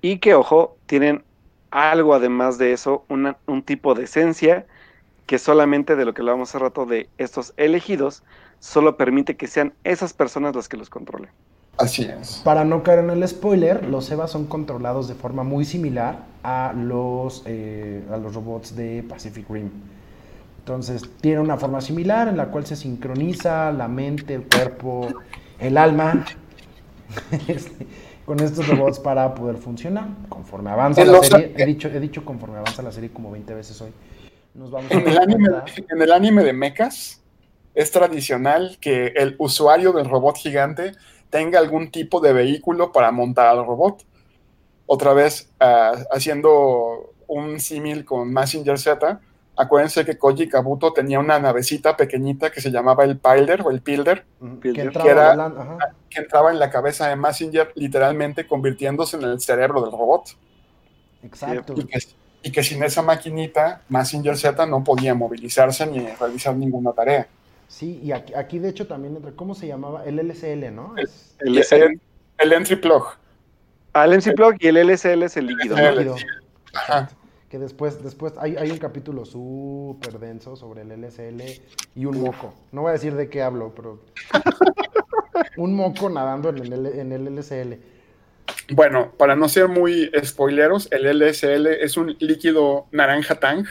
[0.01, 1.23] Y que, ojo, tienen
[1.69, 4.65] algo además de eso, un tipo de esencia
[5.25, 8.23] que solamente de lo que hablábamos hace rato de estos elegidos,
[8.61, 11.31] solo permite que sean esas personas las que los controlen.
[11.77, 12.41] Así es.
[12.45, 16.73] Para no caer en el spoiler, los EVA son controlados de forma muy similar a
[16.77, 19.71] los, eh, a los robots de Pacific Rim.
[20.59, 25.07] Entonces, tiene una forma similar en la cual se sincroniza la mente, el cuerpo,
[25.57, 26.23] el alma
[27.47, 27.87] este,
[28.25, 30.07] con estos robots para poder funcionar.
[30.29, 33.81] Conforme avanza la serie, he dicho, he dicho conforme avanza la serie como 20 veces
[33.81, 33.91] hoy,
[34.53, 35.47] nos vamos en, el anime,
[35.89, 37.20] en el anime de mechas
[37.73, 40.93] es tradicional que el usuario del robot gigante
[41.29, 44.05] tenga algún tipo de vehículo para montar al robot.
[44.85, 49.21] Otra vez, uh, haciendo un símil con Messenger Z,
[49.55, 53.81] acuérdense que Koji Kabuto tenía una navecita pequeñita que se llamaba el Pilder o el
[53.81, 54.25] Pilder,
[54.61, 60.35] que, entraba en la cabeza de Messenger, literalmente convirtiéndose en el cerebro del robot.
[61.23, 61.73] Exacto.
[62.43, 67.27] Y que, sin esa maquinita, Messenger Z no podía movilizarse ni realizar ninguna tarea.
[67.71, 70.03] Sí, y aquí, de hecho también, ¿cómo se llamaba?
[70.03, 70.93] El LCL, ¿no?
[70.97, 72.01] El, el,
[72.37, 73.05] el, entry plug.
[73.93, 75.77] Ah, el entry plug y el LCL es el líquido.
[77.47, 81.43] Que después, después hay, hay un capítulo súper denso sobre el LCL
[81.95, 82.53] y un moco.
[82.73, 84.01] No voy a decir de qué hablo, pero
[85.55, 87.75] un moco nadando en el, en el LCL.
[88.73, 93.65] Bueno, para no ser muy spoileros, el LSL es un líquido naranja tang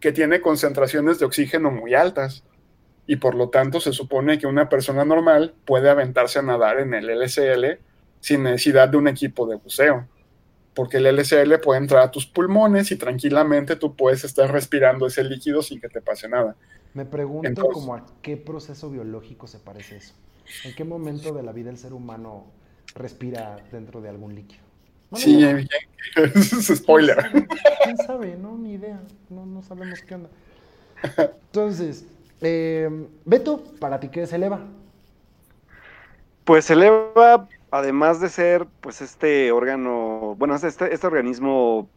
[0.00, 2.44] que tiene concentraciones de oxígeno muy altas
[3.06, 6.94] y por lo tanto se supone que una persona normal puede aventarse a nadar en
[6.94, 7.78] el LSL
[8.20, 10.06] sin necesidad de un equipo de buceo,
[10.74, 15.24] porque el LSL puede entrar a tus pulmones y tranquilamente tú puedes estar respirando ese
[15.24, 16.54] líquido sin que te pase nada.
[16.94, 20.14] Me pregunto como a qué proceso biológico se parece eso.
[20.64, 22.46] ¿En qué momento de la vida el ser humano
[22.94, 24.67] respira dentro de algún líquido?
[25.14, 25.44] Sí,
[26.16, 27.46] es spoiler.
[27.84, 28.36] ¿Quién sabe?
[28.36, 29.00] No, ni idea.
[29.30, 30.30] No, no sabemos qué onda.
[31.16, 32.04] Entonces,
[32.40, 32.88] eh,
[33.24, 34.60] Beto, ¿para ti qué es el EVA?
[36.44, 41.88] Pues el EVA, además de ser pues este órgano, bueno, este, este organismo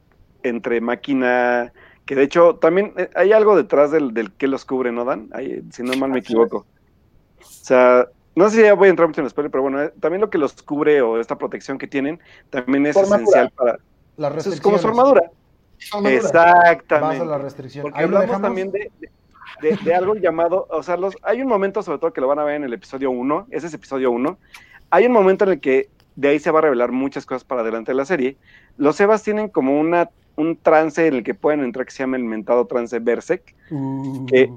[0.43, 1.71] entre máquina,
[2.05, 5.29] que de hecho también eh, hay algo detrás del, del que los cubre, ¿no, Dan?
[5.71, 6.65] si no mal me equivoco.
[7.39, 8.07] O sea,
[8.41, 10.21] no sé si ya voy a entrar mucho en el spoiler, pero bueno, eh, también
[10.21, 12.19] lo que los cubre o esta protección que tienen
[12.49, 13.79] también es esencial para.
[14.17, 14.53] La restricción.
[14.55, 15.31] Es como su armadura.
[16.05, 17.25] Exactamente.
[17.25, 17.83] la restricción.
[17.83, 18.91] Porque hablamos también de,
[19.61, 22.43] de, algo llamado, o sea, los, hay un momento sobre todo que lo van a
[22.43, 24.37] ver en el episodio 1, ese es episodio 1,
[24.89, 27.61] hay un momento en el que de ahí se va a revelar muchas cosas para
[27.61, 28.37] adelante de la serie.
[28.77, 32.17] Los Evas tienen como una, un trance en el que pueden entrar que se llama
[32.17, 34.51] el mentado trance Berserk, uh que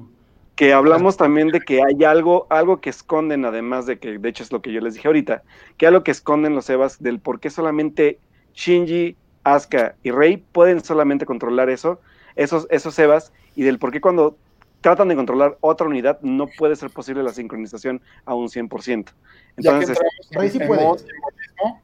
[0.73, 4.53] hablamos también de que hay algo, algo que esconden, además de que, de hecho es
[4.53, 5.43] lo que yo les dije ahorita,
[5.77, 8.21] que algo que esconden los Evas del por qué solamente
[8.55, 12.01] Shinji, Asuka y Rey pueden solamente controlar eso,
[12.37, 14.37] esos, esos Evas, y del por qué cuando
[14.81, 19.13] tratan de controlar otra unidad no puede ser posible la sincronización a un 100%.
[19.57, 19.99] Entonces,
[20.31, 21.75] ya que entramos en,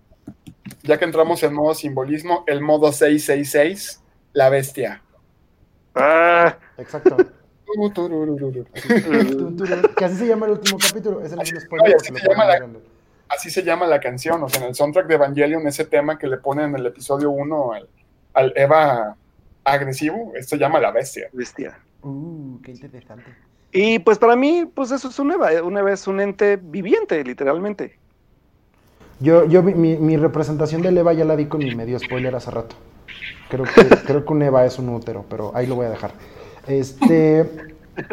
[0.82, 4.02] ya que entramos en modo simbolismo, el modo 666,
[4.32, 5.02] la bestia.
[5.94, 6.56] Ah.
[6.78, 7.16] Exacto
[9.96, 11.22] que así se llama el último capítulo.
[11.22, 11.54] Es el así,
[13.28, 14.42] así, se llama la, canción.
[14.42, 17.30] O sea, en el soundtrack de Evangelion, ese tema que le ponen en el episodio
[17.30, 17.72] 1
[18.34, 19.16] al, Eva
[19.64, 21.28] agresivo, esto se llama la bestia.
[21.32, 21.78] Bestia.
[22.02, 23.24] Uh, qué interesante.
[23.72, 25.62] Y pues para mí, pues eso es un Eva.
[25.62, 27.98] Un Eva es un ente viviente, literalmente.
[29.20, 32.50] Yo, yo mi, mi representación del Eva ya la di con mi medio spoiler hace
[32.50, 32.74] rato.
[33.50, 36.12] Creo que, creo que un Eva es un útero, pero ahí lo voy a dejar.
[36.70, 37.50] Este,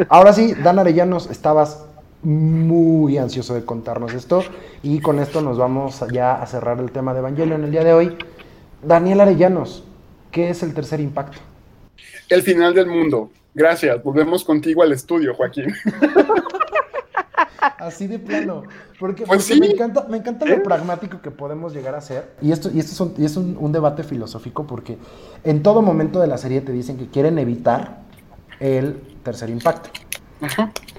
[0.09, 1.85] ahora sí, Dan Arellanos, estabas
[2.23, 4.43] muy ansioso de contarnos esto
[4.81, 7.83] y con esto nos vamos ya a cerrar el tema de Evangelio en el día
[7.83, 8.17] de hoy.
[8.81, 9.83] Daniel Arellanos,
[10.31, 11.37] ¿qué es el tercer impacto?
[12.29, 13.29] El final del mundo.
[13.53, 14.03] Gracias.
[14.03, 15.73] Volvemos contigo al estudio, Joaquín.
[17.77, 18.63] Así de plano.
[18.99, 22.31] Porque, pues me encanta, me encanta lo pragmático que podemos llegar a ser.
[22.41, 24.97] Y esto, y esto es, un, un, debate filosófico porque
[25.43, 28.06] en todo momento de la serie te dicen que quieren evitar
[28.59, 29.89] el tercer impacto.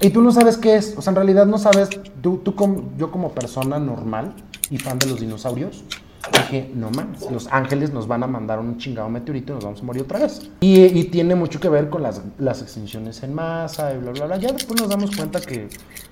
[0.00, 1.90] Y tú no sabes qué es, o sea, en realidad no sabes,
[2.20, 4.34] tú, tú como, yo como persona normal
[4.70, 5.84] y fan de los dinosaurios,
[6.32, 9.80] dije, no mames, los ángeles nos van a mandar un chingado meteorito y nos vamos
[9.80, 10.50] a morir otra vez.
[10.60, 14.26] Y, y tiene mucho que ver con las, las extinciones en masa y bla, bla,
[14.26, 14.36] bla.
[14.38, 15.68] Ya después nos damos cuenta que,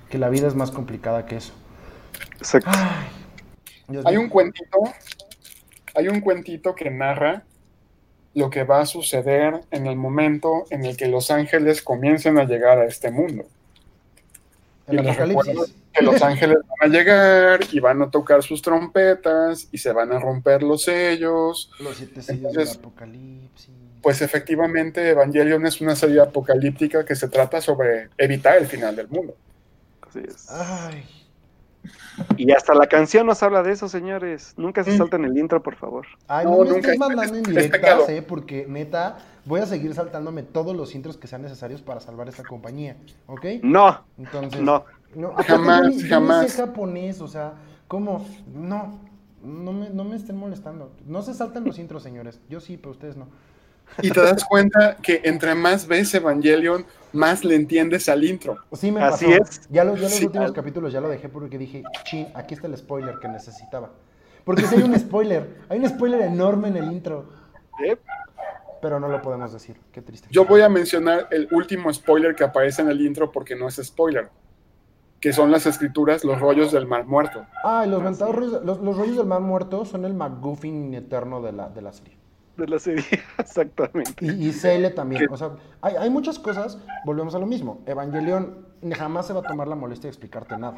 [0.09, 1.53] que la vida es más complicada que eso.
[2.37, 2.69] Exacto.
[2.73, 4.79] Ay, Hay un cuentito,
[5.95, 7.43] hay un cuentito que narra
[8.33, 12.45] lo que va a suceder en el momento en el que los ángeles comiencen a
[12.45, 13.45] llegar a este mundo.
[14.87, 15.47] El Y les apocalipsis.
[15.47, 19.91] recuerdo que los ángeles van a llegar y van a tocar sus trompetas y se
[19.91, 21.71] van a romper los sellos.
[21.79, 23.69] Los siete sellos Entonces, del apocalipsis.
[24.01, 29.07] Pues efectivamente Evangelion es una serie apocalíptica que se trata sobre evitar el final del
[29.09, 29.35] mundo.
[30.01, 30.49] Así es.
[30.49, 31.03] Ay,
[32.35, 34.53] Y hasta la canción nos habla de eso, señores.
[34.57, 34.97] Nunca se Mm.
[34.97, 36.05] salten el intro, por favor.
[36.27, 36.79] Ay, No, no, me nunca.
[36.79, 41.41] estés mandando indirectas, eh, porque neta, voy a seguir saltándome todos los intros que sean
[41.43, 43.45] necesarios para salvar esta compañía, ¿ok?
[43.63, 44.83] No, Entonces, no.
[45.15, 46.51] no, Jamás, yo yo jamás.
[46.51, 47.53] sé japonés, o sea,
[47.87, 48.25] ¿cómo?
[48.53, 48.99] No,
[49.43, 50.91] no me, no me estén molestando.
[51.05, 52.39] No se saltan los intros, señores.
[52.49, 53.27] Yo sí, pero ustedes no.
[54.01, 58.57] Y te das cuenta que entre más ves Evangelion, más le entiendes al intro.
[58.73, 59.43] Sí me Así pasó.
[59.43, 59.67] es.
[59.69, 60.25] Ya, lo- ya los Sí.
[60.25, 63.89] últimos capítulos ya lo dejé porque dije, chin, aquí está el spoiler que necesitaba.
[64.43, 67.25] Porque si hay un spoiler, hay un spoiler enorme en el intro,
[67.85, 67.97] ¿Eh?
[68.81, 69.77] pero no lo podemos decir.
[69.91, 70.27] Qué triste.
[70.31, 73.75] Yo voy a mencionar el último spoiler que aparece en el intro porque no es
[73.83, 74.29] spoiler,
[75.19, 77.45] que son las escrituras, los rollos del mar muerto.
[77.63, 81.41] Ah, y los, Ah, rollos, los, los rollos del mar muerto son el McGuffin eterno
[81.41, 82.15] de la, de la serie.
[82.57, 83.05] De la serie,
[83.37, 84.13] exactamente.
[84.25, 85.27] Y, y Cele también.
[85.31, 85.51] O sea,
[85.81, 87.81] hay, hay muchas cosas, volvemos a lo mismo.
[87.85, 88.65] Evangelion
[88.95, 90.77] jamás se va a tomar la molestia de explicarte nada.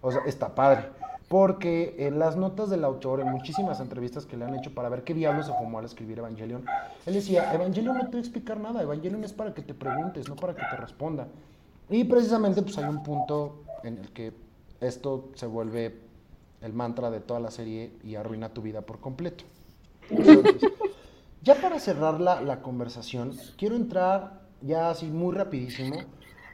[0.00, 0.84] O sea, está padre.
[1.28, 5.04] Porque en las notas del autor, en muchísimas entrevistas que le han hecho para ver
[5.04, 6.64] qué diablos se fumó al escribir Evangelion,
[7.04, 10.26] él decía, Evangelion no te va a explicar nada, Evangelion es para que te preguntes,
[10.26, 11.28] no para que te responda.
[11.90, 14.32] Y precisamente pues hay un punto en el que
[14.80, 16.00] esto se vuelve
[16.62, 19.44] el mantra de toda la serie y arruina tu vida por completo.
[20.08, 20.62] Entonces,
[21.48, 25.96] ya para cerrar la, la conversación, quiero entrar ya así muy rapidísimo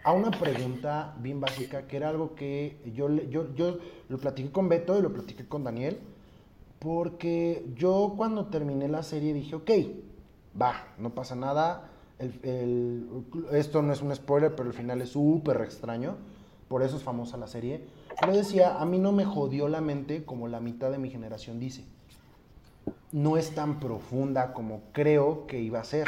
[0.04, 4.68] a una pregunta bien básica, que era algo que yo, yo, yo lo platiqué con
[4.68, 5.98] Beto y lo platiqué con Daniel,
[6.78, 9.70] porque yo cuando terminé la serie dije, ok,
[10.62, 11.90] va, no pasa nada,
[13.50, 16.18] esto no es un spoiler, pero el final es súper extraño,
[16.68, 17.84] por eso es famosa la serie.
[18.20, 21.58] Pero decía, a mí no me jodió la mente como la mitad de mi generación
[21.58, 21.84] dice
[23.12, 26.06] no es tan profunda como creo que iba a ser.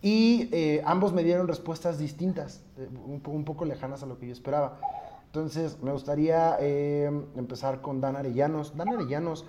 [0.00, 4.18] Y eh, ambos me dieron respuestas distintas, eh, un, po- un poco lejanas a lo
[4.18, 4.78] que yo esperaba.
[5.26, 8.76] Entonces, me gustaría eh, empezar con Dan Arellanos.
[8.76, 9.44] Dan Arellanos,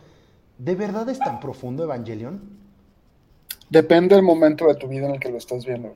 [0.58, 2.42] ¿de verdad es tan profundo Evangelion?
[3.70, 5.96] Depende del momento de tu vida en el que lo estás viendo.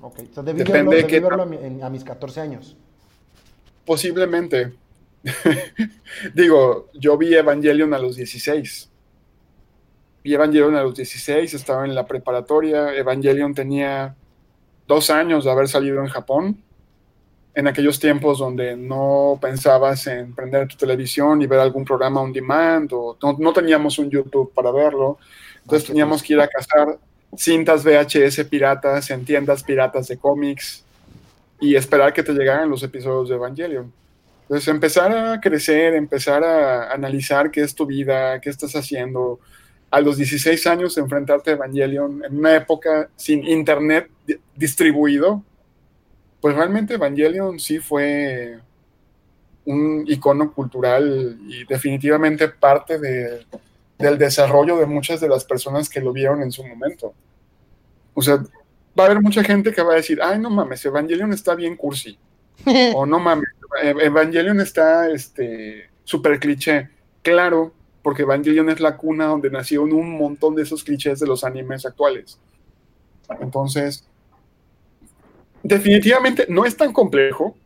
[0.00, 2.76] Ok, o sea, debí Depende verlo, debí verlo a, mi- en- a mis 14 años.
[3.84, 4.72] Posiblemente.
[6.34, 8.90] Digo, yo vi Evangelion a los 16.
[10.24, 12.94] Vi Evangelion a los 16, estaba en la preparatoria.
[12.94, 14.14] Evangelion tenía
[14.86, 16.62] dos años de haber salido en Japón.
[17.54, 22.32] En aquellos tiempos donde no pensabas en prender tu televisión y ver algún programa on
[22.32, 25.18] demand, o no, no teníamos un YouTube para verlo.
[25.62, 26.98] Entonces teníamos que ir a cazar
[27.36, 30.84] cintas VHS piratas en tiendas piratas de cómics
[31.60, 33.92] y esperar que te llegaran los episodios de Evangelion.
[34.48, 39.40] Entonces, empezar a crecer, empezar a analizar qué es tu vida, qué estás haciendo.
[39.90, 45.42] A los 16 años, enfrentarte a Evangelion en una época sin internet di- distribuido,
[46.40, 48.58] pues realmente Evangelion sí fue
[49.66, 53.46] un icono cultural y definitivamente parte de-
[53.98, 57.12] del desarrollo de muchas de las personas que lo vieron en su momento.
[58.14, 58.36] O sea,
[58.98, 61.76] va a haber mucha gente que va a decir, ay, no mames, Evangelion está bien
[61.76, 62.18] cursi.
[62.94, 63.48] O no mames,
[63.82, 66.88] Ev- Evangelion está este súper cliché.
[67.22, 67.72] Claro,
[68.02, 71.84] porque Evangelion es la cuna donde nacieron un montón de esos clichés de los animes
[71.84, 72.38] actuales.
[73.40, 74.06] Entonces,
[75.62, 77.56] definitivamente no es tan complejo.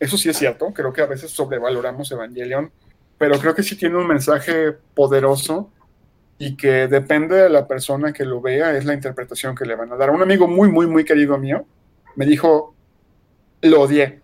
[0.00, 0.72] Eso sí es cierto.
[0.72, 2.70] Creo que a veces sobrevaloramos Evangelion,
[3.18, 5.70] pero creo que sí tiene un mensaje poderoso
[6.38, 9.92] y que depende de la persona que lo vea, es la interpretación que le van
[9.92, 10.10] a dar.
[10.10, 11.64] Un amigo muy, muy, muy querido mío
[12.14, 12.74] me dijo,
[13.62, 14.20] lo odié.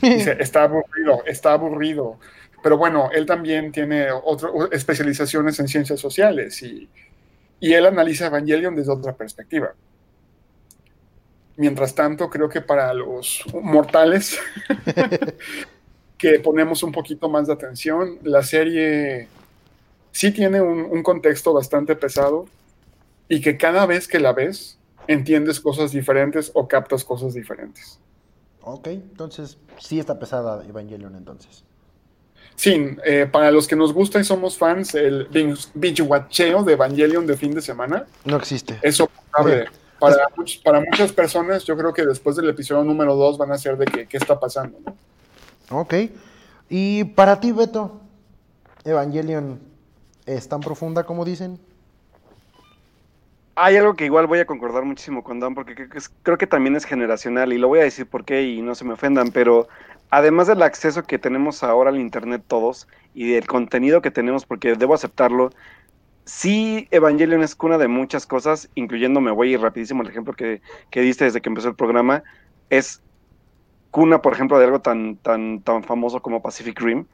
[0.00, 2.18] Dice, está aburrido, está aburrido.
[2.62, 6.88] Pero bueno, él también tiene otro, especializaciones en ciencias sociales y,
[7.60, 9.74] y él analiza Evangelion desde otra perspectiva.
[11.56, 14.38] Mientras tanto, creo que para los mortales
[16.18, 19.28] que ponemos un poquito más de atención, la serie
[20.10, 22.46] sí tiene un, un contexto bastante pesado
[23.28, 24.78] y que cada vez que la ves
[25.08, 28.00] entiendes cosas diferentes o captas cosas diferentes.
[28.68, 31.62] Ok, entonces sí está pesada Evangelion entonces.
[32.56, 35.28] Sí, eh, para los que nos gusta y somos fans, el
[35.74, 38.06] binge watcheo de Evangelion de fin de semana.
[38.24, 38.76] No existe.
[38.82, 39.66] Es soportable.
[40.00, 40.16] Para,
[40.64, 43.84] para muchas personas, yo creo que después del episodio número 2 van a ser de
[43.84, 44.78] que, qué está pasando.
[45.70, 45.94] Ok.
[46.68, 48.00] Y para ti, Beto,
[48.84, 49.60] Evangelion
[50.26, 51.60] es tan profunda como dicen.
[53.58, 55.88] Hay algo que igual voy a concordar muchísimo con Dan, porque
[56.22, 58.84] creo que también es generacional, y lo voy a decir por qué, y no se
[58.84, 59.66] me ofendan, pero
[60.10, 64.74] además del acceso que tenemos ahora al Internet todos, y del contenido que tenemos, porque
[64.74, 65.50] debo aceptarlo,
[66.26, 70.60] sí Evangelion es cuna de muchas cosas, incluyendo, me voy rapidísimo el ejemplo que,
[70.90, 72.24] que, diste desde que empezó el programa,
[72.68, 73.02] es
[73.90, 77.06] cuna, por ejemplo, de algo tan, tan, tan famoso como Pacific Rim,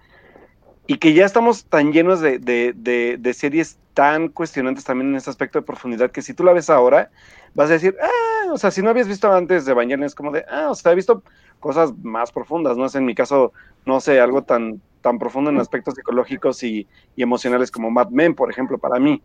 [0.86, 2.74] y que ya estamos tan llenos de, de,
[3.18, 6.70] de, series tan cuestionantes también en ese aspecto de profundidad que si tú la ves
[6.70, 7.10] ahora,
[7.54, 10.32] vas a decir, ah, o sea, si no habías visto antes de Evangelion, es como
[10.32, 11.22] de, ah, o sea, he visto
[11.60, 12.86] cosas más profundas, ¿no?
[12.86, 13.52] Es en mi caso,
[13.86, 18.34] no sé, algo tan, tan profundo en aspectos psicológicos y, y emocionales como Mad Men,
[18.34, 19.22] por ejemplo, para mí.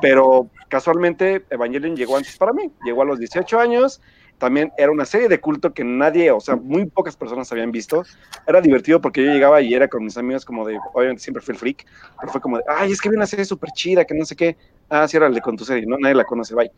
[0.00, 4.00] Pero casualmente Evangelion llegó antes para mí, llegó a los 18 años,
[4.38, 8.04] también era una serie de culto que nadie, o sea, muy pocas personas habían visto.
[8.46, 11.52] Era divertido porque yo llegaba y era con mis amigos como de, obviamente siempre fui
[11.52, 11.86] el freak,
[12.20, 14.36] pero fue como de, ay, es que vi una serie súper chida, que no sé
[14.36, 14.56] qué.
[14.88, 15.96] Ah, sí, de con tu serie, ¿no?
[15.98, 16.70] Nadie la conoce, bye.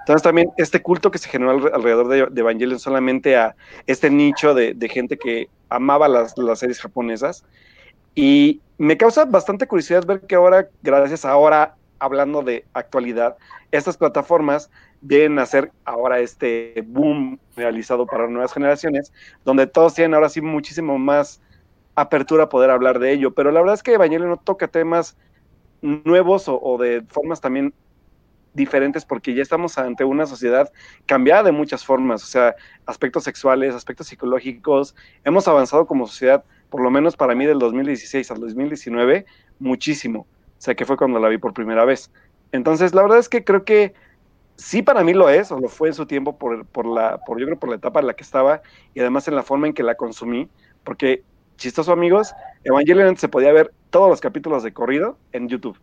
[0.00, 3.54] Entonces también este culto que se generó alrededor de, Evangelion solamente a
[3.86, 7.44] este nicho de, gente que amaba las, las, series japonesas.
[8.14, 13.36] Y me causa bastante curiosidad ver que ahora, gracias a ahora, hablando de actualidad,
[13.70, 19.12] estas plataformas vienen a ser ahora este boom realizado para nuevas generaciones,
[19.44, 21.40] donde todos tienen ahora sí muchísimo más
[21.94, 23.32] apertura a poder hablar de ello.
[23.34, 25.16] Pero la verdad es que Evangelion no toca temas
[25.80, 27.72] nuevos o, de formas también
[28.54, 30.72] diferentes porque ya estamos ante una sociedad
[31.06, 32.56] cambiada de muchas formas, o sea,
[32.86, 34.96] aspectos sexuales, aspectos psicológicos.
[35.24, 39.26] Hemos avanzado como sociedad, por lo menos para mí del 2016 al 2019,
[39.60, 40.20] muchísimo.
[40.20, 42.10] O sea, que fue cuando la vi por primera vez.
[42.50, 43.94] Entonces, la verdad es que creo que
[44.58, 47.38] sí para mí lo es, o lo fue en su tiempo por, por la, por,
[47.38, 48.60] yo creo por la etapa en la que estaba
[48.92, 50.48] y además en la forma en que la consumí,
[50.84, 51.22] porque,
[51.56, 55.78] chistoso amigos, Evangelion se podía ver todos los capítulos de corrido en YouTube.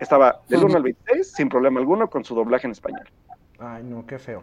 [0.00, 3.08] Estaba del 1 al 26 sin problema alguno con su doblaje en español.
[3.58, 4.42] Ay, no, qué feo.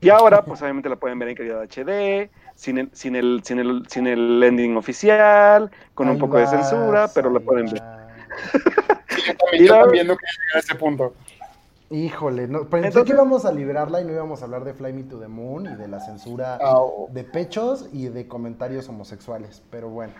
[0.00, 3.60] Y ahora, pues obviamente la pueden ver en calidad HD, sin el, sin el, sin
[3.60, 7.80] el, sin el ending oficial, con un poco de censura, pero la pueden ver.
[9.60, 11.14] yo también, yo que llegar a ese punto.
[11.92, 15.02] Híjole, no, pensé que íbamos a liberarla y no íbamos a hablar de Fly Me
[15.02, 17.06] to the Moon y de la censura oh.
[17.12, 20.14] de pechos y de comentarios homosexuales, pero bueno.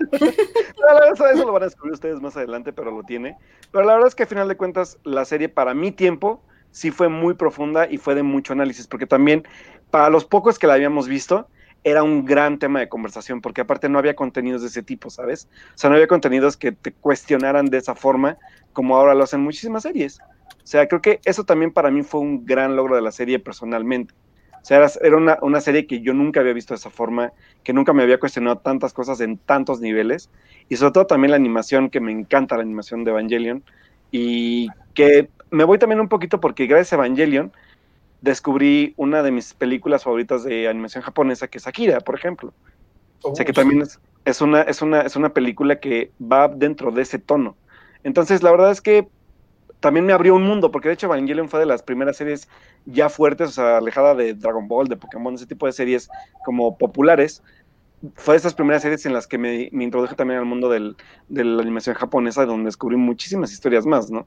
[0.10, 3.38] eso lo van a descubrir ustedes más adelante, pero lo tiene.
[3.70, 6.42] Pero la verdad es que a final de cuentas, la serie para mi tiempo
[6.72, 9.46] sí fue muy profunda y fue de mucho análisis, porque también
[9.92, 11.46] para los pocos que la habíamos visto,
[11.84, 15.48] era un gran tema de conversación, porque aparte no había contenidos de ese tipo, ¿sabes?
[15.74, 18.38] O sea, no había contenidos que te cuestionaran de esa forma,
[18.72, 20.20] como ahora lo hacen muchísimas series.
[20.56, 23.38] O sea, creo que eso también para mí fue un gran logro de la serie
[23.38, 24.14] personalmente.
[24.62, 27.32] O sea, era, una, una, serie que yo nunca había visto de esa forma,
[27.64, 30.28] que nunca me había cuestionado tantas cosas en tantos niveles,
[30.68, 33.64] y sobre todo también la animación, que me encanta la animación de Evangelion,
[34.10, 37.52] y que me voy también un poquito porque gracias a Evangelion
[38.20, 42.52] descubrí una de mis películas favoritas de animación japonesa, que es Akira, por ejemplo.
[43.22, 46.48] o sea, que oh, también es, es, una, es, una, es una película que va
[46.48, 47.56] dentro de ese tono.
[48.04, 49.08] Entonces, la verdad es que
[49.80, 52.48] también me abrió un mundo, porque de hecho Evangelion fue de las primeras series
[52.84, 56.08] ya fuertes, o sea, alejada de Dragon Ball, de Pokémon, ese tipo de series
[56.44, 57.42] como populares.
[58.14, 60.96] Fue de esas primeras series en las que me, me introduje también al mundo del,
[61.28, 64.26] de la animación japonesa, donde descubrí muchísimas historias más, ¿no?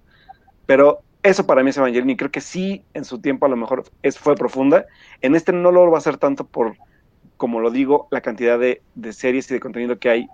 [0.66, 3.56] Pero eso para mí es Evangelion y creo que sí, en su tiempo a lo
[3.56, 4.86] mejor es, fue profunda.
[5.22, 6.76] En este no lo va a ser tanto por,
[7.38, 10.28] como lo digo, la cantidad de, de series y de contenido que hay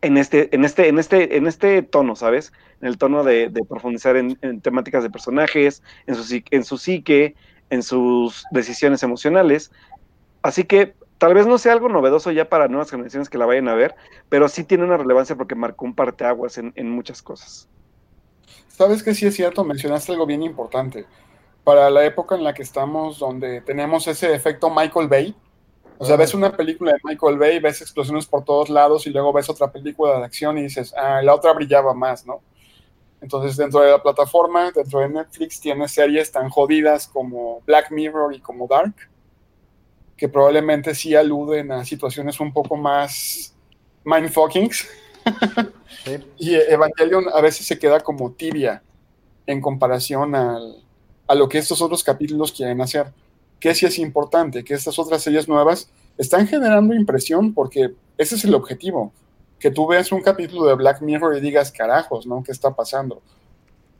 [0.00, 2.52] en este, en este, en este, en este tono, ¿sabes?
[2.80, 7.34] En el tono de, profundizar en, temáticas de personajes, en su, en su psique,
[7.70, 9.72] en sus decisiones emocionales.
[10.42, 13.68] Así que tal vez no sea algo novedoso ya para nuevas generaciones que la vayan
[13.68, 13.96] a ver,
[14.28, 17.68] pero sí tiene una relevancia porque marcó un parteaguas en, en muchas cosas.
[18.68, 21.06] Sabes que sí es cierto, mencionaste algo bien importante.
[21.64, 25.34] Para la época en la que estamos, donde tenemos ese efecto Michael Bay,
[26.00, 29.32] o sea, ves una película de Michael Bay, ves explosiones por todos lados y luego
[29.32, 32.40] ves otra película de acción y dices, ah, la otra brillaba más, ¿no?
[33.20, 38.32] Entonces, dentro de la plataforma, dentro de Netflix, tiene series tan jodidas como Black Mirror
[38.32, 38.94] y como Dark,
[40.16, 43.56] que probablemente sí aluden a situaciones un poco más
[44.04, 44.86] mindfuckings.
[46.38, 48.84] y Evangelion a veces se queda como tibia
[49.46, 53.12] en comparación a lo que estos otros capítulos quieren hacer
[53.60, 58.44] que sí es importante, que estas otras series nuevas están generando impresión porque ese es
[58.44, 59.12] el objetivo.
[59.58, 62.42] Que tú veas un capítulo de Black Mirror y digas, carajos, ¿no?
[62.44, 63.22] ¿Qué está pasando?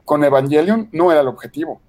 [0.05, 1.81] Con Evangelion no era el objetivo.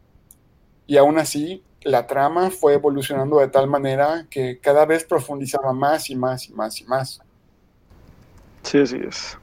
[0.87, 6.09] Y aún así, la trama fue evolucionando de tal manera que cada vez profundizaba más
[6.09, 7.21] y más y más y más.
[8.63, 9.37] Sí, así es.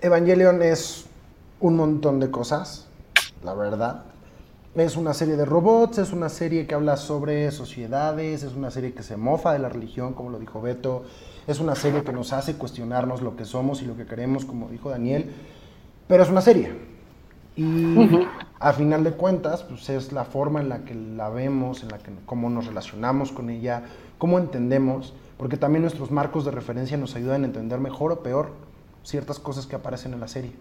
[0.00, 1.06] Evangelion es
[1.60, 2.88] un montón de cosas,
[3.44, 4.04] la verdad.
[4.76, 8.92] Es una serie de robots, es una serie que habla sobre sociedades, es una serie
[8.92, 11.02] que se mofa de la religión, como lo dijo Beto,
[11.48, 14.68] es una serie que nos hace cuestionarnos lo que somos y lo que queremos, como
[14.68, 15.32] dijo Daniel,
[16.06, 16.72] pero es una serie.
[17.56, 17.96] Y
[18.60, 21.98] a final de cuentas, pues es la forma en la que la vemos, en la
[21.98, 23.82] que cómo nos relacionamos con ella,
[24.18, 28.52] cómo entendemos, porque también nuestros marcos de referencia nos ayudan a entender mejor o peor
[29.02, 30.52] ciertas cosas que aparecen en la serie.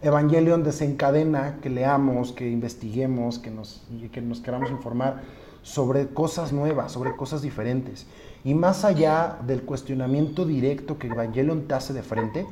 [0.00, 5.22] Evangelion desencadena que leamos, que investiguemos, que nos, que nos queramos informar
[5.62, 8.06] sobre cosas nuevas, sobre cosas diferentes.
[8.44, 12.46] Y más allá del cuestionamiento directo que Evangelion te hace de frente,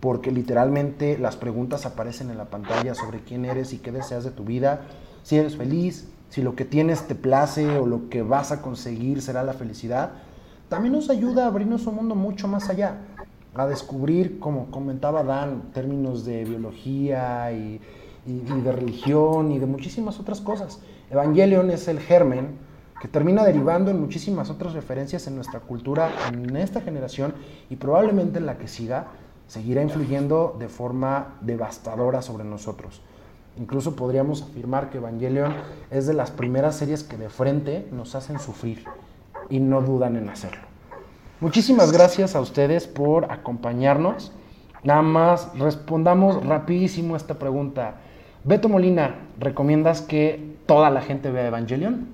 [0.00, 4.30] porque literalmente las preguntas aparecen en la pantalla sobre quién eres y qué deseas de
[4.30, 4.86] tu vida,
[5.22, 9.20] si eres feliz, si lo que tienes te place o lo que vas a conseguir
[9.20, 10.12] será la felicidad,
[10.70, 13.00] también nos ayuda a abrirnos un mundo mucho más allá
[13.64, 17.80] a descubrir, como comentaba Dan, términos de biología y,
[18.24, 20.80] de religión y de muchísimas otras cosas.
[21.10, 22.58] Evangelion es el germen
[23.00, 27.34] que termina derivando en muchísimas otras referencias en nuestra cultura, en esta generación
[27.70, 29.08] y probablemente en la que siga,
[29.46, 33.00] seguirá influyendo de forma devastadora sobre nosotros.
[33.58, 35.54] Incluso podríamos afirmar que Evangelion
[35.90, 38.84] es de las primeras series que de frente nos hacen sufrir
[39.48, 40.65] y no dudan en hacerlo.
[41.38, 44.32] Muchísimas gracias a ustedes por acompañarnos.
[44.84, 47.96] Nada más respondamos rapidísimo a esta pregunta.
[48.44, 52.08] Beto Molina, ¿recomiendas que toda la gente vea Evangelion?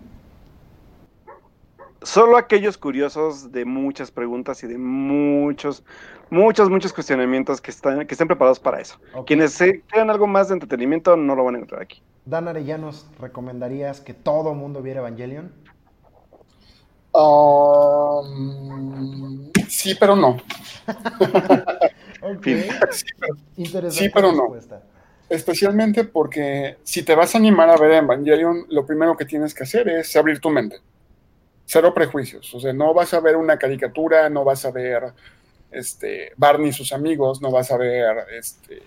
[2.02, 5.84] Solo aquellos curiosos de muchas preguntas y de muchos,
[6.28, 8.98] muchos, muchos cuestionamientos que, están, que estén preparados para eso.
[9.24, 12.02] Quienes crean algo más de entretenimiento no lo van a encontrar aquí.
[12.24, 15.52] Dan Arellanos, ¿recomendarías que todo el mundo viera Evangelion?
[17.12, 18.32] Um,
[19.68, 20.38] sí, pero no.
[23.90, 24.54] Sí, pero, no.
[25.28, 29.64] Especialmente porque si te vas a animar a ver Evangelion, lo primero que tienes que
[29.64, 30.76] hacer es abrir tu mente.
[31.64, 32.54] Cero prejuicios.
[32.54, 35.12] O sea, no vas a ver una caricatura, no vas a ver
[35.72, 38.82] este, Barney y sus amigos, no vas a ver este,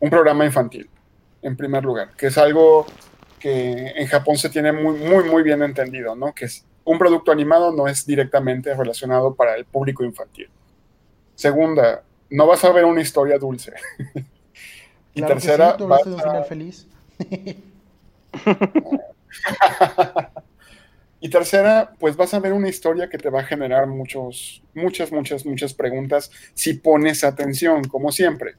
[0.00, 0.90] un programa infantil,
[1.42, 2.86] en primer lugar, que es algo
[3.38, 6.34] que en Japón se tiene muy, muy, muy bien entendido, ¿no?
[6.34, 10.48] Que es un producto animado no es directamente relacionado para el público infantil.
[11.34, 13.72] Segunda, no vas a ver una historia dulce.
[15.14, 16.04] y tercera, vas a...
[16.04, 16.86] final feliz.
[21.20, 25.12] y tercera, pues vas a ver una historia que te va a generar muchos, muchas,
[25.12, 28.56] muchas, muchas preguntas si pones atención, como siempre.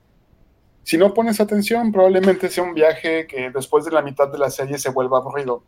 [0.84, 4.50] Si no pones atención, probablemente sea un viaje que después de la mitad de la
[4.50, 5.64] serie se vuelva aburrido.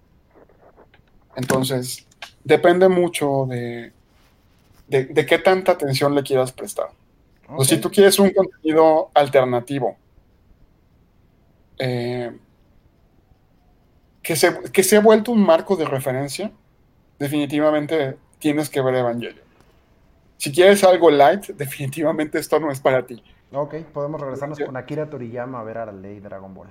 [1.38, 2.06] Entonces,
[2.45, 3.91] depende mucho de,
[4.88, 6.89] de, qué tanta atención le quieras prestar.
[7.49, 9.97] O si tú quieres un contenido alternativo,
[11.77, 12.31] eh,
[14.22, 16.51] que, se, que se ha vuelto un marco de referencia,
[17.19, 19.43] definitivamente tienes que ver Evangelio.
[20.38, 23.22] Si quieres algo light, definitivamente esto no es para ti.
[23.51, 26.67] Ok, podemos regresarnos con Akira Toriyama a ver a la ley Dragon Ball.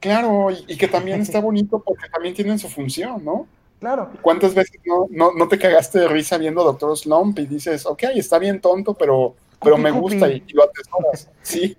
[0.00, 3.46] Claro, y, y que también está bonito porque también tienen su función, ¿no?
[3.80, 4.10] Claro.
[4.22, 8.60] ¿Cuántas veces no, te cagaste de risa viendo Doctor Slump y dices, ok, está bien
[8.60, 11.30] tonto, pero, pero me gusta y, lo atesoras?
[11.42, 11.76] Sí.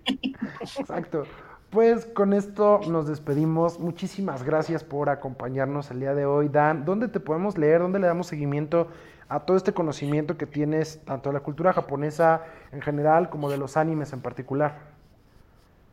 [0.61, 1.23] Exacto.
[1.69, 3.79] Pues con esto nos despedimos.
[3.79, 6.49] Muchísimas gracias por acompañarnos el día de hoy.
[6.49, 7.81] Dan, ¿dónde te podemos leer?
[7.81, 8.87] ¿Dónde le damos seguimiento
[9.27, 13.57] a todo este conocimiento que tienes, tanto de la cultura japonesa en general como de
[13.57, 14.79] los animes en particular?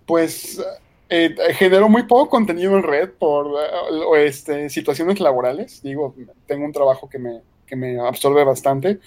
[0.07, 0.65] Pues
[1.09, 5.83] eh, genero muy poco contenido en red por eh, este, situaciones laborales.
[5.83, 6.15] Digo,
[6.47, 8.99] tengo un trabajo que me, que me absorbe bastante.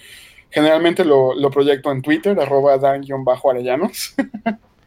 [0.50, 4.14] Generalmente lo, lo proyecto en Twitter, arroba dan-arellanos.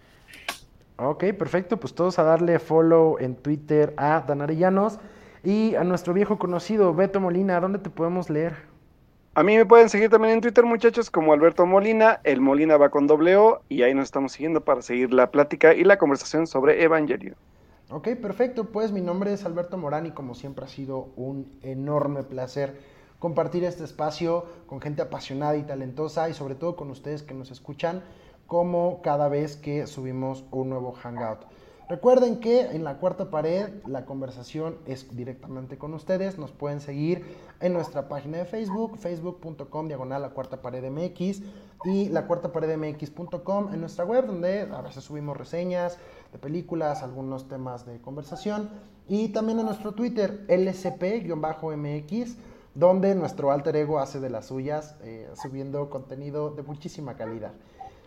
[0.97, 1.77] ok, perfecto.
[1.77, 4.99] Pues todos a darle follow en Twitter a Dan Arellanos
[5.43, 7.59] y a nuestro viejo conocido Beto Molina.
[7.59, 8.72] ¿Dónde te podemos leer?
[9.35, 12.21] A mí me pueden seguir también en Twitter, muchachos, como Alberto Molina.
[12.23, 15.73] El Molina va con doble O y ahí nos estamos siguiendo para seguir la plática
[15.73, 17.33] y la conversación sobre Evangelio.
[17.89, 18.65] Ok, perfecto.
[18.65, 22.79] Pues mi nombre es Alberto Morán y como siempre ha sido un enorme placer
[23.17, 27.49] compartir este espacio con gente apasionada y talentosa y sobre todo con ustedes que nos
[27.49, 28.03] escuchan
[28.45, 31.39] como cada vez que subimos un nuevo Hangout.
[31.89, 36.37] Recuerden que en la cuarta pared la conversación es directamente con ustedes.
[36.37, 37.25] Nos pueden seguir
[37.59, 41.41] en nuestra página de Facebook, facebook.com diagonal la cuarta pared MX
[41.83, 45.97] y la cuarta pared MX.com en nuestra web donde a veces subimos reseñas
[46.31, 48.69] de películas, algunos temas de conversación
[49.09, 52.37] y también en nuestro Twitter lcp-mx
[52.75, 57.51] donde nuestro alter ego hace de las suyas eh, subiendo contenido de muchísima calidad.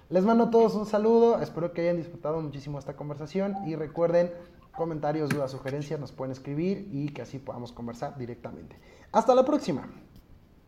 [0.09, 4.31] Les mando a todos un saludo, espero que hayan disfrutado muchísimo esta conversación y recuerden,
[4.77, 8.79] comentarios, dudas, sugerencias nos pueden escribir y que así podamos conversar directamente.
[9.11, 9.89] Hasta la próxima.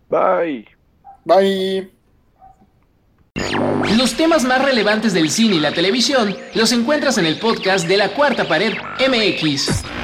[0.08, 0.66] Bye.
[1.24, 1.92] Bye.
[3.96, 7.96] Los temas más relevantes del cine y la televisión los encuentras en el podcast de
[7.96, 9.97] la Cuarta Pared MX.